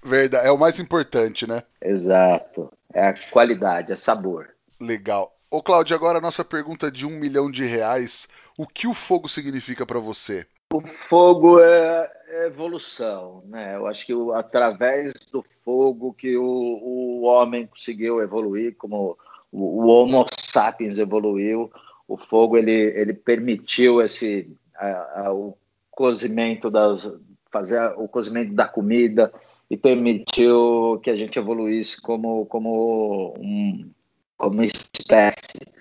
Verdade, 0.04 0.48
é 0.48 0.52
o 0.52 0.58
mais 0.58 0.80
importante, 0.80 1.48
né? 1.48 1.64
Exato. 1.82 2.72
É 2.94 3.08
a 3.08 3.30
qualidade, 3.30 3.92
é 3.92 3.96
sabor. 3.96 4.50
Legal. 4.80 5.38
Ô, 5.50 5.62
Cláudio, 5.62 5.96
agora 5.96 6.18
a 6.18 6.22
nossa 6.22 6.44
pergunta 6.44 6.92
de 6.92 7.06
um 7.06 7.12
milhão 7.12 7.52
de 7.52 7.66
reais. 7.66 8.28
O 8.58 8.66
que 8.66 8.88
o 8.88 8.94
fogo 8.94 9.28
significa 9.28 9.86
para 9.86 10.00
você? 10.00 10.46
O 10.74 10.82
fogo 10.88 11.60
é, 11.60 12.10
evolução, 12.46 13.44
né? 13.46 13.76
Eu 13.76 13.88
acho 13.88 14.06
que 14.06 14.14
o, 14.14 14.34
através 14.34 15.14
do 15.32 15.44
fogo 15.64 16.14
que 16.14 16.38
o, 16.38 16.44
o 16.44 17.24
homem 17.24 17.68
conseguiu 17.68 18.22
evoluir, 18.22 18.76
como 18.78 19.18
o, 19.52 19.84
o 19.84 19.88
Homo 19.88 20.26
sapiens 20.38 20.98
evoluiu, 21.00 21.72
o 22.08 22.18
fogo 22.18 22.58
ele, 22.58 22.72
ele 22.72 23.14
permitiu 23.14 24.02
esse 24.02 24.50
a, 24.76 25.22
a, 25.28 25.34
o 25.34 25.58
cozimento 25.90 26.70
das 26.70 27.20
fazer 27.52 27.94
o 27.98 28.08
cozimento 28.08 28.54
da 28.54 28.66
comida 28.66 29.32
e 29.70 29.76
permitiu 29.76 31.00
que 31.04 31.10
a 31.10 31.16
gente 31.16 31.38
evoluísse 31.38 32.02
como 32.02 32.46
como 32.46 33.34
um, 33.38 33.92
como 34.38 34.64
espécie. 34.64 35.74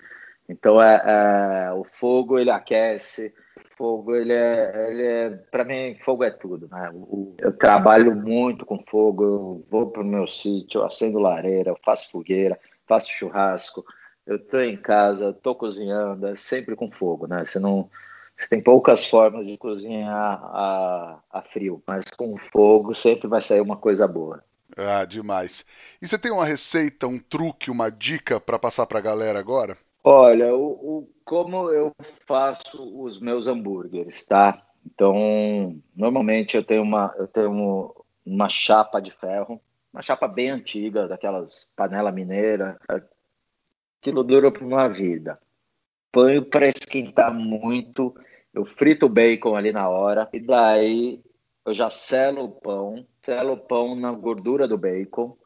Então 0.47 0.81
é, 0.81 1.01
é, 1.05 1.73
o 1.73 1.85
fogo 1.99 2.37
ele 2.37 2.51
aquece, 2.51 3.33
fogo 3.81 4.15
ele 4.15 4.31
é, 4.31 4.91
ele 4.91 5.03
é 5.03 5.29
para 5.49 5.65
mim 5.65 5.97
fogo 6.05 6.23
é 6.23 6.29
tudo, 6.29 6.67
né? 6.69 6.91
O, 6.93 7.35
eu 7.39 7.51
trabalho 7.51 8.15
muito 8.15 8.63
com 8.63 8.77
fogo, 8.87 9.23
eu 9.23 9.65
vou 9.71 9.89
para 9.89 10.03
o 10.03 10.05
meu 10.05 10.27
sítio, 10.27 10.83
acendo 10.83 11.17
lareira, 11.17 11.75
faço 11.83 12.11
fogueira, 12.11 12.59
faço 12.87 13.09
churrasco, 13.11 13.83
eu 14.27 14.35
estou 14.35 14.61
em 14.61 14.77
casa, 14.77 15.31
estou 15.31 15.55
cozinhando, 15.55 16.27
é 16.27 16.35
sempre 16.35 16.75
com 16.75 16.91
fogo, 16.91 17.25
né? 17.25 17.43
Você 17.43 17.57
não 17.57 17.89
você 18.37 18.47
tem 18.47 18.61
poucas 18.61 19.03
formas 19.03 19.47
de 19.47 19.57
cozinhar 19.57 20.39
a, 20.43 21.19
a 21.31 21.41
frio, 21.41 21.81
mas 21.87 22.05
com 22.15 22.37
fogo 22.37 22.93
sempre 22.93 23.27
vai 23.27 23.41
sair 23.41 23.61
uma 23.61 23.77
coisa 23.77 24.07
boa. 24.07 24.43
Ah, 24.77 25.05
demais. 25.05 25.65
E 25.99 26.07
você 26.07 26.19
tem 26.19 26.31
uma 26.31 26.45
receita, 26.45 27.07
um 27.07 27.17
truque, 27.17 27.71
uma 27.71 27.89
dica 27.89 28.39
para 28.39 28.59
passar 28.59 28.85
para 28.85 28.99
a 28.99 29.01
galera 29.01 29.39
agora? 29.39 29.75
Olha, 30.03 30.55
o, 30.55 30.71
o, 30.71 31.09
como 31.23 31.69
eu 31.69 31.93
faço 32.25 33.01
os 33.03 33.19
meus 33.19 33.47
hambúrgueres, 33.47 34.25
tá? 34.25 34.65
Então, 34.85 35.79
normalmente 35.95 36.57
eu 36.57 36.63
tenho 36.63 36.81
uma, 36.81 37.13
eu 37.17 37.27
tenho 37.27 37.93
uma 38.25 38.49
chapa 38.49 38.99
de 38.99 39.11
ferro, 39.11 39.61
uma 39.93 40.01
chapa 40.01 40.27
bem 40.27 40.49
antiga, 40.49 41.07
daquelas 41.07 41.71
panela 41.75 42.11
mineira, 42.11 42.79
aquilo 43.99 44.23
dura 44.23 44.51
para 44.51 44.65
uma 44.65 44.87
vida. 44.87 45.39
Ponho 46.11 46.43
para 46.43 46.67
esquentar 46.67 47.31
muito, 47.33 48.15
eu 48.53 48.65
frito 48.65 49.05
o 49.05 49.09
bacon 49.09 49.55
ali 49.55 49.71
na 49.71 49.87
hora, 49.87 50.27
e 50.33 50.39
daí 50.39 51.21
eu 51.63 51.73
já 51.75 51.91
selo 51.91 52.45
o 52.45 52.51
pão, 52.51 53.05
selo 53.21 53.53
o 53.53 53.57
pão 53.57 53.95
na 53.95 54.11
gordura 54.11 54.67
do 54.67 54.79
bacon, 54.79 55.37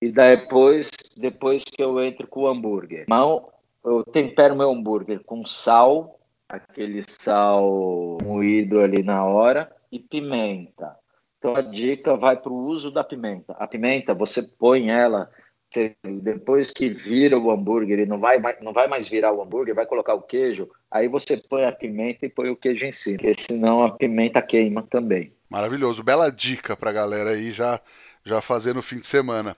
e 0.00 0.10
depois, 0.10 0.90
depois 1.20 1.62
que 1.62 1.82
eu 1.82 2.02
entro 2.02 2.26
com 2.26 2.40
o 2.40 2.48
hambúrguer. 2.48 3.02
Então, 3.02 3.51
eu 3.84 4.04
tempero 4.04 4.56
meu 4.56 4.70
hambúrguer 4.70 5.20
com 5.24 5.44
sal, 5.44 6.18
aquele 6.48 7.02
sal 7.08 8.18
moído 8.22 8.80
ali 8.80 9.02
na 9.02 9.24
hora, 9.24 9.70
e 9.90 9.98
pimenta. 9.98 10.96
Então 11.38 11.56
a 11.56 11.62
dica 11.62 12.16
vai 12.16 12.36
para 12.36 12.52
o 12.52 12.66
uso 12.66 12.90
da 12.90 13.02
pimenta. 13.02 13.52
A 13.58 13.66
pimenta, 13.66 14.14
você 14.14 14.42
põe 14.42 14.90
ela, 14.90 15.28
você, 15.72 15.96
depois 16.04 16.70
que 16.70 16.88
vira 16.88 17.38
o 17.38 17.50
hambúrguer, 17.50 17.98
ele 17.98 18.06
não 18.06 18.20
vai, 18.20 18.38
não 18.60 18.72
vai 18.72 18.86
mais 18.86 19.08
virar 19.08 19.32
o 19.32 19.42
hambúrguer, 19.42 19.74
vai 19.74 19.86
colocar 19.86 20.14
o 20.14 20.22
queijo, 20.22 20.70
aí 20.90 21.08
você 21.08 21.36
põe 21.36 21.64
a 21.64 21.72
pimenta 21.72 22.26
e 22.26 22.28
põe 22.28 22.50
o 22.50 22.56
queijo 22.56 22.86
em 22.86 22.92
cima, 22.92 23.18
porque 23.18 23.34
senão 23.40 23.82
a 23.82 23.90
pimenta 23.90 24.40
queima 24.40 24.82
também. 24.82 25.32
Maravilhoso, 25.48 26.02
bela 26.02 26.30
dica 26.30 26.76
para 26.76 26.92
galera 26.92 27.30
aí 27.30 27.50
já, 27.50 27.80
já 28.24 28.40
fazer 28.40 28.74
no 28.74 28.82
fim 28.82 28.98
de 28.98 29.06
semana. 29.06 29.56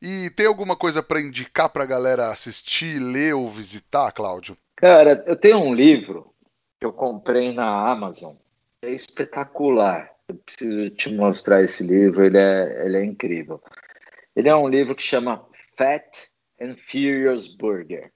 E 0.00 0.30
tem 0.30 0.46
alguma 0.46 0.76
coisa 0.76 1.02
para 1.02 1.20
indicar 1.20 1.68
para 1.68 1.84
a 1.84 1.86
galera 1.86 2.28
assistir, 2.28 2.98
ler 2.98 3.34
ou 3.34 3.48
visitar, 3.48 4.12
Cláudio? 4.12 4.56
Cara, 4.76 5.24
eu 5.26 5.36
tenho 5.36 5.58
um 5.58 5.74
livro 5.74 6.32
que 6.78 6.86
eu 6.86 6.92
comprei 6.92 7.52
na 7.52 7.90
Amazon, 7.90 8.34
é 8.82 8.90
espetacular. 8.90 10.10
Eu 10.28 10.34
preciso 10.34 10.90
te 10.90 11.14
mostrar 11.14 11.62
esse 11.62 11.82
livro, 11.82 12.24
ele 12.24 12.38
é, 12.38 12.84
ele 12.84 12.98
é 12.98 13.04
incrível. 13.04 13.62
Ele 14.34 14.48
é 14.48 14.54
um 14.54 14.68
livro 14.68 14.94
que 14.94 15.02
chama 15.02 15.44
Fat 15.76 16.28
and 16.60 16.76
Furious 16.76 17.46
Burger. 17.46 18.12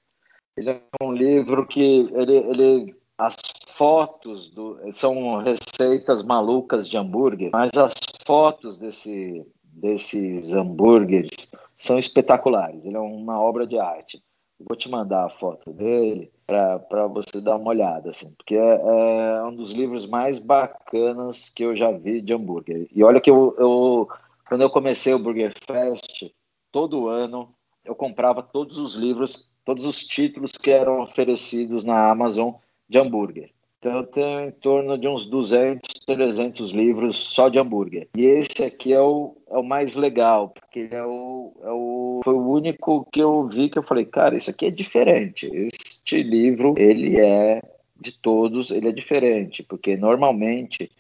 Ele 0.57 0.70
é 0.70 0.81
um 1.03 1.12
livro 1.12 1.66
que 1.66 1.81
ele, 1.81 2.37
ele 2.37 2.97
as 3.16 3.37
fotos 3.74 4.51
do, 4.51 4.78
são 4.93 5.39
receitas 5.39 6.22
malucas 6.22 6.89
de 6.89 6.97
hambúrguer, 6.99 7.51
mas 7.53 7.72
as 7.74 7.93
fotos 8.26 8.76
desse, 8.76 9.47
desses 9.81 10.53
hambúrgueres 10.53 11.51
são 11.76 11.99
espetaculares. 11.99 12.85
Ele 12.85 12.97
é 12.97 13.01
uma 13.01 13.41
obra 13.41 13.66
de 13.66 13.78
arte. 13.78 14.22
vou 14.68 14.76
te 14.76 14.91
mandar 14.91 15.24
a 15.24 15.31
foto 15.31 15.72
dele 15.72 16.31
para 16.47 17.07
você 17.07 17.41
dar 17.41 17.57
uma 17.57 17.70
olhada, 17.70 18.11
assim, 18.11 18.33
porque 18.33 18.57
é, 18.57 18.81
é, 18.83 19.43
um 19.45 19.55
dos 19.55 19.72
livros 19.72 20.07
mais 20.07 20.39
bacanas 20.39 21.49
que 21.49 21.62
eu 21.62 21.74
já 21.74 21.91
vi 21.91 22.20
de 22.20 22.35
hambúrguer. 22.35 22.89
E 22.93 23.03
olha 23.03 23.20
que 23.20 23.31
eu, 23.31 23.55
eu 23.59 24.09
quando 24.49 24.62
eu 24.62 24.70
comecei 24.70 25.14
o 25.14 25.18
Burger 25.18 25.53
Fest, 25.64 26.31
todo 26.72 27.09
ano 27.09 27.55
eu 27.85 27.95
comprava 27.95 28.43
todos 28.43 28.78
os 28.78 28.95
livros, 28.95 29.51
todos 29.64 29.85
os 29.85 30.05
títulos 30.05 30.53
que 30.53 30.70
eram 30.70 31.01
oferecidos 31.01 31.85
na 31.85 32.11
Amazon 32.11 32.55
de 32.89 32.99
hambúrguer. 32.99 33.51
Então 33.81 33.97
eu 33.97 34.07
tenho 34.07 34.41
em 34.43 34.51
torno 34.51 34.99
de 34.99 35.09
uns 35.09 35.24
200, 35.24 35.89
300 36.05 36.70
livros 36.70 37.16
só 37.16 37.49
de 37.49 37.59
hambúrguer. 37.59 38.09
E 38.14 38.26
esse 38.26 38.62
aqui 38.62 38.93
é 38.93 39.01
o, 39.01 39.35
é 39.51 39.57
o 39.57 39.62
mais 39.62 39.97
legal, 39.97 40.51
porque 40.51 40.89
é 40.91 41.03
o, 41.03 41.53
é 41.62 41.70
o, 41.70 42.20
foi 42.22 42.35
o 42.35 42.47
único 42.47 43.09
que 43.11 43.20
eu 43.20 43.49
vi 43.49 43.70
que 43.70 43.78
eu 43.78 43.83
falei, 43.83 44.05
cara, 44.05 44.37
isso 44.37 44.51
aqui 44.51 44.66
é 44.66 44.70
diferente. 44.70 45.51
Este 45.51 46.22
livro, 46.22 46.74
ele 46.76 47.18
é 47.18 47.62
de 47.99 48.12
todos, 48.12 48.70
ele 48.70 48.89
é 48.89 48.93
diferente, 48.93 49.62
porque 49.62 49.97
normalmente 49.97 50.91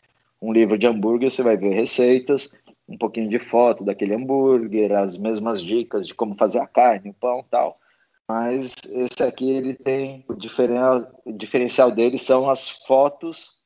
um 0.40 0.50
livro 0.50 0.78
de 0.78 0.86
hambúrguer 0.86 1.30
você 1.30 1.42
vai 1.42 1.58
ver 1.58 1.74
receitas, 1.74 2.50
um 2.88 2.96
pouquinho 2.96 3.28
de 3.28 3.38
foto 3.38 3.84
daquele 3.84 4.14
hambúrguer, 4.14 4.92
as 4.92 5.18
mesmas 5.18 5.62
dicas 5.62 6.06
de 6.06 6.14
como 6.14 6.34
fazer 6.34 6.60
a 6.60 6.66
carne, 6.66 7.10
o 7.10 7.14
pão 7.14 7.44
tal. 7.50 7.78
Mas 8.30 8.74
esse 8.84 9.24
aqui 9.24 9.50
ele 9.50 9.74
tem 9.74 10.24
o 10.28 10.34
diferencial, 10.34 10.98
o 11.24 11.32
diferencial 11.32 11.90
dele 11.90 12.16
são 12.16 12.48
as 12.48 12.70
fotos 12.70 13.58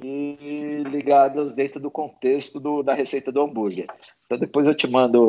ligadas 0.00 1.54
dentro 1.54 1.80
do 1.80 1.90
contexto 1.90 2.60
do, 2.60 2.84
da 2.84 2.94
receita 2.94 3.32
do 3.32 3.42
hambúrguer. 3.42 3.86
Então 4.24 4.38
depois 4.38 4.66
eu 4.66 4.74
te 4.74 4.88
mando 4.88 5.22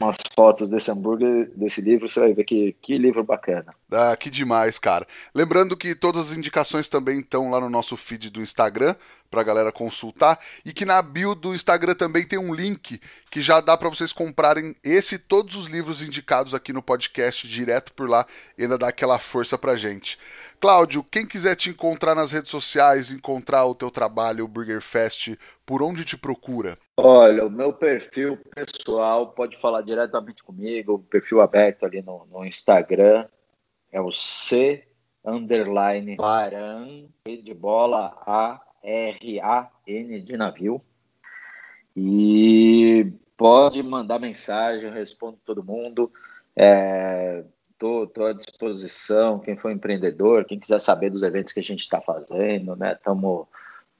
umas 0.00 0.16
fotos 0.34 0.68
desse 0.68 0.90
hambúrguer, 0.90 1.50
desse 1.56 1.80
livro, 1.80 2.08
você 2.08 2.20
vai 2.20 2.32
ver 2.32 2.44
que, 2.44 2.76
que 2.80 2.96
livro 2.96 3.24
bacana. 3.24 3.74
Ah, 3.92 4.16
que 4.16 4.30
demais, 4.30 4.78
cara. 4.78 5.06
Lembrando 5.34 5.76
que 5.76 5.94
todas 5.94 6.30
as 6.30 6.38
indicações 6.38 6.88
também 6.88 7.18
estão 7.18 7.50
lá 7.50 7.60
no 7.60 7.68
nosso 7.68 7.96
feed 7.96 8.30
do 8.30 8.40
Instagram, 8.40 8.94
pra 9.30 9.42
galera 9.42 9.70
consultar, 9.70 10.38
e 10.64 10.72
que 10.72 10.84
na 10.84 11.00
bio 11.02 11.34
do 11.34 11.54
Instagram 11.54 11.94
também 11.94 12.24
tem 12.24 12.38
um 12.38 12.54
link 12.54 13.00
que 13.30 13.40
já 13.40 13.60
dá 13.60 13.76
para 13.76 13.88
vocês 13.88 14.12
comprarem 14.12 14.74
esse 14.82 15.16
e 15.16 15.18
todos 15.18 15.54
os 15.54 15.66
livros 15.66 16.02
indicados 16.02 16.54
aqui 16.54 16.72
no 16.72 16.82
podcast 16.82 17.46
direto 17.46 17.92
por 17.92 18.08
lá 18.08 18.26
e 18.56 18.62
ainda 18.62 18.78
dá 18.78 18.88
aquela 18.88 19.18
força 19.18 19.58
pra 19.58 19.76
gente. 19.76 20.18
Cláudio, 20.60 21.04
quem 21.04 21.26
quiser 21.26 21.54
te 21.54 21.70
encontrar 21.70 22.14
nas 22.14 22.32
redes 22.32 22.50
sociais, 22.50 23.10
encontrar 23.10 23.64
o 23.66 23.74
teu 23.74 23.90
trabalho, 23.90 24.44
o 24.44 24.48
Burger 24.48 24.80
Fest, 24.80 25.36
por 25.64 25.82
onde 25.82 26.04
te 26.04 26.16
procura? 26.16 26.78
Olha, 26.96 27.46
o 27.46 27.50
meu 27.50 27.72
perfil 27.72 28.38
pessoal 28.54 29.28
pode 29.32 29.56
falar 29.58 29.82
diretamente 29.82 30.42
comigo, 30.42 30.94
o 30.94 30.98
perfil 30.98 31.40
aberto 31.40 31.84
ali 31.84 32.02
no, 32.02 32.26
no 32.26 32.44
Instagram 32.44 33.26
é 33.92 34.00
o 34.00 34.10
C 34.10 34.84
underline 35.24 36.16
Baran 36.16 37.06
de 37.26 37.54
bola 37.54 38.16
A 38.26 38.60
R 38.88 39.40
A 39.40 39.70
N 39.86 40.20
de 40.20 40.36
navio 40.36 40.82
e 41.94 43.12
pode 43.36 43.82
mandar 43.82 44.18
mensagem, 44.18 44.88
eu 44.88 44.94
respondo 44.94 45.38
todo 45.44 45.64
mundo. 45.64 46.12
É, 46.56 47.44
tô, 47.78 48.06
tô 48.06 48.24
à 48.24 48.32
disposição, 48.32 49.38
quem 49.40 49.56
for 49.56 49.70
empreendedor, 49.70 50.44
quem 50.44 50.58
quiser 50.58 50.80
saber 50.80 51.10
dos 51.10 51.22
eventos 51.22 51.52
que 51.52 51.60
a 51.60 51.62
gente 51.62 51.80
está 51.80 52.00
fazendo, 52.00 52.76
né? 52.76 52.92
Estamos 52.92 53.46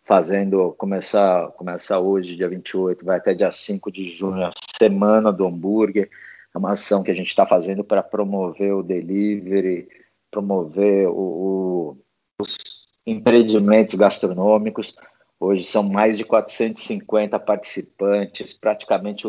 fazendo, 0.05 0.72
começar, 0.72 1.49
começar 1.53 1.99
hoje, 1.99 2.36
dia 2.36 2.49
28, 2.49 3.05
vai 3.05 3.18
até 3.18 3.34
dia 3.34 3.51
5 3.51 3.93
de 3.93 4.05
junho, 4.05 4.47
a 4.47 4.51
Semana 4.78 5.32
do 5.32 5.47
Hambúrguer. 5.47 6.09
É 6.55 6.59
uma 6.59 6.72
ação 6.72 7.03
que 7.03 7.11
a 7.11 7.14
gente 7.14 7.28
está 7.28 7.45
fazendo 7.45 7.84
para 7.84 8.03
promover 8.03 8.72
o 8.74 8.82
delivery, 8.82 9.89
promover 10.30 11.09
o, 11.09 11.12
o, 11.12 11.99
os 12.41 12.78
empreendimentos 13.11 13.94
gastronômicos. 13.94 14.96
Hoje 15.40 15.64
são 15.64 15.82
mais 15.82 16.18
de 16.18 16.24
450 16.24 17.38
participantes, 17.38 18.52
praticamente 18.52 19.24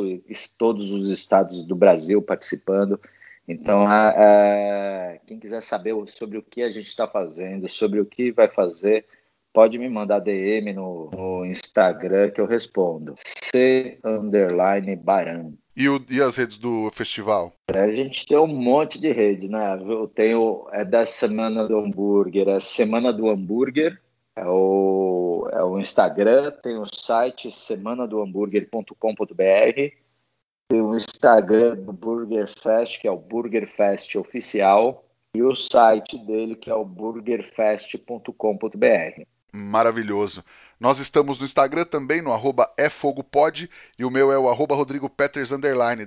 todos 0.58 0.92
os 0.92 1.10
estados 1.10 1.62
do 1.62 1.76
Brasil 1.76 2.22
participando. 2.22 3.00
Então, 3.48 3.88
a, 3.88 4.10
a, 4.10 5.18
quem 5.26 5.40
quiser 5.40 5.62
saber 5.62 5.96
sobre 6.08 6.38
o 6.38 6.44
que 6.44 6.62
a 6.62 6.72
gente 6.72 6.88
está 6.88 7.08
fazendo, 7.08 7.68
sobre 7.68 8.00
o 8.00 8.06
que 8.06 8.32
vai 8.32 8.48
fazer, 8.48 9.06
pode 9.54 9.78
me 9.78 9.90
mandar 9.90 10.20
DM 10.20 10.74
no, 10.74 11.10
no 11.12 11.46
Instagram 11.46 12.32
que 12.32 12.42
eu 12.42 12.46
respondo. 12.46 13.14
C 13.18 14.00
underline 14.04 14.96
Baran. 14.96 15.54
E, 15.80 15.88
o, 15.88 16.04
e, 16.10 16.22
as 16.22 16.36
redes 16.36 16.58
do 16.58 16.92
festival? 16.92 17.54
A 17.70 17.90
gente 17.90 18.28
tem 18.28 18.38
um 18.38 18.46
monte 18.46 19.00
de 19.00 19.14
rede, 19.14 19.48
né? 19.48 19.82
Eu 19.82 20.10
tenho, 20.10 20.68
é 20.74 20.84
da 20.84 21.06
Semana 21.06 21.66
do 21.66 21.80
Hambúrguer, 21.80 22.50
é 22.50 22.60
Semana 22.60 23.14
do 23.14 23.30
Hambúrguer, 23.30 23.98
é 24.36 24.46
o, 24.46 25.48
é 25.54 25.64
o 25.64 25.80
Instagram, 25.80 26.52
tem 26.62 26.78
o 26.78 26.86
site 26.86 27.50
semanadohambúrguer.com.br, 27.50 29.96
tem 30.68 30.82
o 30.82 30.98
Instagram 30.98 31.78
do 31.78 31.94
Burger 31.94 32.50
Fest, 32.62 33.00
que 33.00 33.08
é 33.08 33.12
o 33.12 33.18
Burger 33.18 33.66
Fest 33.66 34.14
Oficial, 34.18 35.06
e 35.34 35.42
o 35.42 35.56
site 35.56 36.18
dele, 36.18 36.58
que 36.58 36.70
é 36.70 36.76
o 36.76 36.84
burgerfest.com.br 36.84 39.39
maravilhoso. 39.52 40.44
Nós 40.80 41.00
estamos 41.00 41.38
no 41.38 41.46
Instagram 41.46 41.86
também, 41.86 42.22
no 42.22 42.32
arroba 42.32 42.72
efogopod, 42.78 43.70
e 43.98 44.06
o 44.06 44.12
meu 44.12 44.32
é 44.32 44.38
o 44.38 44.50
arroba 44.50 44.76
rodrigopeters. 44.76 45.52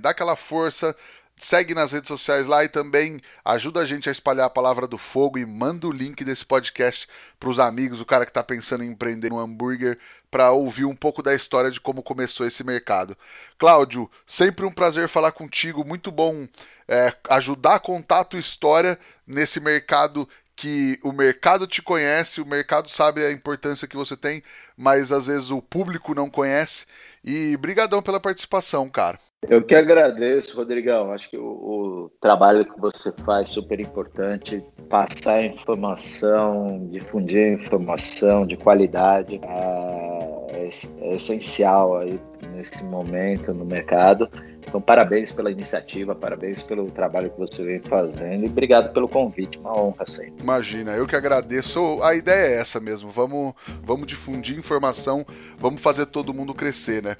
Dá 0.01 0.09
aquela 0.09 0.35
força, 0.35 0.95
segue 1.37 1.73
nas 1.73 1.91
redes 1.91 2.07
sociais 2.07 2.47
lá 2.47 2.63
e 2.63 2.69
também 2.69 3.19
ajuda 3.43 3.81
a 3.81 3.85
gente 3.85 4.09
a 4.09 4.11
espalhar 4.11 4.45
a 4.45 4.49
palavra 4.49 4.87
do 4.87 4.97
fogo 4.97 5.37
e 5.37 5.45
manda 5.45 5.87
o 5.87 5.91
link 5.91 6.23
desse 6.23 6.45
podcast 6.45 7.07
para 7.39 7.49
os 7.49 7.59
amigos, 7.59 7.99
o 7.99 8.05
cara 8.05 8.25
que 8.25 8.31
está 8.31 8.43
pensando 8.43 8.83
em 8.83 8.91
empreender 8.91 9.31
um 9.31 9.39
hambúrguer, 9.39 9.99
para 10.31 10.51
ouvir 10.51 10.85
um 10.85 10.95
pouco 10.95 11.21
da 11.21 11.35
história 11.35 11.69
de 11.69 11.79
como 11.79 12.01
começou 12.01 12.47
esse 12.47 12.63
mercado. 12.63 13.15
Cláudio, 13.59 14.09
sempre 14.25 14.65
um 14.65 14.71
prazer 14.71 15.07
falar 15.07 15.31
contigo, 15.31 15.85
muito 15.85 16.11
bom 16.11 16.47
é, 16.87 17.13
ajudar 17.29 17.75
a 17.75 17.79
contar 17.79 18.21
a 18.21 18.25
tua 18.25 18.39
história 18.39 18.97
nesse 19.27 19.59
mercado 19.59 20.27
que 20.55 20.99
o 21.03 21.11
mercado 21.11 21.67
te 21.67 21.81
conhece, 21.81 22.41
o 22.41 22.45
mercado 22.45 22.89
sabe 22.89 23.25
a 23.25 23.31
importância 23.31 23.87
que 23.87 23.95
você 23.95 24.15
tem, 24.15 24.43
mas 24.77 25.11
às 25.11 25.27
vezes 25.27 25.51
o 25.51 25.61
público 25.61 26.13
não 26.13 26.29
conhece. 26.29 26.85
E 27.23 27.57
brigadão 27.57 28.01
pela 28.01 28.19
participação, 28.19 28.89
cara. 28.89 29.17
Eu 29.49 29.61
que 29.61 29.75
agradeço, 29.75 30.55
Rodrigão. 30.55 31.11
Acho 31.11 31.29
que 31.29 31.37
o, 31.37 31.43
o 31.45 32.11
trabalho 32.21 32.65
que 32.65 32.79
você 32.79 33.11
faz 33.25 33.49
é 33.49 33.53
super 33.53 33.79
importante. 33.79 34.63
Passar 34.89 35.43
informação, 35.43 36.87
difundir 36.89 37.53
informação 37.53 38.45
de 38.45 38.55
qualidade 38.55 39.39
é, 39.43 40.49
é, 40.51 40.69
é 41.01 41.15
essencial 41.15 41.97
aí 41.97 42.19
nesse 42.53 42.83
momento 42.85 43.53
no 43.53 43.65
mercado. 43.65 44.29
Então, 44.67 44.81
parabéns 44.81 45.31
pela 45.31 45.51
iniciativa, 45.51 46.15
parabéns 46.15 46.63
pelo 46.63 46.89
trabalho 46.89 47.29
que 47.29 47.39
você 47.39 47.63
vem 47.63 47.79
fazendo 47.79 48.43
e 48.43 48.47
obrigado 48.47 48.93
pelo 48.93 49.07
convite, 49.07 49.57
uma 49.57 49.79
honra 49.79 50.05
sempre. 50.05 50.41
Imagina, 50.41 50.91
eu 50.93 51.05
que 51.05 51.15
agradeço. 51.15 52.01
A 52.01 52.15
ideia 52.15 52.55
é 52.55 52.59
essa 52.59 52.79
mesmo, 52.79 53.09
vamos, 53.09 53.53
vamos 53.83 54.07
difundir 54.07 54.57
informação, 54.57 55.25
vamos 55.57 55.81
fazer 55.81 56.05
todo 56.07 56.33
mundo 56.33 56.53
crescer, 56.53 57.03
né? 57.03 57.15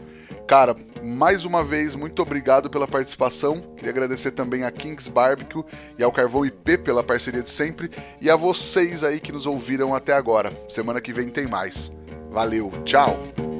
Cara, 0.48 0.76
mais 1.02 1.46
uma 1.46 1.64
vez, 1.64 1.96
muito 1.96 2.22
obrigado 2.22 2.70
pela 2.70 2.88
participação. 2.88 3.62
Queria 3.76 3.92
agradecer 3.92 4.32
também 4.32 4.64
a 4.64 4.72
Kings 4.72 5.10
Barbecue 5.10 5.64
e 5.98 6.04
ao 6.04 6.12
Carvão 6.12 6.46
IP 6.46 6.80
pela 6.80 7.04
parceria 7.04 7.42
de 7.42 7.50
sempre 7.50 7.90
e 8.20 8.30
a 8.30 8.36
vocês 8.36 9.04
aí 9.04 9.20
que 9.20 9.32
nos 9.32 9.46
ouviram 9.46 9.96
até 9.96 10.14
agora. 10.14 10.52
Semana 10.68 11.00
que 11.00 11.14
vem 11.14 11.30
tem 11.30 11.48
mais. 11.48 11.92
Valeu, 12.30 12.72
tchau! 12.84 13.53